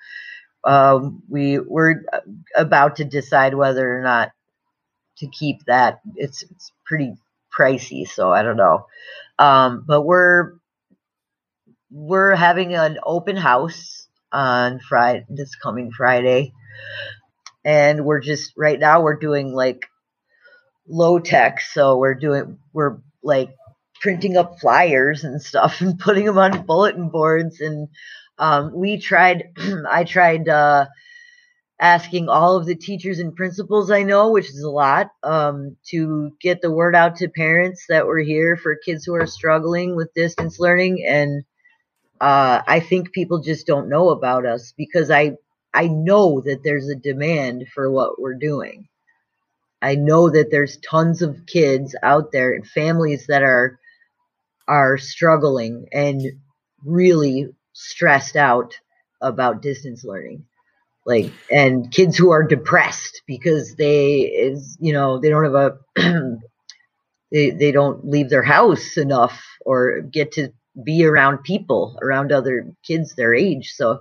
um, 0.63 1.25
we 1.29 1.59
were 1.59 2.05
about 2.55 2.95
to 2.99 3.05
decide 3.05 3.57
whether 3.57 3.99
or 3.99 4.03
not 4.03 4.31
to 5.19 5.27
keep 5.27 5.65
that. 5.67 5.99
It's, 6.15 6.45
it's 6.45 6.71
pretty 6.85 7.15
pricey, 7.59 8.07
so 8.07 8.31
I 8.31 8.45
don't 8.45 8.57
know. 8.57 8.87
Um, 9.41 9.83
but 9.85 10.03
we're 10.03 10.53
we're 11.91 12.37
having 12.37 12.77
an 12.77 12.99
open 13.05 13.35
house 13.37 14.07
on 14.31 14.79
Friday, 14.79 15.27
this 15.29 15.57
coming 15.57 15.91
Friday, 15.91 16.53
and 17.65 18.05
we're 18.05 18.21
just 18.21 18.53
right 18.57 18.79
now 18.79 19.03
we're 19.03 19.19
doing 19.19 19.53
like 19.53 19.85
low 20.87 21.19
tech. 21.19 21.61
So 21.61 21.99
we're 21.99 22.15
doing, 22.15 22.59
we're 22.73 22.99
like 23.25 23.51
printing 24.01 24.37
up 24.37 24.61
flyers 24.61 25.25
and 25.25 25.41
stuff 25.43 25.81
and 25.81 25.99
putting 26.01 26.27
them 26.27 26.39
on 26.39 26.67
bulletin 26.67 27.09
boards. 27.09 27.61
And 27.61 27.89
um, 28.39 28.73
we 28.75 28.99
tried, 28.99 29.53
I 29.91 30.05
tried 30.05 30.49
uh, 30.49 30.87
asking 31.81 32.29
all 32.29 32.57
of 32.57 32.67
the 32.67 32.75
teachers 32.75 33.19
and 33.19 33.37
principals 33.37 33.91
I 33.91 34.03
know, 34.03 34.31
which 34.33 34.49
is 34.49 34.63
a 34.63 34.71
lot, 34.71 35.09
um, 35.23 35.77
to 35.91 36.33
get 36.41 36.63
the 36.63 36.71
word 36.71 36.95
out 36.97 37.17
to 37.17 37.29
parents 37.29 37.85
that 37.89 38.07
we're 38.07 38.21
here 38.25 38.57
for 38.57 38.77
kids 38.77 39.05
who 39.05 39.15
are 39.15 39.27
struggling 39.27 39.95
with 39.97 40.15
distance 40.15 40.59
learning. 40.59 41.05
And 41.07 41.45
uh, 42.21 42.63
I 42.67 42.81
think 42.81 43.13
people 43.13 43.41
just 43.41 43.67
don't 43.67 43.89
know 43.89 44.11
about 44.11 44.47
us 44.47 44.73
because 44.77 45.11
I 45.11 45.33
I 45.75 45.89
know 45.89 46.41
that 46.41 46.63
there's 46.65 46.89
a 46.89 46.95
demand 46.95 47.67
for 47.75 47.91
what 47.91 48.19
we're 48.19 48.39
doing. 48.39 48.89
I 49.83 49.95
know 49.95 50.31
that 50.31 50.51
there's 50.51 50.79
tons 50.79 51.21
of 51.21 51.45
kids 51.47 51.95
out 52.03 52.33
there 52.33 52.55
and 52.55 52.67
families 52.67 53.27
that 53.27 53.43
are 53.43 53.79
are 54.69 54.99
struggling 54.99 55.87
and 55.93 56.23
really 56.85 57.49
stressed 57.73 58.37
out 58.37 58.79
about 59.21 59.63
distance 59.63 60.05
learning. 60.05 60.45
Like 61.05 61.33
and 61.51 61.91
kids 61.93 62.17
who 62.17 62.31
are 62.31 62.43
depressed 62.43 63.23
because 63.27 63.77
they 63.77 64.23
is 64.23 64.77
you 64.81 64.93
know 64.93 65.21
they 65.21 65.29
don't 65.29 65.45
have 65.45 65.55
a 65.55 65.79
they 67.31 67.51
they 67.51 67.71
don't 67.71 68.05
leave 68.05 68.29
their 68.29 68.43
house 68.43 68.97
enough 68.97 69.41
or 69.65 70.01
get 70.01 70.33
to 70.33 70.53
be 70.85 71.05
around 71.05 71.45
people 71.45 71.97
around 72.03 72.33
other 72.33 72.73
kids 72.85 73.15
their 73.15 73.35
age. 73.35 73.73
So 73.75 74.01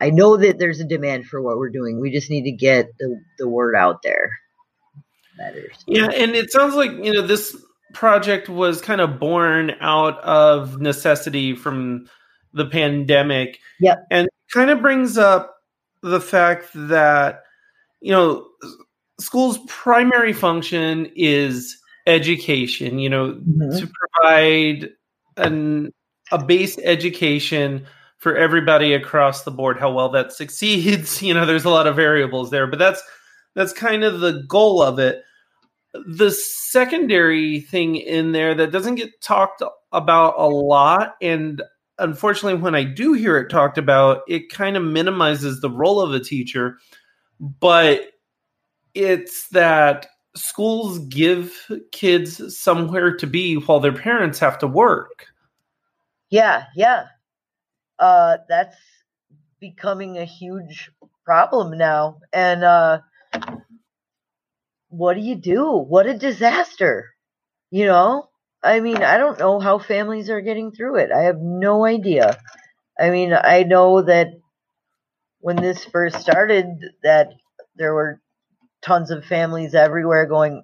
i 0.00 0.10
know 0.10 0.36
that 0.36 0.58
there's 0.58 0.80
a 0.80 0.84
demand 0.84 1.26
for 1.26 1.40
what 1.42 1.56
we're 1.56 1.70
doing. 1.70 2.00
We 2.00 2.12
just 2.12 2.30
need 2.30 2.44
to 2.44 2.52
get 2.52 2.88
the, 2.98 3.20
the 3.38 3.48
word 3.48 3.74
out 3.74 4.02
there. 4.02 4.30
Yeah, 5.86 6.10
and 6.10 6.34
it 6.36 6.52
sounds 6.52 6.74
like 6.74 6.92
you 6.92 7.12
know 7.12 7.22
this 7.22 7.56
project 7.94 8.48
was 8.48 8.80
kind 8.80 9.00
of 9.00 9.18
born 9.18 9.72
out 9.80 10.18
of 10.20 10.80
necessity 10.80 11.54
from 11.54 12.06
the 12.52 12.66
pandemic. 12.66 13.58
Yeah, 13.80 13.96
and 14.10 14.28
kind 14.52 14.70
of 14.70 14.82
brings 14.82 15.16
up 15.16 15.56
the 16.02 16.20
fact 16.20 16.68
that 16.74 17.42
you 18.00 18.12
know 18.12 18.46
school's 19.18 19.58
primary 19.68 20.32
function 20.32 21.10
is 21.16 21.78
education. 22.06 22.98
You 22.98 23.08
know, 23.08 23.28
mm-hmm. 23.32 23.78
to 23.78 23.90
provide 24.20 24.90
an 25.36 25.92
a 26.32 26.44
base 26.44 26.78
education 26.78 27.86
for 28.18 28.36
everybody 28.36 28.94
across 28.94 29.44
the 29.44 29.50
board. 29.50 29.78
How 29.78 29.92
well 29.92 30.08
that 30.10 30.32
succeeds, 30.40 31.22
you 31.22 31.34
know, 31.34 31.46
there's 31.46 31.64
a 31.64 31.70
lot 31.70 31.86
of 31.86 31.96
variables 31.96 32.50
there, 32.50 32.66
but 32.66 32.78
that's 32.78 33.02
that's 33.54 33.72
kind 33.72 34.04
of 34.04 34.20
the 34.20 34.42
goal 34.48 34.82
of 34.82 34.98
it. 34.98 35.22
The 36.06 36.30
secondary 36.30 37.60
thing 37.60 37.96
in 37.96 38.32
there 38.32 38.54
that 38.54 38.72
doesn't 38.72 38.96
get 38.96 39.20
talked 39.20 39.62
about 39.92 40.34
a 40.36 40.48
lot, 40.48 41.14
and 41.22 41.62
unfortunately, 41.98 42.60
when 42.60 42.74
I 42.74 42.84
do 42.84 43.12
hear 43.12 43.36
it 43.38 43.48
talked 43.48 43.78
about, 43.78 44.22
it 44.26 44.50
kind 44.50 44.76
of 44.76 44.82
minimizes 44.82 45.60
the 45.60 45.70
role 45.70 46.00
of 46.00 46.12
a 46.12 46.20
teacher. 46.20 46.78
But 47.38 48.10
it's 48.94 49.48
that 49.48 50.06
schools 50.36 50.98
give 51.06 51.52
kids 51.92 52.58
somewhere 52.58 53.16
to 53.16 53.26
be 53.26 53.54
while 53.54 53.80
their 53.80 53.92
parents 53.92 54.38
have 54.38 54.58
to 54.58 54.66
work. 54.66 55.26
Yeah, 56.30 56.64
yeah. 56.74 57.06
Uh, 57.98 58.38
that's 58.48 58.76
becoming 59.60 60.18
a 60.18 60.24
huge 60.24 60.90
problem 61.24 61.78
now. 61.78 62.18
And 62.32 62.64
uh, 62.64 63.00
what 64.96 65.14
do 65.14 65.20
you 65.20 65.34
do? 65.34 65.64
What 65.70 66.06
a 66.06 66.16
disaster. 66.16 67.10
You 67.70 67.86
know? 67.86 68.28
I 68.62 68.80
mean, 68.80 69.02
I 69.02 69.18
don't 69.18 69.38
know 69.38 69.60
how 69.60 69.78
families 69.78 70.30
are 70.30 70.40
getting 70.40 70.72
through 70.72 70.96
it. 70.96 71.10
I 71.12 71.24
have 71.24 71.38
no 71.38 71.84
idea. 71.84 72.38
I 72.98 73.10
mean, 73.10 73.34
I 73.34 73.64
know 73.64 74.02
that 74.02 74.28
when 75.40 75.56
this 75.56 75.84
first 75.84 76.20
started 76.20 76.66
that 77.02 77.28
there 77.76 77.92
were 77.92 78.20
tons 78.82 79.10
of 79.10 79.24
families 79.24 79.74
everywhere 79.74 80.26
going, 80.26 80.62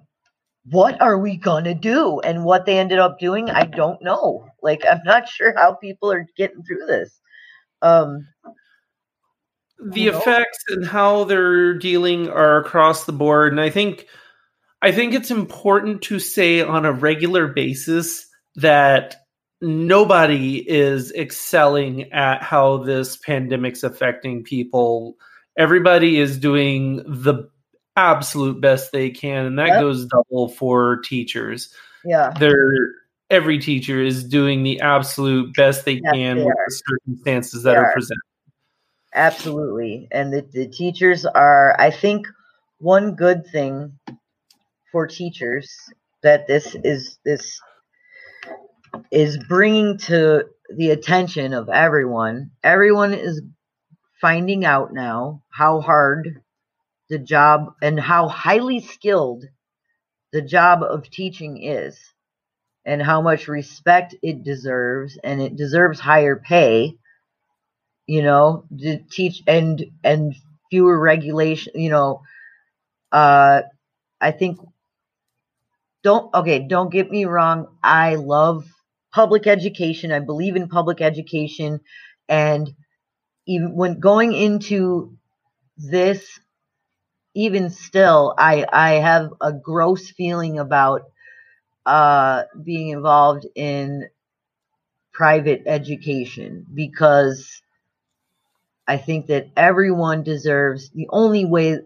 what 0.65 0.99
are 1.01 1.19
we 1.19 1.37
going 1.37 1.65
to 1.65 1.73
do? 1.73 2.19
And 2.19 2.43
what 2.43 2.65
they 2.65 2.79
ended 2.79 2.99
up 2.99 3.19
doing, 3.19 3.49
I 3.49 3.65
don't 3.65 4.01
know. 4.01 4.47
Like, 4.63 4.83
I'm 4.89 5.01
not 5.05 5.27
sure 5.29 5.53
how 5.55 5.73
people 5.75 6.11
are 6.11 6.25
getting 6.37 6.63
through 6.63 6.87
this. 6.87 7.19
Um, 7.83 8.27
the 9.83 10.07
effects 10.07 10.63
and 10.69 10.85
how 10.85 11.23
they're 11.23 11.73
dealing 11.73 12.29
are 12.29 12.57
across 12.57 13.05
the 13.05 13.11
board. 13.11 13.51
And 13.51 13.59
I 13.59 13.69
think 13.69 14.07
I 14.81 14.91
think 14.91 15.13
it's 15.13 15.31
important 15.31 16.03
to 16.03 16.19
say 16.19 16.61
on 16.61 16.85
a 16.85 16.91
regular 16.91 17.47
basis 17.47 18.27
that 18.55 19.17
nobody 19.61 20.57
is 20.57 21.11
excelling 21.11 22.11
at 22.11 22.41
how 22.41 22.77
this 22.77 23.15
pandemic's 23.15 23.83
affecting 23.83 24.43
people. 24.43 25.17
Everybody 25.57 26.19
is 26.19 26.39
doing 26.39 26.97
the 26.97 27.49
absolute 27.95 28.59
best 28.59 28.91
they 28.91 29.11
can, 29.11 29.45
and 29.45 29.59
that 29.59 29.67
yep. 29.67 29.81
goes 29.81 30.05
double 30.05 30.49
for 30.49 31.01
teachers. 31.01 31.73
Yeah. 32.03 32.33
They're 32.37 32.89
every 33.29 33.59
teacher 33.59 34.01
is 34.01 34.25
doing 34.25 34.63
the 34.63 34.81
absolute 34.81 35.55
best 35.55 35.85
they 35.85 36.01
can 36.13 36.37
they 36.37 36.43
with 36.43 36.53
the 36.67 36.81
circumstances 36.85 37.63
that 37.63 37.77
are, 37.77 37.85
are 37.85 37.93
presented. 37.93 38.19
Absolutely. 39.13 40.07
And 40.11 40.33
the, 40.33 40.41
the 40.41 40.67
teachers 40.67 41.25
are 41.25 41.75
I 41.79 41.91
think 41.91 42.27
one 42.79 43.15
good 43.15 43.47
thing 43.47 43.97
for 44.91 45.07
teachers 45.07 45.71
that 46.23 46.47
this 46.47 46.75
is 46.83 47.19
this 47.25 47.59
is 49.11 49.37
bringing 49.49 49.97
to 49.97 50.45
the 50.75 50.91
attention 50.91 51.53
of 51.53 51.69
everyone. 51.69 52.51
Everyone 52.63 53.13
is 53.13 53.41
finding 54.21 54.65
out 54.65 54.93
now 54.93 55.43
how 55.51 55.81
hard 55.81 56.41
the 57.09 57.19
job 57.19 57.73
and 57.81 57.99
how 57.99 58.27
highly 58.27 58.79
skilled 58.81 59.45
the 60.33 60.41
job 60.41 60.83
of 60.83 61.09
teaching 61.09 61.63
is 61.63 61.99
and 62.85 63.01
how 63.01 63.21
much 63.21 63.47
respect 63.47 64.15
it 64.23 64.43
deserves 64.43 65.17
and 65.23 65.41
it 65.41 65.55
deserves 65.55 65.99
higher 65.99 66.35
pay 66.37 66.95
you 68.07 68.21
know 68.21 68.65
to 68.79 68.99
teach 69.11 69.41
and 69.47 69.85
and 70.03 70.35
fewer 70.69 70.99
regulation 70.99 71.73
you 71.75 71.89
know 71.89 72.21
uh 73.11 73.61
i 74.21 74.31
think 74.31 74.59
don't 76.03 76.33
okay 76.33 76.59
don't 76.59 76.91
get 76.91 77.11
me 77.11 77.25
wrong. 77.25 77.67
I 77.83 78.15
love 78.15 78.65
public 79.13 79.47
education. 79.47 80.11
I 80.11 80.19
believe 80.19 80.55
in 80.55 80.67
public 80.67 81.01
education. 81.01 81.79
And 82.29 82.69
even 83.47 83.75
when 83.75 83.99
going 83.99 84.33
into 84.33 85.17
this 85.77 86.39
even 87.33 87.69
still 87.69 88.33
i 88.37 88.65
i 88.71 88.91
have 88.93 89.31
a 89.41 89.51
gross 89.53 90.09
feeling 90.11 90.59
about 90.59 91.03
uh 91.85 92.43
being 92.63 92.89
involved 92.89 93.47
in 93.55 94.09
private 95.13 95.63
education 95.67 96.65
because 96.73 97.61
i 98.87 98.97
think 98.97 99.27
that 99.27 99.47
everyone 99.57 100.23
deserves 100.23 100.89
the 100.91 101.07
only 101.09 101.45
way 101.45 101.79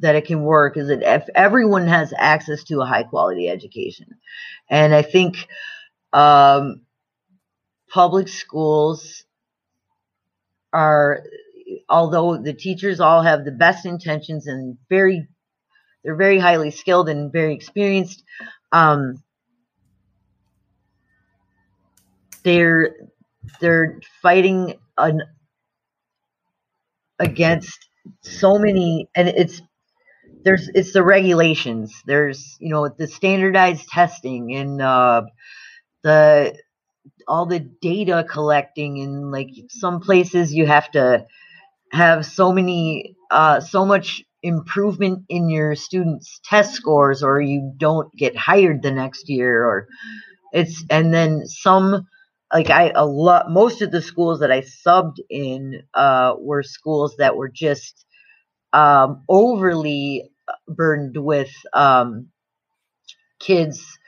that 0.00 0.16
it 0.16 0.26
can 0.26 0.42
work 0.42 0.76
is 0.76 0.88
that 0.88 1.02
if 1.02 1.28
everyone 1.34 1.86
has 1.86 2.12
access 2.18 2.64
to 2.64 2.80
a 2.80 2.86
high 2.86 3.04
quality 3.04 3.48
education. 3.48 4.06
And 4.70 4.94
i 4.94 5.02
think 5.02 5.46
um 6.12 6.82
public 7.90 8.28
schools 8.28 9.24
are 10.72 11.22
although 11.88 12.36
the 12.36 12.52
teachers 12.52 13.00
all 13.00 13.22
have 13.22 13.44
the 13.44 13.52
best 13.52 13.86
intentions 13.86 14.46
and 14.46 14.76
very 14.88 15.26
they're 16.02 16.16
very 16.16 16.38
highly 16.38 16.70
skilled 16.70 17.08
and 17.08 17.32
very 17.32 17.54
experienced 17.54 18.22
um, 18.72 19.22
they're 22.42 22.96
they're 23.60 24.00
fighting 24.20 24.74
an 24.98 25.22
against 27.18 27.88
so 28.22 28.58
many 28.58 29.08
and 29.14 29.28
it's 29.28 29.62
there's 30.44 30.68
it's 30.74 30.92
the 30.92 31.02
regulations. 31.04 32.02
There's 32.06 32.56
you 32.60 32.70
know 32.70 32.88
the 32.88 33.08
standardized 33.08 33.88
testing 33.88 34.54
and 34.54 34.82
uh 34.82 35.22
the 36.04 36.56
all 37.28 37.46
the 37.46 37.60
data 37.60 38.26
collecting 38.28 39.00
and 39.00 39.30
like 39.32 39.50
some 39.68 40.00
places 40.00 40.54
you 40.54 40.66
have 40.66 40.90
to 40.92 41.26
have 41.92 42.26
so 42.26 42.52
many 42.52 43.16
uh 43.30 43.60
so 43.60 43.86
much 43.86 44.24
improvement 44.42 45.24
in 45.28 45.48
your 45.50 45.74
students 45.74 46.40
test 46.44 46.74
scores 46.74 47.22
or 47.22 47.40
you 47.40 47.72
don't 47.78 48.12
get 48.16 48.36
hired 48.36 48.82
the 48.82 48.90
next 48.92 49.28
year 49.28 49.64
or 49.64 49.88
it's 50.52 50.84
and 50.90 51.14
then 51.14 51.46
some 51.46 52.06
like 52.52 52.70
I 52.70 52.92
a 52.94 53.06
lot 53.06 53.50
most 53.50 53.82
of 53.82 53.92
the 53.92 54.02
schools 54.02 54.40
that 54.40 54.52
I 54.52 54.62
subbed 54.62 55.18
in 55.30 55.82
uh 55.94 56.34
were 56.38 56.62
schools 56.64 57.16
that 57.18 57.36
were 57.36 57.50
just 57.50 58.04
um 58.72 59.24
overly 59.28 60.30
burdened 60.68 61.16
with 61.16 61.50
um 61.72 62.28
kids 63.38 63.98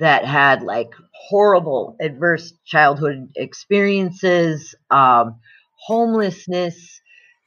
that 0.00 0.24
had 0.24 0.62
like 0.62 0.92
horrible 1.14 1.96
adverse 2.00 2.52
childhood 2.66 3.30
experiences 3.36 4.74
um 4.90 5.40
homelessness 5.86 7.00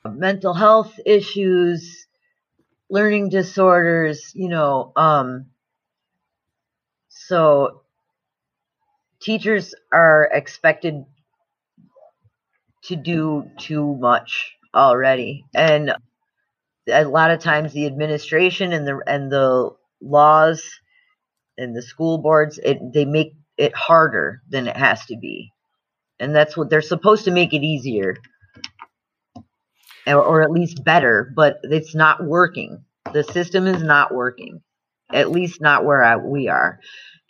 mental 0.05 0.53
health 0.53 0.99
issues 1.05 2.07
learning 2.89 3.29
disorders 3.29 4.31
you 4.35 4.49
know 4.49 4.91
um 4.95 5.47
so 7.09 7.83
teachers 9.21 9.73
are 9.93 10.29
expected 10.33 11.05
to 12.83 12.95
do 12.95 13.49
too 13.57 13.95
much 13.95 14.55
already. 14.73 15.45
And 15.53 15.93
a 16.87 17.03
lot 17.05 17.31
of 17.31 17.39
times 17.39 17.73
the 17.73 17.85
administration 17.85 18.73
and 18.73 18.87
the 18.87 18.99
and 19.07 19.31
the 19.31 19.69
laws 20.01 20.63
and 21.57 21.75
the 21.75 21.81
school 21.81 22.17
boards 22.17 22.59
it 22.63 22.79
they 22.93 23.05
make 23.05 23.33
it 23.57 23.75
harder 23.75 24.41
than 24.49 24.67
it 24.67 24.77
has 24.77 25.05
to 25.05 25.17
be. 25.17 25.51
And 26.19 26.35
that's 26.35 26.55
what 26.55 26.69
they're 26.69 26.81
supposed 26.81 27.25
to 27.25 27.31
make 27.31 27.53
it 27.53 27.63
easier. 27.63 28.15
Or, 30.07 30.23
or 30.23 30.41
at 30.41 30.51
least 30.51 30.83
better 30.83 31.31
but 31.35 31.59
it's 31.63 31.93
not 31.93 32.23
working. 32.23 32.83
The 33.13 33.23
system 33.23 33.67
is 33.67 33.83
not 33.83 34.13
working 34.13 34.61
at 35.13 35.31
least 35.31 35.61
not 35.61 35.85
where 35.85 36.03
I, 36.03 36.17
we 36.17 36.47
are. 36.47 36.79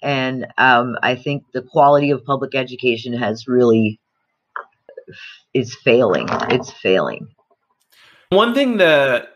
And 0.02 0.48
um, 0.58 0.96
i 1.04 1.16
think 1.16 1.44
the 1.54 1.62
quality 1.62 2.12
of 2.12 2.26
public 2.26 2.56
education 2.56 3.14
has 3.14 3.48
really 3.48 4.00
is 5.54 5.76
failing. 5.76 6.28
It's 6.50 6.72
failing. 6.72 7.28
One 8.30 8.54
thing 8.54 8.78
that 8.78 9.31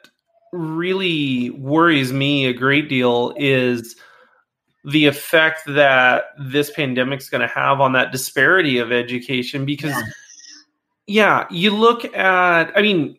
really 0.56 1.50
worries 1.52 2.12
me 2.14 2.46
a 2.46 2.54
great 2.54 2.90
deal 2.90 3.34
is 3.38 3.96
the 4.84 5.06
effect 5.08 5.62
that 5.68 6.26
this 6.40 6.70
pandemic's 6.72 7.30
going 7.30 7.42
to 7.42 7.48
have 7.48 7.82
on 7.82 7.94
that 7.94 8.12
disparity 8.12 8.78
of 8.78 8.92
education 8.92 9.66
because 9.66 9.92
Yes. 9.92 10.12
yeah, 11.08 11.48
you 11.52 11.72
look 11.72 12.06
at 12.16 12.72
I 12.78 12.82
mean, 12.82 13.18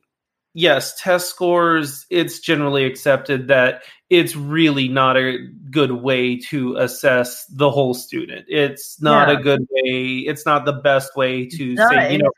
yes, 0.55 0.99
test 1.01 1.29
scores, 1.31 2.07
it's 2.11 2.39
generally 2.41 2.85
accepted 2.85 3.49
that 3.49 3.83
it's 4.11 4.37
really 4.37 4.87
not 4.89 5.17
a 5.17 5.39
good 5.71 5.91
way 5.91 6.39
to 6.39 6.77
assess 6.77 7.45
the 7.47 7.71
whole 7.71 7.95
student. 7.95 8.45
It's 8.49 9.01
not 9.03 9.29
Yeah. 9.29 9.39
a 9.39 9.43
good 9.43 9.61
way, 9.71 10.25
it's 10.27 10.47
not 10.47 10.65
the 10.65 10.73
best 10.73 11.17
way 11.17 11.47
to 11.47 11.75
Not- 11.75 11.93
say, 11.93 12.13
you 12.13 12.19
know, 12.19 12.31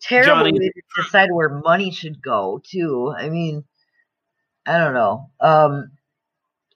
terrible 0.00 0.44
Johnny- 0.44 0.52
way 0.58 0.68
to 0.70 1.02
decide 1.02 1.28
where 1.32 1.48
money 1.62 1.90
should 1.90 2.22
go 2.22 2.58
too 2.64 3.12
i 3.18 3.28
mean 3.28 3.62
i 4.66 4.78
don't 4.78 4.94
know 4.94 5.30
um 5.40 5.90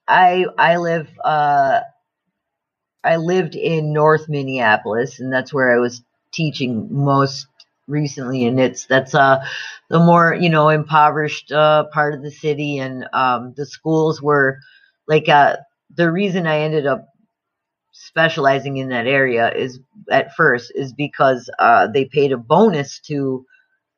i 0.08 0.46
i 0.58 0.76
live 0.76 1.08
uh 1.24 1.80
i 3.04 3.16
lived 3.16 3.54
in 3.54 3.92
north 3.92 4.28
minneapolis 4.28 5.20
and 5.20 5.32
that's 5.32 5.52
where 5.52 5.74
i 5.74 5.78
was 5.78 6.02
teaching 6.32 6.88
most 6.92 7.46
recently 7.86 8.46
and 8.46 8.60
it's 8.60 8.86
that's 8.86 9.14
uh 9.14 9.44
the 9.90 9.98
more 10.00 10.34
you 10.34 10.48
know 10.50 10.68
impoverished 10.70 11.52
uh 11.52 11.84
part 11.92 12.14
of 12.14 12.22
the 12.22 12.30
city 12.30 12.78
and 12.78 13.06
um 13.12 13.54
the 13.56 13.66
schools 13.66 14.22
were 14.22 14.58
like 15.08 15.28
uh 15.28 15.56
the 15.96 16.10
reason 16.10 16.46
i 16.46 16.60
ended 16.60 16.86
up 16.86 16.98
specializing 17.92 18.76
in 18.76 18.88
that 18.90 19.06
area 19.06 19.52
is 19.54 19.80
at 20.10 20.34
first 20.34 20.72
is 20.74 20.92
because 20.92 21.50
uh, 21.58 21.86
they 21.88 22.04
paid 22.06 22.32
a 22.32 22.36
bonus 22.36 23.00
to 23.00 23.44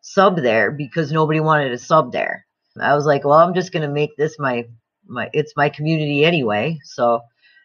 sub 0.03 0.39
there 0.39 0.73
because 0.73 1.13
nobody 1.13 1.41
wanted 1.41 1.71
to 1.71 1.79
sub 1.79 2.13
there. 2.13 2.46
I 2.83 2.95
was 2.95 3.07
like, 3.07 3.25
well, 3.25 3.39
I'm 3.39 3.55
just 3.55 3.73
gonna 3.73 3.89
make 3.89 4.17
this 4.17 4.39
my 4.39 4.67
my 5.07 5.31
it's 5.33 5.55
my 5.57 5.69
community 5.69 6.25
anyway. 6.25 6.81
So, 6.85 7.23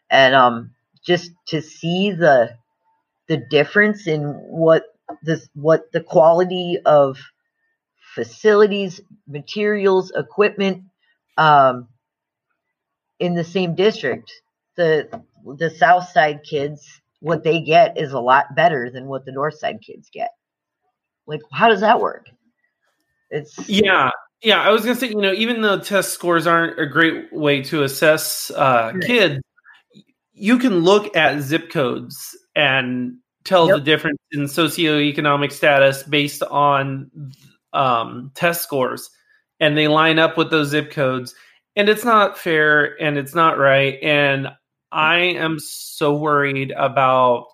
and 0.10 0.36
um, 0.36 0.72
just 1.06 1.32
to 1.48 1.62
see 1.62 2.12
the 2.12 2.56
the 3.28 3.38
difference 3.38 4.08
in 4.08 4.24
what 4.26 4.84
this 5.24 5.50
what 5.54 5.92
the 5.94 6.02
quality 6.02 6.80
of 6.86 7.18
facilities, 8.16 9.02
materials, 9.28 10.12
equipment, 10.16 10.84
um, 11.38 11.88
in 13.20 13.36
the 13.36 13.44
same 13.44 13.76
district, 13.76 14.32
the 14.78 15.10
the 15.58 15.70
South 15.72 16.10
Side 16.10 16.42
kids, 16.44 16.88
what 17.20 17.44
they 17.44 17.62
get 17.62 17.98
is 17.98 18.14
a 18.14 18.20
lot 18.20 18.56
better 18.56 18.90
than 18.92 19.08
what 19.08 19.26
the 19.26 19.32
North 19.32 19.58
Side 19.60 19.80
kids 19.86 20.10
get. 20.12 20.32
Like, 21.28 21.42
how 21.52 21.70
does 21.70 21.82
that 21.82 22.02
work? 22.02 22.28
It's 23.30 23.58
Yeah, 23.68 24.12
yeah. 24.44 24.62
I 24.62 24.70
was 24.70 24.82
gonna 24.84 24.96
say, 24.96 25.10
you 25.10 25.16
know, 25.22 25.34
even 25.34 25.62
though 25.62 25.80
test 25.80 26.12
scores 26.14 26.48
aren't 26.48 26.80
a 26.80 26.86
great 26.86 27.32
way 27.34 27.62
to 27.64 27.84
assess 27.84 28.52
uh, 28.52 28.92
Right. 28.94 29.04
kids, 29.04 29.42
you 30.34 30.58
can 30.58 30.80
look 30.80 31.16
at 31.16 31.42
zip 31.42 31.70
codes 31.70 32.36
and 32.56 33.18
tell 33.44 33.68
Yep. 33.68 33.78
the 33.78 33.84
difference 33.84 34.20
in 34.32 34.42
socioeconomic 34.44 35.52
status 35.52 36.04
based 36.04 36.44
on 36.44 37.10
um, 37.74 38.32
test 38.36 38.62
scores, 38.64 39.10
and 39.60 39.78
they 39.78 39.88
line 39.88 40.20
up 40.20 40.38
with 40.38 40.52
those 40.52 40.70
zip 40.70 40.92
codes. 40.92 41.34
And 41.76 41.88
it's 41.88 42.04
not 42.04 42.38
fair, 42.38 43.02
and 43.02 43.18
it's 43.18 43.34
not 43.34 43.58
right. 43.58 43.98
And 44.04 44.50
I 44.92 45.18
am 45.20 45.58
so 45.60 46.14
worried 46.14 46.72
about 46.76 47.46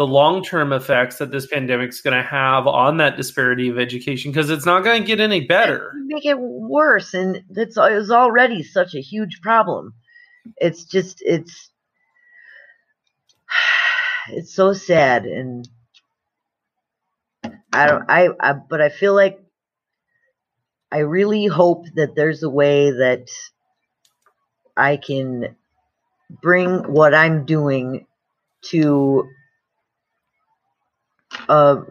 the 0.00 0.06
long 0.06 0.42
term 0.42 0.72
effects 0.72 1.18
that 1.18 1.30
this 1.30 1.46
pandemic 1.46 1.90
is 1.90 2.00
going 2.00 2.16
to 2.16 2.26
have 2.26 2.66
on 2.66 2.96
that 2.96 3.18
disparity 3.18 3.68
of 3.68 3.78
education 3.78 4.30
because 4.32 4.48
it's 4.48 4.64
not 4.64 4.82
going 4.82 5.02
to 5.02 5.06
get 5.06 5.20
any 5.20 5.42
better. 5.42 5.92
make 6.06 6.24
it 6.24 6.38
worse, 6.38 7.12
and 7.12 7.42
it's 7.50 7.76
it 7.76 7.94
was 7.94 8.10
already 8.10 8.62
such 8.62 8.94
a 8.94 9.00
huge 9.02 9.42
problem. 9.42 9.92
It's 10.56 10.84
just 10.84 11.18
it's 11.20 11.68
it's 14.30 14.54
so 14.54 14.72
sad, 14.72 15.26
and 15.26 15.68
I 17.70 17.86
don't 17.86 18.04
I, 18.08 18.30
I 18.40 18.54
but 18.54 18.80
I 18.80 18.88
feel 18.88 19.14
like 19.14 19.38
I 20.90 21.00
really 21.00 21.44
hope 21.44 21.84
that 21.96 22.14
there's 22.14 22.42
a 22.42 22.48
way 22.48 22.90
that 22.90 23.28
I 24.78 24.96
can 24.96 25.56
bring 26.40 26.90
what 26.90 27.14
I'm 27.14 27.44
doing 27.44 28.06
to 28.70 29.28
uh, 31.50 31.82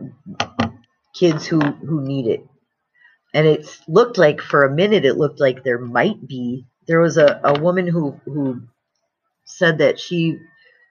kids 1.13 1.45
who 1.45 1.59
who 1.59 2.01
need 2.01 2.27
it. 2.27 2.45
And 3.33 3.45
it 3.45 3.67
looked 3.87 4.17
like 4.17 4.41
for 4.41 4.63
a 4.63 4.73
minute 4.73 5.05
it 5.05 5.17
looked 5.17 5.39
like 5.39 5.63
there 5.63 5.79
might 5.79 6.25
be 6.27 6.65
there 6.87 7.01
was 7.01 7.17
a, 7.17 7.39
a 7.43 7.59
woman 7.59 7.87
who 7.87 8.19
who 8.25 8.61
said 9.45 9.79
that 9.79 9.99
she 9.99 10.37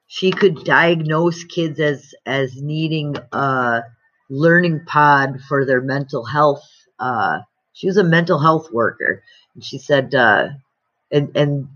she 0.06 0.30
could 0.30 0.64
diagnose 0.64 1.44
kids 1.44 1.80
as 1.80 2.14
as 2.26 2.60
needing 2.60 3.16
a 3.32 3.82
learning 4.30 4.84
pod 4.86 5.40
for 5.48 5.64
their 5.64 5.80
mental 5.80 6.24
health 6.24 6.64
uh, 7.00 7.38
she 7.72 7.86
was 7.86 7.96
a 7.96 8.04
mental 8.04 8.38
health 8.38 8.70
worker 8.72 9.22
and 9.54 9.64
she 9.64 9.78
said 9.78 10.14
uh, 10.14 10.48
and 11.10 11.36
and 11.36 11.68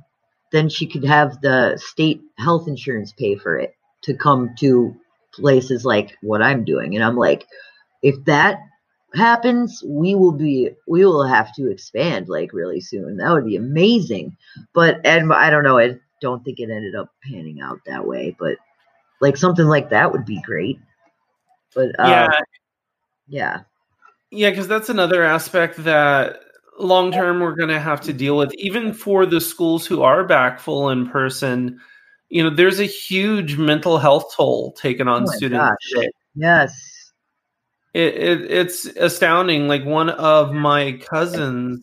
then 0.53 0.69
she 0.69 0.87
could 0.87 1.05
have 1.05 1.41
the 1.41 1.79
state 1.79 2.21
health 2.39 2.69
insurance 2.69 3.13
pay 3.13 3.37
for 3.37 3.59
it 3.59 3.75
to 4.03 4.15
come 4.15 4.51
to 4.59 4.95
places 5.33 5.85
like 5.85 6.17
what 6.23 6.43
I'm 6.43 6.65
doing. 6.65 6.95
And 6.95 7.05
I'm 7.05 7.17
like, 7.17 7.47
if 8.03 8.23
that 8.25 8.61
happens, 9.15 9.83
we 9.87 10.15
will 10.15 10.33
be 10.33 10.71
we 10.87 11.05
will 11.05 11.27
have 11.27 11.55
to 11.55 11.71
expand 11.71 12.29
like 12.29 12.53
really 12.53 12.81
soon. 12.81 13.17
That 13.17 13.33
would 13.33 13.47
be 13.47 13.57
amazing. 13.57 14.37
But 14.75 15.01
and 15.05 15.33
I 15.33 15.51
don't 15.51 15.65
know, 15.65 15.79
I 15.79 15.97
don't 16.21 16.45
think 16.45 16.61
it 16.61 16.71
ended 16.71 16.95
up 16.95 17.13
panning 17.23 17.61
out 17.61 17.81
that 17.87 18.07
way. 18.07 18.37
But 18.39 18.57
like 19.21 19.37
something 19.37 19.67
like 19.67 19.91
that 19.91 20.13
would 20.13 20.25
be 20.25 20.41
great. 20.43 20.79
But 21.75 21.89
uh, 21.99 22.09
yeah, 22.09 22.31
yeah, 23.29 23.61
yeah, 24.31 24.51
because 24.51 24.69
that's 24.69 24.89
another 24.89 25.23
aspect 25.23 25.77
that 25.85 26.41
long 26.79 27.13
term 27.13 27.41
we're 27.41 27.55
going 27.55 27.69
to 27.69 27.81
have 27.81 28.01
to 28.01 28.13
deal 28.13 28.37
with 28.37 28.53
even 28.55 28.93
for 28.93 29.27
the 29.27 29.41
schools 29.41 29.87
who 29.87 30.03
are 30.03 30.25
back 30.25 30.59
full 30.59 30.89
in 30.91 31.09
person 31.09 31.79
you 32.33 32.43
know 32.43 32.49
there's 32.49 32.81
a 32.81 32.85
huge 32.85 33.59
mental 33.59 33.99
health 33.99 34.35
toll 34.35 34.73
taken 34.73 35.07
on 35.07 35.25
Oh 35.25 35.27
students 35.27 35.71
today. 35.93 36.09
yes, 36.35 37.13
It, 37.93 38.15
it, 38.15 38.51
it's 38.51 38.87
astounding 38.87 39.69
like 39.69 39.85
one 39.85 40.09
of 40.09 40.55
my 40.55 40.93
cousins 40.93 41.83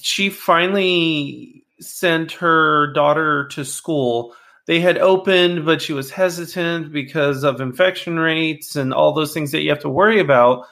she 0.00 0.30
finally 0.30 1.62
sent 1.80 2.32
her 2.32 2.92
daughter 2.94 3.48
to 3.48 3.64
school. 3.64 4.34
They 4.66 4.80
had 4.80 4.96
opened 4.96 5.66
but 5.66 5.82
she 5.82 5.92
was 5.92 6.10
hesitant 6.10 6.90
because 6.90 7.44
of 7.44 7.60
infection 7.60 8.18
rates 8.18 8.74
and 8.74 8.94
all 8.94 9.12
those 9.12 9.34
things 9.34 9.52
that 9.52 9.60
you 9.60 9.68
have 9.68 9.80
to 9.80 9.90
worry 9.90 10.18
about. 10.18 10.66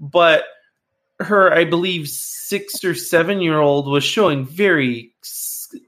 But 0.00 0.42
her 1.20 1.52
i 1.52 1.64
believe 1.64 2.08
six 2.08 2.82
or 2.82 2.96
seven 2.96 3.40
year 3.40 3.60
old 3.60 3.86
was 3.86 4.02
showing 4.02 4.44
very 4.44 5.12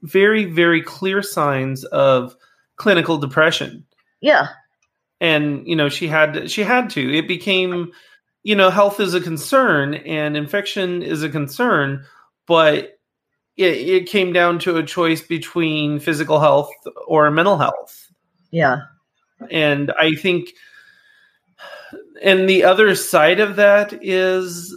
very 0.03 0.45
very 0.45 0.81
clear 0.81 1.21
signs 1.21 1.83
of 1.85 2.35
clinical 2.77 3.17
depression. 3.17 3.85
Yeah, 4.21 4.49
and 5.21 5.67
you 5.67 5.75
know 5.75 5.89
she 5.89 6.07
had 6.07 6.49
she 6.49 6.63
had 6.63 6.89
to. 6.91 7.17
It 7.17 7.27
became 7.27 7.91
you 8.43 8.55
know 8.55 8.69
health 8.69 8.99
is 8.99 9.13
a 9.13 9.21
concern 9.21 9.95
and 9.95 10.37
infection 10.37 11.01
is 11.01 11.23
a 11.23 11.29
concern 11.29 12.05
but 12.47 12.99
it, 13.57 13.77
it 13.77 14.05
came 14.07 14.33
down 14.33 14.59
to 14.59 14.77
a 14.77 14.83
choice 14.83 15.21
between 15.21 15.99
physical 15.99 16.39
health 16.39 16.69
or 17.07 17.31
mental 17.31 17.57
health. 17.57 18.11
Yeah, 18.51 18.81
and 19.51 19.91
i 19.99 20.13
think 20.15 20.49
and 22.23 22.49
the 22.49 22.63
other 22.63 22.95
side 22.95 23.39
of 23.39 23.55
that 23.57 23.99
is 24.01 24.73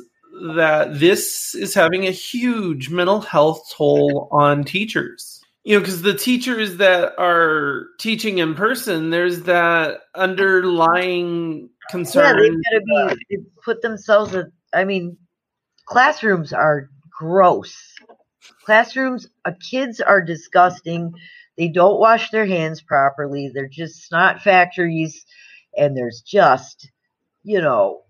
that 0.57 0.99
this 0.99 1.55
is 1.55 1.74
having 1.74 2.07
a 2.07 2.12
huge 2.12 2.91
mental 2.91 3.20
health 3.20 3.72
toll 3.76 4.28
on 4.30 4.64
teachers 4.64 5.43
you 5.64 5.74
know 5.74 5.80
because 5.80 6.03
the 6.03 6.14
teachers 6.14 6.76
that 6.76 7.12
are 7.18 7.86
teaching 7.99 8.39
in 8.39 8.55
person 8.55 9.11
there's 9.11 9.43
that 9.43 10.01
underlying 10.14 11.68
concern. 11.89 12.39
yeah. 12.39 12.51
They've 12.70 12.86
got 12.86 13.11
to 13.11 13.16
be 13.28 13.39
put 13.64 13.82
themselves. 13.82 14.34
In, 14.34 14.53
I 14.72 14.84
mean, 14.84 15.16
classrooms 15.86 16.53
are 16.53 16.89
gross. 17.11 17.76
Classrooms, 18.64 19.28
uh, 19.45 19.53
kids 19.70 20.01
are 20.01 20.22
disgusting. 20.22 21.12
They 21.57 21.68
don't 21.68 21.99
wash 21.99 22.30
their 22.30 22.47
hands 22.47 22.80
properly. 22.80 23.51
They're 23.53 23.68
just 23.68 24.07
snot 24.07 24.43
factories, 24.43 25.24
and 25.76 25.97
there's 25.97 26.22
just, 26.22 26.89
you 27.43 27.61
know, 27.61 28.03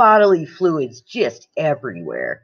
bodily 0.00 0.46
fluids 0.46 1.02
just 1.02 1.46
everywhere. 1.58 2.40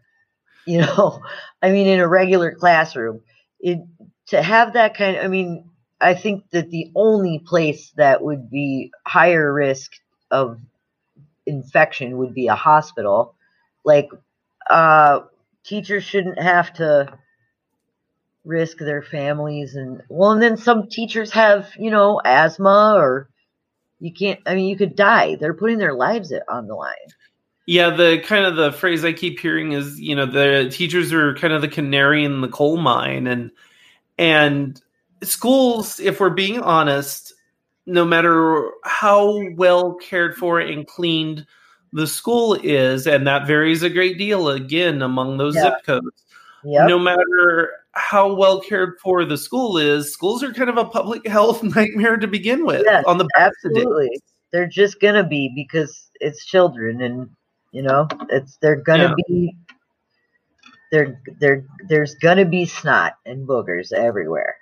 You 0.66 0.80
know, 0.82 1.22
I 1.62 1.70
mean, 1.70 1.86
in 1.86 2.00
a 2.00 2.06
regular 2.06 2.52
classroom, 2.52 3.22
it 3.58 3.78
to 4.26 4.42
have 4.42 4.74
that 4.74 4.94
kind. 4.94 5.16
I 5.16 5.28
mean, 5.28 5.70
I 5.98 6.12
think 6.12 6.50
that 6.50 6.70
the 6.70 6.92
only 6.94 7.38
place 7.38 7.92
that 7.96 8.22
would 8.22 8.50
be 8.50 8.90
higher 9.06 9.50
risk 9.50 9.92
of 10.30 10.60
infection 11.46 12.18
would 12.18 12.34
be 12.34 12.48
a 12.48 12.54
hospital. 12.54 13.34
Like, 13.86 14.10
uh, 14.68 15.20
teachers 15.64 16.04
shouldn't 16.04 16.38
have 16.38 16.74
to 16.74 17.18
risk 18.44 18.76
their 18.76 19.02
families 19.02 19.76
and 19.76 20.02
well 20.08 20.30
and 20.30 20.40
then 20.40 20.56
some 20.56 20.88
teachers 20.88 21.32
have 21.32 21.68
you 21.76 21.90
know 21.90 22.20
asthma 22.24 22.94
or 22.96 23.28
you 23.98 24.12
can't 24.12 24.38
i 24.46 24.54
mean 24.54 24.68
you 24.68 24.76
could 24.76 24.94
die 24.94 25.34
they're 25.34 25.52
putting 25.52 25.78
their 25.78 25.94
lives 25.94 26.32
on 26.48 26.68
the 26.68 26.74
line 26.74 26.94
yeah 27.66 27.90
the 27.90 28.18
kind 28.24 28.46
of 28.46 28.56
the 28.56 28.72
phrase 28.72 29.04
i 29.04 29.12
keep 29.12 29.38
hearing 29.38 29.72
is 29.72 30.00
you 30.00 30.14
know 30.14 30.26
the 30.26 30.68
teachers 30.70 31.12
are 31.12 31.34
kind 31.34 31.52
of 31.52 31.60
the 31.60 31.68
canary 31.68 32.24
in 32.24 32.40
the 32.40 32.48
coal 32.48 32.76
mine 32.76 33.26
and 33.26 33.50
and 34.18 34.80
schools 35.22 36.00
if 36.00 36.20
we're 36.20 36.30
being 36.30 36.60
honest 36.60 37.34
no 37.86 38.04
matter 38.04 38.70
how 38.84 39.42
well 39.54 39.94
cared 39.94 40.36
for 40.36 40.60
and 40.60 40.86
cleaned 40.86 41.46
the 41.92 42.06
school 42.06 42.54
is 42.54 43.06
and 43.06 43.26
that 43.26 43.46
varies 43.46 43.82
a 43.82 43.90
great 43.90 44.18
deal 44.18 44.48
again 44.48 45.02
among 45.02 45.36
those 45.36 45.54
Yeah. 45.54 45.62
zip 45.62 45.84
codes 45.84 46.24
yep 46.64 46.88
no 46.88 46.98
matter 46.98 47.70
how 47.96 48.32
well 48.34 48.60
cared 48.60 48.98
for 49.02 49.24
the 49.24 49.38
school 49.38 49.78
is, 49.78 50.12
schools 50.12 50.42
are 50.42 50.52
kind 50.52 50.68
of 50.68 50.76
a 50.76 50.84
public 50.84 51.26
health 51.28 51.62
nightmare 51.62 52.18
to 52.18 52.26
begin 52.26 52.66
with. 52.66 52.82
Yes, 52.84 53.04
on 53.06 53.18
the 53.18 53.28
absolutely 53.36 54.10
they're 54.52 54.68
just 54.68 55.00
gonna 55.00 55.26
be 55.26 55.50
because 55.54 56.10
it's 56.20 56.44
children 56.44 57.00
and 57.00 57.28
you 57.76 57.82
know 57.82 58.08
it's 58.30 58.56
they're 58.62 58.80
gonna 58.80 59.14
be 59.28 59.54
there 60.90 61.20
there 61.40 61.62
there's 61.88 62.14
gonna 62.14 62.46
be 62.46 62.64
snot 62.64 63.12
and 63.26 63.46
boogers 63.46 63.92
everywhere 63.92 64.56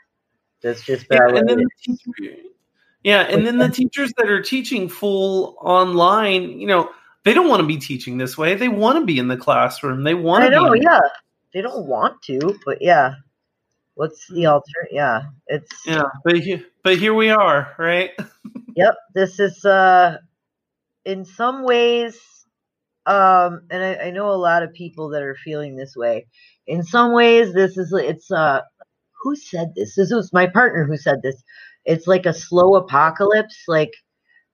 that's 0.60 0.82
just 0.82 1.06
Yeah, 1.08 1.28
and 1.28 1.48
then 1.48 1.58
the 1.58 1.68
teacher- 1.80 2.42
yeah, 3.04 3.20
and 3.20 3.46
then 3.46 3.58
the 3.58 3.68
teachers 3.80 4.12
that 4.16 4.28
are 4.28 4.42
teaching 4.42 4.88
full 4.88 5.56
online, 5.60 6.58
you 6.58 6.66
know, 6.66 6.90
they 7.24 7.34
don't 7.34 7.48
want 7.48 7.60
to 7.60 7.66
be 7.66 7.76
teaching 7.76 8.16
this 8.16 8.36
way. 8.36 8.54
They 8.54 8.68
want 8.68 8.98
to 8.98 9.04
be 9.04 9.18
in 9.18 9.28
the 9.28 9.36
classroom. 9.36 10.02
They 10.02 10.14
want 10.14 10.44
I 10.44 10.48
know, 10.48 10.72
yeah. 10.72 11.00
They 11.52 11.60
don't 11.60 11.86
want 11.86 12.20
to, 12.22 12.58
but 12.64 12.78
yeah. 12.80 13.16
What's 13.94 14.26
the 14.28 14.46
alter? 14.46 14.88
Yeah, 14.90 15.24
it's 15.46 15.70
Yeah, 15.86 16.04
but 16.24 16.40
he, 16.40 16.64
but 16.82 16.98
here 16.98 17.14
we 17.14 17.30
are, 17.30 17.74
right? 17.78 18.10
yep. 18.74 18.94
This 19.14 19.38
is 19.38 19.64
uh, 19.64 20.18
in 21.04 21.24
some 21.24 21.62
ways, 21.62 22.18
um, 23.06 23.62
and 23.70 23.82
I, 23.82 24.06
I 24.06 24.10
know 24.10 24.30
a 24.30 24.34
lot 24.36 24.62
of 24.62 24.72
people 24.72 25.10
that 25.10 25.22
are 25.22 25.36
feeling 25.36 25.76
this 25.76 25.94
way. 25.96 26.26
In 26.66 26.82
some 26.82 27.12
ways, 27.12 27.52
this 27.54 27.76
is 27.76 27.92
it's 27.92 28.30
uh, 28.30 28.62
who 29.22 29.36
said 29.36 29.72
this? 29.76 29.96
This 29.96 30.12
was 30.12 30.32
my 30.32 30.46
partner 30.46 30.84
who 30.84 30.96
said 30.96 31.22
this. 31.22 31.42
It's 31.84 32.06
like 32.06 32.26
a 32.26 32.34
slow 32.34 32.76
apocalypse. 32.76 33.64
Like, 33.68 33.92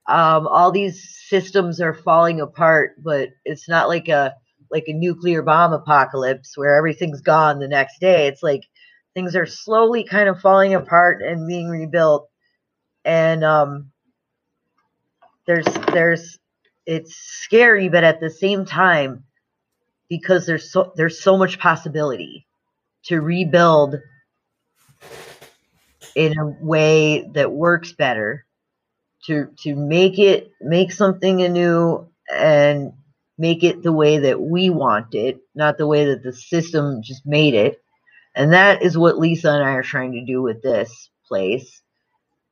um, 0.08 0.46
all 0.48 0.72
these 0.72 1.18
systems 1.28 1.80
are 1.80 1.94
falling 1.94 2.40
apart, 2.40 2.92
but 3.04 3.30
it's 3.44 3.68
not 3.68 3.88
like 3.88 4.08
a 4.08 4.34
like 4.70 4.84
a 4.88 4.94
nuclear 4.94 5.42
bomb 5.42 5.72
apocalypse 5.72 6.56
where 6.56 6.76
everything's 6.76 7.22
gone 7.22 7.60
the 7.60 7.68
next 7.68 8.00
day. 8.00 8.28
It's 8.28 8.42
like 8.42 8.62
things 9.14 9.36
are 9.36 9.46
slowly 9.46 10.04
kind 10.04 10.28
of 10.28 10.40
falling 10.40 10.74
apart 10.74 11.22
and 11.22 11.48
being 11.48 11.68
rebuilt. 11.68 12.28
And 13.04 13.44
um, 13.44 13.90
there's 15.46 15.66
there's 15.92 16.39
it's 16.90 17.14
scary, 17.14 17.88
but 17.88 18.02
at 18.02 18.18
the 18.18 18.30
same 18.30 18.64
time, 18.64 19.22
because 20.08 20.44
there's 20.44 20.72
so 20.72 20.92
there's 20.96 21.22
so 21.22 21.38
much 21.38 21.60
possibility 21.60 22.48
to 23.04 23.20
rebuild 23.20 23.94
in 26.16 26.36
a 26.36 26.46
way 26.60 27.30
that 27.34 27.52
works 27.52 27.92
better 27.92 28.44
to 29.26 29.48
to 29.60 29.76
make 29.76 30.18
it 30.18 30.50
make 30.60 30.90
something 30.90 31.42
anew 31.42 32.08
and 32.32 32.92
make 33.38 33.62
it 33.62 33.84
the 33.84 33.92
way 33.92 34.18
that 34.18 34.40
we 34.40 34.68
want 34.68 35.14
it, 35.14 35.38
not 35.54 35.78
the 35.78 35.86
way 35.86 36.06
that 36.06 36.24
the 36.24 36.32
system 36.32 37.02
just 37.02 37.24
made 37.24 37.54
it. 37.54 37.80
And 38.34 38.52
that 38.52 38.82
is 38.82 38.98
what 38.98 39.18
Lisa 39.18 39.50
and 39.50 39.62
I 39.62 39.72
are 39.74 39.82
trying 39.82 40.12
to 40.12 40.24
do 40.24 40.42
with 40.42 40.60
this 40.60 41.10
place. 41.26 41.82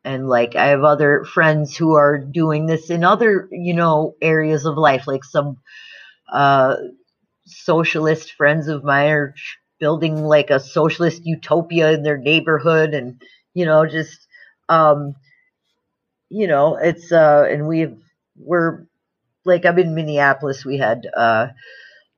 And 0.08 0.26
like 0.26 0.56
I 0.56 0.68
have 0.68 0.84
other 0.84 1.24
friends 1.24 1.76
who 1.76 1.94
are 1.96 2.18
doing 2.18 2.66
this 2.66 2.88
in 2.88 3.04
other, 3.04 3.46
you 3.52 3.74
know, 3.74 4.14
areas 4.22 4.64
of 4.64 4.78
life, 4.78 5.06
like 5.06 5.22
some 5.22 5.58
uh, 6.32 6.76
socialist 7.46 8.32
friends 8.34 8.68
of 8.68 8.84
mine 8.84 9.10
are 9.10 9.34
building 9.80 10.24
like 10.24 10.50
a 10.50 10.60
socialist 10.60 11.26
utopia 11.26 11.92
in 11.92 12.02
their 12.04 12.18
neighborhood, 12.18 12.94
and 12.94 13.22
you 13.54 13.66
know, 13.66 13.86
just 13.86 14.26
um, 14.68 15.14
you 16.30 16.46
know, 16.46 16.76
it's 16.76 17.10
uh, 17.12 17.46
and 17.50 17.66
we've 17.66 17.96
we're 18.36 18.86
like 19.44 19.66
I'm 19.66 19.78
in 19.78 19.94
Minneapolis. 19.94 20.64
We 20.64 20.78
had 20.78 21.06
uh, 21.16 21.48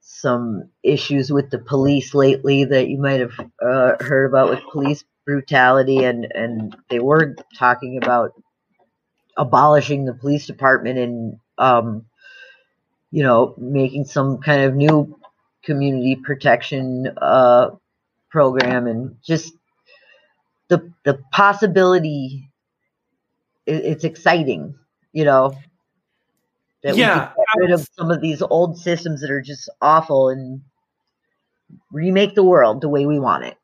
some 0.01 0.71
issues 0.83 1.33
with 1.33 1.51
the 1.51 1.59
police 1.59 2.15
lately 2.15 2.65
that 2.65 2.89
you 2.89 2.99
might 2.99 3.21
have 3.21 3.39
uh, 3.63 3.93
heard 4.01 4.27
about 4.27 4.51
with 4.51 4.61
police 4.73 5.05
brutality, 5.31 6.05
and 6.05 6.27
and 6.35 6.77
they 6.91 7.01
were 7.01 7.37
talking 7.59 7.99
about 7.99 8.33
abolishing 9.37 10.05
the 10.05 10.15
police 10.15 10.47
department 10.47 10.99
and 10.99 11.39
um, 11.59 12.07
you 13.11 13.23
know 13.23 13.55
making 13.59 14.05
some 14.05 14.39
kind 14.39 14.63
of 14.63 14.75
new 14.75 15.19
community 15.65 16.17
protection 16.17 17.09
uh, 17.21 17.71
program, 18.31 18.87
and 18.87 19.17
just 19.25 19.55
the 20.69 20.93
the 21.05 21.21
possibility. 21.33 22.51
It, 23.67 23.85
it's 23.85 24.05
exciting, 24.05 24.75
you 25.13 25.25
know. 25.25 25.55
That 26.85 26.99
we 26.99 27.09
Yeah, 27.09 27.11
could 27.11 27.31
get 27.37 27.47
rid 27.59 27.73
of 27.73 27.87
some 27.99 28.11
of 28.11 28.21
these 28.23 28.43
old 28.43 28.79
systems 28.79 29.21
that 29.23 29.31
are 29.31 29.43
just 29.43 29.69
awful 29.83 30.29
and 30.31 30.63
remake 31.93 32.35
the 32.35 32.45
world 32.45 32.81
the 32.83 32.89
way 32.89 33.07
we 33.07 33.21
want 33.21 33.45
it. 33.45 33.57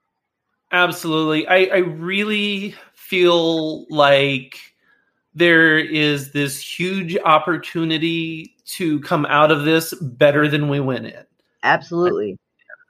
Absolutely. 0.73 1.47
I, 1.47 1.65
I 1.73 1.77
really 1.79 2.75
feel 2.95 3.87
like 3.89 4.59
there 5.35 5.79
is 5.79 6.33
this 6.33 6.61
huge 6.61 7.17
opportunity 7.25 8.55
to 8.67 9.01
come 9.01 9.27
out 9.27 9.51
of 9.53 9.65
this 9.65 9.95
better 9.95 10.49
than 10.49 10.69
we 10.69 10.81
went 10.81 11.07
in. 11.07 11.25
Absolutely. 11.63 12.39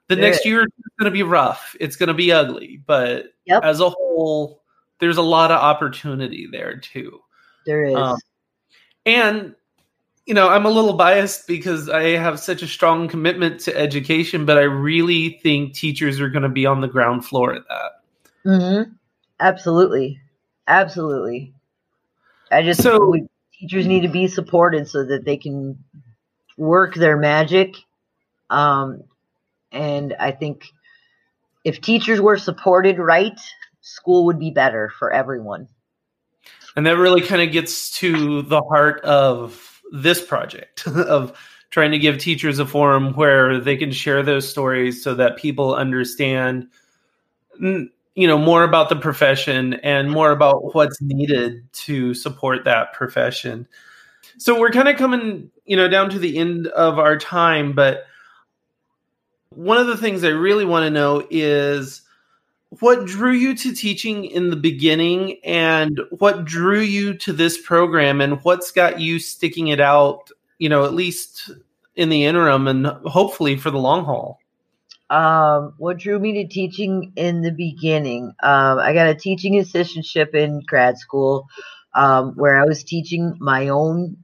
The 0.08 0.14
There 0.14 0.24
next 0.24 0.40
is. 0.40 0.46
year 0.46 0.60
is 0.62 0.68
going 0.98 1.10
to 1.10 1.14
be 1.14 1.22
rough. 1.24 1.74
It's 1.80 1.96
going 1.96 2.08
to 2.08 2.14
be 2.14 2.32
ugly, 2.32 2.80
but 2.86 3.32
Yep. 3.46 3.62
as 3.64 3.80
a 3.80 3.90
whole, 3.90 4.62
there's 5.00 5.16
a 5.18 5.22
lot 5.22 5.50
of 5.50 5.60
opportunity 5.60 6.46
there 6.50 6.78
too. 6.78 7.20
There 7.66 7.84
is. 7.84 7.94
Um, 7.96 8.16
And 9.04 9.54
you 10.26 10.34
know, 10.34 10.48
I'm 10.48 10.66
a 10.66 10.70
little 10.70 10.94
biased 10.94 11.46
because 11.46 11.88
I 11.88 12.10
have 12.10 12.40
such 12.40 12.60
a 12.60 12.66
strong 12.66 13.06
commitment 13.08 13.60
to 13.60 13.76
education, 13.76 14.44
but 14.44 14.58
I 14.58 14.62
really 14.62 15.38
think 15.42 15.72
teachers 15.72 16.20
are 16.20 16.28
going 16.28 16.42
to 16.42 16.48
be 16.48 16.66
on 16.66 16.80
the 16.80 16.88
ground 16.88 17.24
floor 17.24 17.54
at 17.54 17.62
that. 17.68 17.92
hmm 18.44 18.90
Absolutely. 19.38 20.20
Absolutely. 20.66 21.52
I 22.50 22.62
just 22.62 22.82
So- 22.82 23.14
teachers 23.58 23.86
need 23.86 24.00
to 24.02 24.08
be 24.08 24.26
supported 24.26 24.88
so 24.88 25.04
that 25.04 25.24
they 25.24 25.36
can 25.36 25.82
work 26.56 26.94
their 26.94 27.16
magic. 27.16 27.76
Um, 28.50 29.04
and 29.72 30.14
I 30.18 30.30
think 30.32 30.64
if 31.64 31.80
teachers 31.80 32.20
were 32.20 32.36
supported 32.36 32.98
right, 32.98 33.38
school 33.80 34.24
would 34.26 34.38
be 34.38 34.50
better 34.50 34.90
for 34.98 35.12
everyone. 35.12 35.68
And 36.76 36.86
that 36.86 36.98
really 36.98 37.22
kind 37.22 37.40
of 37.40 37.52
gets 37.52 37.90
to 37.98 38.42
the 38.42 38.60
heart 38.62 39.00
of 39.00 39.65
this 39.93 40.24
project 40.24 40.87
of 40.87 41.37
trying 41.70 41.91
to 41.91 41.99
give 41.99 42.18
teachers 42.18 42.59
a 42.59 42.66
forum 42.66 43.12
where 43.14 43.59
they 43.59 43.76
can 43.76 43.93
share 43.93 44.22
those 44.22 44.49
stories 44.49 45.03
so 45.03 45.14
that 45.14 45.37
people 45.37 45.74
understand 45.74 46.68
mm, 47.61 47.89
you 48.14 48.26
know 48.26 48.39
more 48.39 48.64
about 48.64 48.89
the 48.89 48.97
profession 48.97 49.74
and 49.74 50.11
more 50.11 50.30
about 50.30 50.74
what's 50.74 51.01
needed 51.01 51.70
to 51.72 52.14
support 52.14 52.64
that 52.64 52.93
profession. 52.93 53.66
So 54.39 54.59
we're 54.59 54.70
kind 54.70 54.89
of 54.89 54.97
coming, 54.97 55.51
you 55.64 55.76
know, 55.76 55.89
down 55.89 56.11
to 56.11 56.18
the 56.18 56.37
end 56.37 56.66
of 56.68 56.99
our 56.99 57.16
time, 57.16 57.72
but 57.72 58.05
one 59.51 59.78
of 59.78 59.87
the 59.87 59.97
things 59.97 60.24
I 60.24 60.28
really 60.28 60.64
want 60.64 60.84
to 60.84 60.91
know 60.91 61.26
is 61.30 62.03
what 62.80 63.06
drew 63.06 63.32
you 63.32 63.54
to 63.54 63.72
teaching 63.72 64.24
in 64.24 64.50
the 64.50 64.56
beginning 64.56 65.38
and 65.44 66.00
what 66.18 66.44
drew 66.44 66.80
you 66.80 67.14
to 67.14 67.32
this 67.32 67.60
program 67.60 68.20
and 68.20 68.42
what's 68.44 68.70
got 68.70 69.00
you 69.00 69.18
sticking 69.18 69.68
it 69.68 69.80
out 69.80 70.30
you 70.58 70.68
know 70.68 70.84
at 70.84 70.94
least 70.94 71.50
in 71.94 72.08
the 72.08 72.24
interim 72.24 72.68
and 72.68 72.86
hopefully 73.04 73.56
for 73.56 73.70
the 73.70 73.78
long 73.78 74.04
haul 74.04 74.38
Um, 75.08 75.74
what 75.78 75.98
drew 75.98 76.18
me 76.18 76.32
to 76.42 76.48
teaching 76.48 77.12
in 77.14 77.42
the 77.42 77.52
beginning? 77.52 78.34
Um, 78.42 78.78
I 78.78 78.92
got 78.92 79.08
a 79.08 79.14
teaching 79.14 79.54
assistantship 79.54 80.34
in 80.34 80.62
grad 80.66 80.98
school, 80.98 81.46
um, 81.94 82.32
where 82.34 82.60
I 82.60 82.64
was 82.64 82.82
teaching 82.82 83.36
my 83.38 83.68
own 83.68 84.16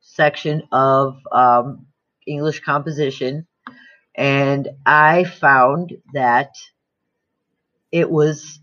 section 0.00 0.62
of 0.72 1.18
um, 1.30 1.86
English 2.26 2.60
composition, 2.60 3.46
and 4.14 4.68
I 4.86 5.24
found 5.24 5.92
that 6.14 6.50
it 7.92 8.10
was 8.10 8.60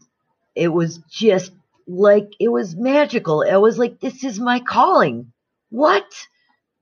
it 0.55 0.69
was 0.69 0.99
just 1.09 1.51
like 1.87 2.29
it 2.39 2.49
was 2.49 2.75
magical. 2.75 3.45
I 3.49 3.57
was 3.57 3.77
like, 3.77 3.99
this 3.99 4.23
is 4.23 4.39
my 4.39 4.59
calling. 4.59 5.31
What? 5.69 6.05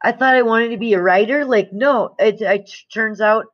I 0.01 0.11
thought 0.11 0.35
I 0.35 0.41
wanted 0.43 0.69
to 0.69 0.77
be 0.77 0.93
a 0.93 1.01
writer. 1.01 1.45
Like, 1.45 1.71
no, 1.71 2.15
it, 2.19 2.41
it 2.41 2.71
turns 2.93 3.21
out 3.21 3.45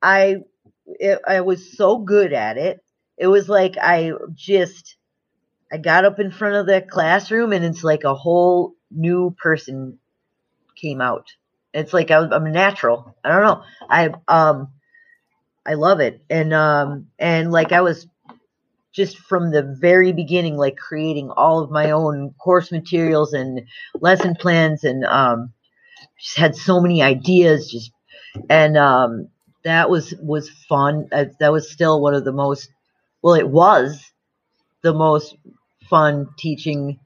I 0.00 0.38
it, 0.86 1.20
I 1.26 1.40
was 1.42 1.76
so 1.76 1.98
good 1.98 2.32
at 2.32 2.56
it. 2.56 2.80
It 3.18 3.26
was 3.28 3.48
like 3.48 3.76
I 3.80 4.12
just 4.34 4.96
I 5.72 5.78
got 5.78 6.04
up 6.04 6.20
in 6.20 6.30
front 6.30 6.56
of 6.56 6.66
the 6.66 6.82
classroom 6.82 7.52
and 7.52 7.64
it's 7.64 7.84
like 7.84 8.04
a 8.04 8.14
whole 8.14 8.74
new 8.90 9.34
person 9.42 9.98
came 10.76 11.00
out. 11.00 11.26
It's 11.72 11.92
like 11.92 12.10
I, 12.10 12.18
I'm 12.18 12.52
natural. 12.52 13.16
I 13.24 13.30
don't 13.30 13.42
know. 13.42 13.62
I 13.88 14.10
um 14.28 14.68
I 15.64 15.74
love 15.74 16.00
it. 16.00 16.22
And 16.28 16.52
um 16.52 17.08
and 17.18 17.52
like 17.52 17.72
I 17.72 17.82
was 17.82 18.06
just 18.94 19.18
from 19.18 19.50
the 19.50 19.62
very 19.80 20.12
beginning 20.12 20.56
like 20.56 20.76
creating 20.76 21.30
all 21.30 21.60
of 21.62 21.70
my 21.70 21.90
own 21.90 22.34
course 22.38 22.70
materials 22.72 23.32
and 23.32 23.62
lesson 24.00 24.34
plans 24.34 24.84
and 24.84 25.04
um 25.06 25.52
just 26.20 26.38
had 26.38 26.56
so 26.56 26.80
many 26.80 27.02
ideas 27.02 27.70
just 27.70 27.92
and 28.50 28.76
um 28.76 29.28
that 29.64 29.90
was 29.90 30.14
was 30.20 30.50
fun. 30.68 31.08
Uh, 31.12 31.26
that 31.40 31.52
was 31.52 31.70
still 31.70 32.00
one 32.00 32.14
of 32.14 32.24
the 32.24 32.32
most 32.32 32.70
well, 33.22 33.34
it 33.34 33.48
was 33.48 34.12
the 34.82 34.94
most 34.94 35.36
fun 35.88 36.28
teaching 36.38 36.98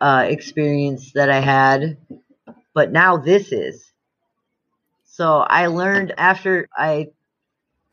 uh, 0.00 0.26
experience 0.28 1.12
that 1.12 1.30
I 1.30 1.40
had. 1.40 1.98
But 2.74 2.92
now 2.92 3.18
this 3.18 3.52
is. 3.52 3.92
So 5.04 5.38
I 5.38 5.66
learned 5.66 6.14
after 6.16 6.68
I 6.76 7.08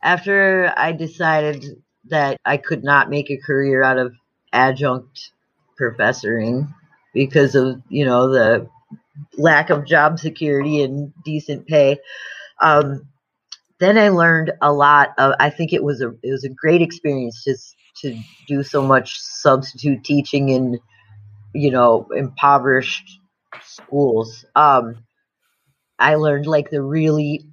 after 0.01 0.73
I 0.75 0.93
decided 0.93 1.65
that 2.09 2.37
I 2.45 2.57
could 2.57 2.83
not 2.83 3.09
make 3.09 3.29
a 3.29 3.37
career 3.37 3.83
out 3.83 3.97
of 3.97 4.13
adjunct 4.53 5.31
professoring 5.79 6.73
because 7.13 7.55
of 7.55 7.81
you 7.89 8.05
know 8.05 8.29
the 8.29 8.69
lack 9.37 9.69
of 9.69 9.85
job 9.85 10.19
security 10.19 10.83
and 10.83 11.13
decent 11.23 11.67
pay. 11.67 11.97
Um, 12.61 13.07
then 13.79 13.97
I 13.97 14.09
learned 14.09 14.51
a 14.61 14.73
lot 14.73 15.13
of. 15.17 15.33
I 15.39 15.49
think 15.49 15.73
it 15.73 15.83
was 15.83 16.01
a 16.01 16.09
it 16.23 16.31
was 16.31 16.43
a 16.43 16.49
great 16.49 16.81
experience 16.81 17.43
just 17.43 17.75
to 18.01 18.17
do 18.47 18.63
so 18.63 18.81
much 18.81 19.19
substitute 19.19 20.03
teaching 20.03 20.49
in 20.49 20.79
you 21.53 21.71
know 21.71 22.07
impoverished 22.15 23.19
schools. 23.63 24.45
Um, 24.55 25.03
I 25.97 26.15
learned 26.15 26.47
like 26.47 26.69
the 26.69 26.81
really 26.81 27.45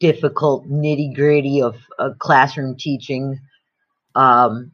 difficult 0.00 0.68
nitty 0.68 1.14
gritty 1.14 1.62
of, 1.62 1.76
of 1.98 2.18
classroom 2.18 2.76
teaching. 2.76 3.40
Um, 4.14 4.72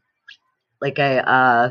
like 0.81 0.99
I 0.99 1.19
uh, 1.19 1.71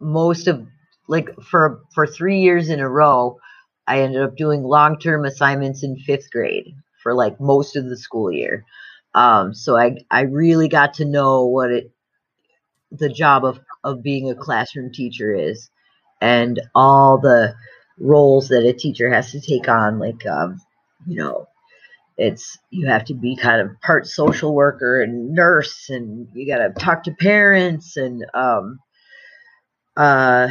most 0.00 0.46
of 0.48 0.66
like 1.08 1.28
for 1.42 1.80
for 1.94 2.06
three 2.06 2.40
years 2.40 2.68
in 2.68 2.80
a 2.80 2.88
row, 2.88 3.38
I 3.86 4.00
ended 4.00 4.22
up 4.22 4.36
doing 4.36 4.62
long 4.62 4.98
term 4.98 5.24
assignments 5.24 5.82
in 5.82 5.96
fifth 5.98 6.30
grade 6.30 6.74
for 7.02 7.14
like 7.14 7.40
most 7.40 7.76
of 7.76 7.88
the 7.88 7.96
school 7.96 8.30
year. 8.32 8.64
Um, 9.14 9.54
so 9.54 9.76
I 9.76 9.96
I 10.10 10.22
really 10.22 10.68
got 10.68 10.94
to 10.94 11.04
know 11.04 11.46
what 11.46 11.70
it 11.70 11.92
the 12.90 13.08
job 13.08 13.44
of 13.44 13.60
of 13.84 14.02
being 14.02 14.30
a 14.30 14.34
classroom 14.34 14.92
teacher 14.92 15.34
is, 15.34 15.70
and 16.20 16.60
all 16.74 17.18
the 17.18 17.54
roles 17.98 18.48
that 18.48 18.64
a 18.64 18.72
teacher 18.72 19.12
has 19.12 19.30
to 19.32 19.40
take 19.40 19.68
on. 19.68 19.98
Like 19.98 20.24
um, 20.26 20.60
you 21.06 21.16
know, 21.18 21.46
it's 22.18 22.58
you 22.70 22.86
have 22.88 23.04
to 23.06 23.14
be 23.14 23.36
kind 23.36 23.60
of 23.60 23.80
part 23.82 24.06
social 24.06 24.54
worker 24.54 25.02
and 25.02 25.32
nurse, 25.34 25.88
and 25.90 26.28
you 26.34 26.46
got 26.46 26.58
to 26.58 26.70
talk 26.70 27.04
to 27.04 27.12
parents 27.12 27.96
and 27.96 28.24
um, 28.34 28.78
uh, 29.96 30.48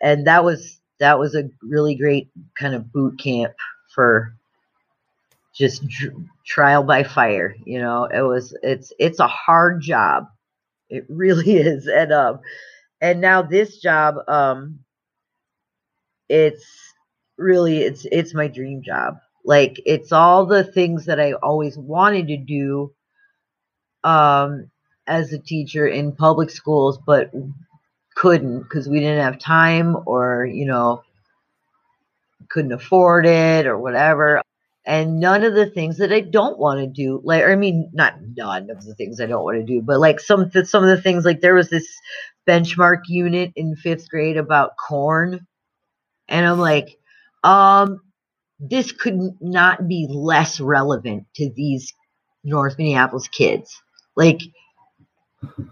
and 0.00 0.26
that 0.26 0.44
was 0.44 0.80
that 1.00 1.18
was 1.18 1.34
a 1.34 1.50
really 1.62 1.94
great 1.94 2.28
kind 2.58 2.74
of 2.74 2.92
boot 2.92 3.18
camp 3.18 3.54
for 3.94 4.34
just 5.54 5.84
trial 6.46 6.82
by 6.84 7.02
fire 7.02 7.54
you 7.64 7.80
know? 7.80 8.04
It 8.04 8.22
was 8.22 8.56
it's 8.62 8.92
it's 8.98 9.20
a 9.20 9.28
hard 9.28 9.80
job. 9.82 10.26
It 10.90 11.04
really 11.10 11.56
is. 11.56 11.86
And 11.88 12.12
um 12.12 12.40
and 13.00 13.20
now 13.20 13.42
this 13.42 13.78
job, 13.78 14.16
um, 14.28 14.80
it's 16.28 16.64
really 17.36 17.78
it's 17.78 18.06
it's 18.10 18.34
my 18.34 18.48
dream 18.48 18.82
job. 18.82 19.18
Like 19.48 19.82
it's 19.86 20.12
all 20.12 20.46
the 20.46 20.64
things 20.64 21.06
that 21.06 21.20
I 21.20 21.34
always 21.34 21.78
wanted 21.78 22.28
to 22.28 22.38
do 22.38 22.94
um 24.04 24.70
as 25.06 25.32
a 25.32 25.38
teacher 25.38 25.86
in 25.88 26.12
public 26.14 26.50
schools 26.50 26.98
but 27.06 27.32
couldn't 28.16 28.62
because 28.62 28.88
we 28.88 29.00
didn't 29.00 29.22
have 29.24 29.38
time 29.38 29.96
or 30.06 30.46
you 30.46 30.66
know 30.66 31.02
couldn't 32.50 32.72
afford 32.72 33.26
it 33.26 33.66
or 33.66 33.78
whatever. 33.78 34.42
And 34.86 35.20
none 35.20 35.44
of 35.44 35.54
the 35.54 35.70
things 35.70 35.98
that 35.98 36.12
I 36.12 36.20
don't 36.20 36.58
want 36.58 36.80
to 36.80 36.88
do 36.88 37.20
like 37.24 37.44
I 37.44 37.56
mean 37.56 37.90
not 37.94 38.16
none 38.36 38.70
of 38.70 38.84
the 38.84 38.94
things 38.94 39.20
I 39.20 39.26
don't 39.26 39.44
want 39.44 39.58
to 39.58 39.64
do 39.64 39.82
but 39.82 40.00
like 40.00 40.20
some 40.20 40.50
some 40.64 40.84
of 40.84 40.90
the 40.90 41.02
things 41.02 41.24
like 41.24 41.40
there 41.42 41.54
was 41.54 41.70
this 41.70 41.88
benchmark 42.48 43.02
unit 43.08 43.52
in 43.56 43.76
5th 43.76 44.08
grade 44.10 44.38
about 44.38 44.72
corn. 44.78 45.46
And 46.28 46.46
I'm 46.46 46.58
like 46.60 46.98
um 47.44 48.00
this 48.60 48.92
could 48.92 49.18
not 49.40 49.88
be 49.88 50.06
less 50.10 50.60
relevant 50.60 51.26
to 51.36 51.50
these 51.54 51.92
North 52.44 52.76
Minneapolis 52.78 53.28
kids. 53.28 53.80
Like 54.16 54.40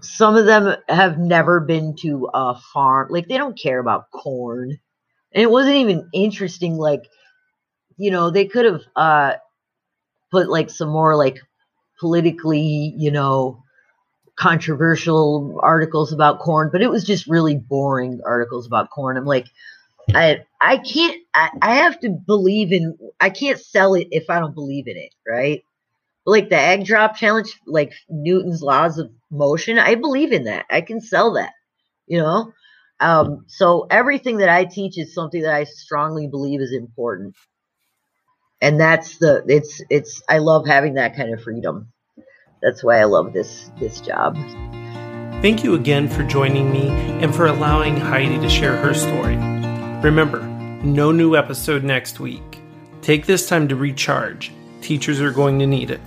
some 0.00 0.36
of 0.36 0.46
them 0.46 0.76
have 0.88 1.18
never 1.18 1.60
been 1.60 1.96
to 1.96 2.28
a 2.32 2.54
farm 2.72 3.08
like 3.10 3.28
they 3.28 3.38
don't 3.38 3.58
care 3.58 3.78
about 3.78 4.10
corn. 4.12 4.78
And 5.32 5.42
it 5.42 5.50
wasn't 5.50 5.76
even 5.76 6.08
interesting 6.14 6.76
like 6.76 7.04
you 7.98 8.10
know 8.10 8.30
they 8.30 8.46
could 8.46 8.64
have 8.66 8.82
uh 8.96 9.34
put 10.30 10.48
like 10.48 10.70
some 10.70 10.88
more 10.88 11.16
like 11.16 11.38
politically 12.00 12.94
you 12.96 13.10
know 13.10 13.62
controversial 14.38 15.58
articles 15.62 16.12
about 16.12 16.40
corn 16.40 16.70
but 16.72 16.82
it 16.82 16.90
was 16.90 17.04
just 17.04 17.26
really 17.26 17.56
boring 17.56 18.20
articles 18.26 18.66
about 18.66 18.90
corn. 18.90 19.16
I'm 19.16 19.24
like 19.26 19.46
i 20.14 20.38
i 20.60 20.78
can't 20.78 21.16
i, 21.34 21.50
I 21.62 21.74
have 21.76 21.98
to 22.00 22.10
believe 22.10 22.72
in 22.72 22.96
i 23.20 23.30
can't 23.30 23.60
sell 23.60 23.94
it 23.94 24.08
if 24.10 24.30
i 24.30 24.38
don't 24.38 24.54
believe 24.54 24.86
in 24.86 24.96
it 24.96 25.12
right 25.26 25.62
like 26.24 26.48
the 26.48 26.58
egg 26.58 26.84
drop 26.84 27.16
challenge 27.16 27.54
like 27.66 27.92
newton's 28.08 28.62
laws 28.62 28.98
of 28.98 29.10
motion 29.30 29.78
i 29.78 29.94
believe 29.94 30.32
in 30.32 30.44
that 30.44 30.66
i 30.70 30.80
can 30.80 31.00
sell 31.00 31.34
that 31.34 31.52
you 32.06 32.18
know 32.18 32.52
um, 33.00 33.44
so 33.46 33.86
everything 33.90 34.38
that 34.38 34.48
I 34.48 34.64
teach 34.64 34.98
is 34.98 35.14
something 35.14 35.42
that 35.42 35.54
I 35.54 35.64
strongly 35.64 36.28
believe 36.28 36.60
is 36.60 36.72
important. 36.72 37.36
And 38.60 38.80
that's 38.80 39.18
the 39.18 39.44
it's 39.46 39.82
it's 39.90 40.22
I 40.28 40.38
love 40.38 40.66
having 40.66 40.94
that 40.94 41.14
kind 41.14 41.32
of 41.34 41.42
freedom. 41.42 41.92
That's 42.62 42.82
why 42.82 43.00
I 43.00 43.04
love 43.04 43.34
this 43.34 43.70
this 43.78 44.00
job. 44.00 44.36
Thank 45.42 45.62
you 45.62 45.74
again 45.74 46.08
for 46.08 46.22
joining 46.22 46.72
me 46.72 46.88
and 46.88 47.34
for 47.34 47.46
allowing 47.46 47.98
Heidi 47.98 48.38
to 48.38 48.48
share 48.48 48.76
her 48.76 48.94
story. 48.94 49.55
Remember, 50.02 50.42
no 50.84 51.10
new 51.10 51.36
episode 51.36 51.82
next 51.82 52.20
week. 52.20 52.60
Take 53.00 53.24
this 53.24 53.48
time 53.48 53.66
to 53.68 53.76
recharge. 53.76 54.52
Teachers 54.82 55.20
are 55.20 55.30
going 55.30 55.58
to 55.58 55.66
need 55.66 55.90
it. 55.90 56.02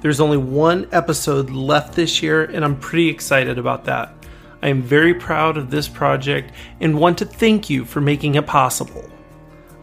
There's 0.00 0.20
only 0.20 0.36
one 0.38 0.88
episode 0.92 1.50
left 1.50 1.94
this 1.94 2.22
year, 2.22 2.44
and 2.44 2.64
I'm 2.64 2.78
pretty 2.78 3.08
excited 3.08 3.58
about 3.58 3.84
that. 3.86 4.14
I 4.62 4.68
am 4.68 4.80
very 4.80 5.12
proud 5.12 5.58
of 5.58 5.70
this 5.70 5.88
project 5.88 6.52
and 6.80 6.98
want 6.98 7.18
to 7.18 7.24
thank 7.24 7.68
you 7.68 7.84
for 7.84 8.00
making 8.00 8.36
it 8.36 8.46
possible. 8.46 9.04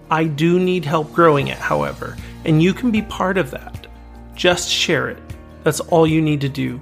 I 0.10 0.24
do 0.24 0.58
need 0.58 0.86
help 0.86 1.12
growing 1.12 1.50
it, 1.50 1.58
however, 1.58 2.16
and 2.46 2.64
you 2.64 2.74
can 2.74 2.92
be 2.92 3.02
part 3.02 3.38
of 3.38 3.52
that. 3.52 3.88
Just 4.36 4.70
share 4.70 5.10
it. 5.10 5.22
That's 5.64 5.82
all 5.82 6.08
you 6.08 6.22
need 6.22 6.42
to 6.42 6.50
do. 6.50 6.80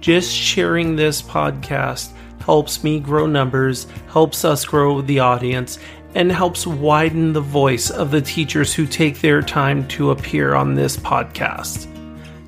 Just 0.00 0.34
sharing 0.34 0.96
this 0.96 1.22
podcast 1.22 2.12
helps 2.46 2.82
me 2.82 2.98
grow 2.98 3.26
numbers, 3.26 3.86
helps 4.10 4.44
us 4.44 4.64
grow 4.64 5.02
the 5.02 5.18
audience, 5.18 5.78
and 6.14 6.32
helps 6.32 6.66
widen 6.66 7.34
the 7.34 7.40
voice 7.40 7.90
of 7.90 8.10
the 8.10 8.22
teachers 8.22 8.72
who 8.72 8.86
take 8.86 9.20
their 9.20 9.42
time 9.42 9.86
to 9.88 10.12
appear 10.12 10.54
on 10.54 10.74
this 10.74 10.96
podcast. 10.96 11.86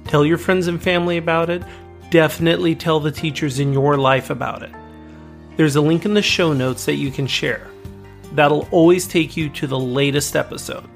Tell 0.06 0.24
your 0.24 0.38
friends 0.38 0.68
and 0.68 0.82
family 0.82 1.18
about 1.18 1.50
it 1.50 1.62
definitely 2.10 2.74
tell 2.74 3.00
the 3.00 3.10
teachers 3.10 3.58
in 3.58 3.72
your 3.72 3.96
life 3.96 4.30
about 4.30 4.62
it. 4.62 4.70
There's 5.56 5.76
a 5.76 5.80
link 5.80 6.04
in 6.04 6.14
the 6.14 6.22
show 6.22 6.52
notes 6.52 6.84
that 6.86 6.94
you 6.94 7.10
can 7.10 7.26
share. 7.26 7.68
That'll 8.32 8.68
always 8.70 9.06
take 9.06 9.36
you 9.36 9.48
to 9.50 9.66
the 9.66 9.78
latest 9.78 10.36
episode. 10.36 10.88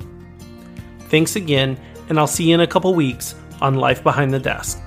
Thanks 1.08 1.36
again, 1.36 1.78
and 2.08 2.18
I'll 2.18 2.26
see 2.26 2.48
you 2.48 2.54
in 2.54 2.60
a 2.60 2.66
couple 2.66 2.94
weeks 2.94 3.34
on 3.60 3.74
Life 3.74 4.02
Behind 4.02 4.32
the 4.32 4.38
Desk. 4.38 4.81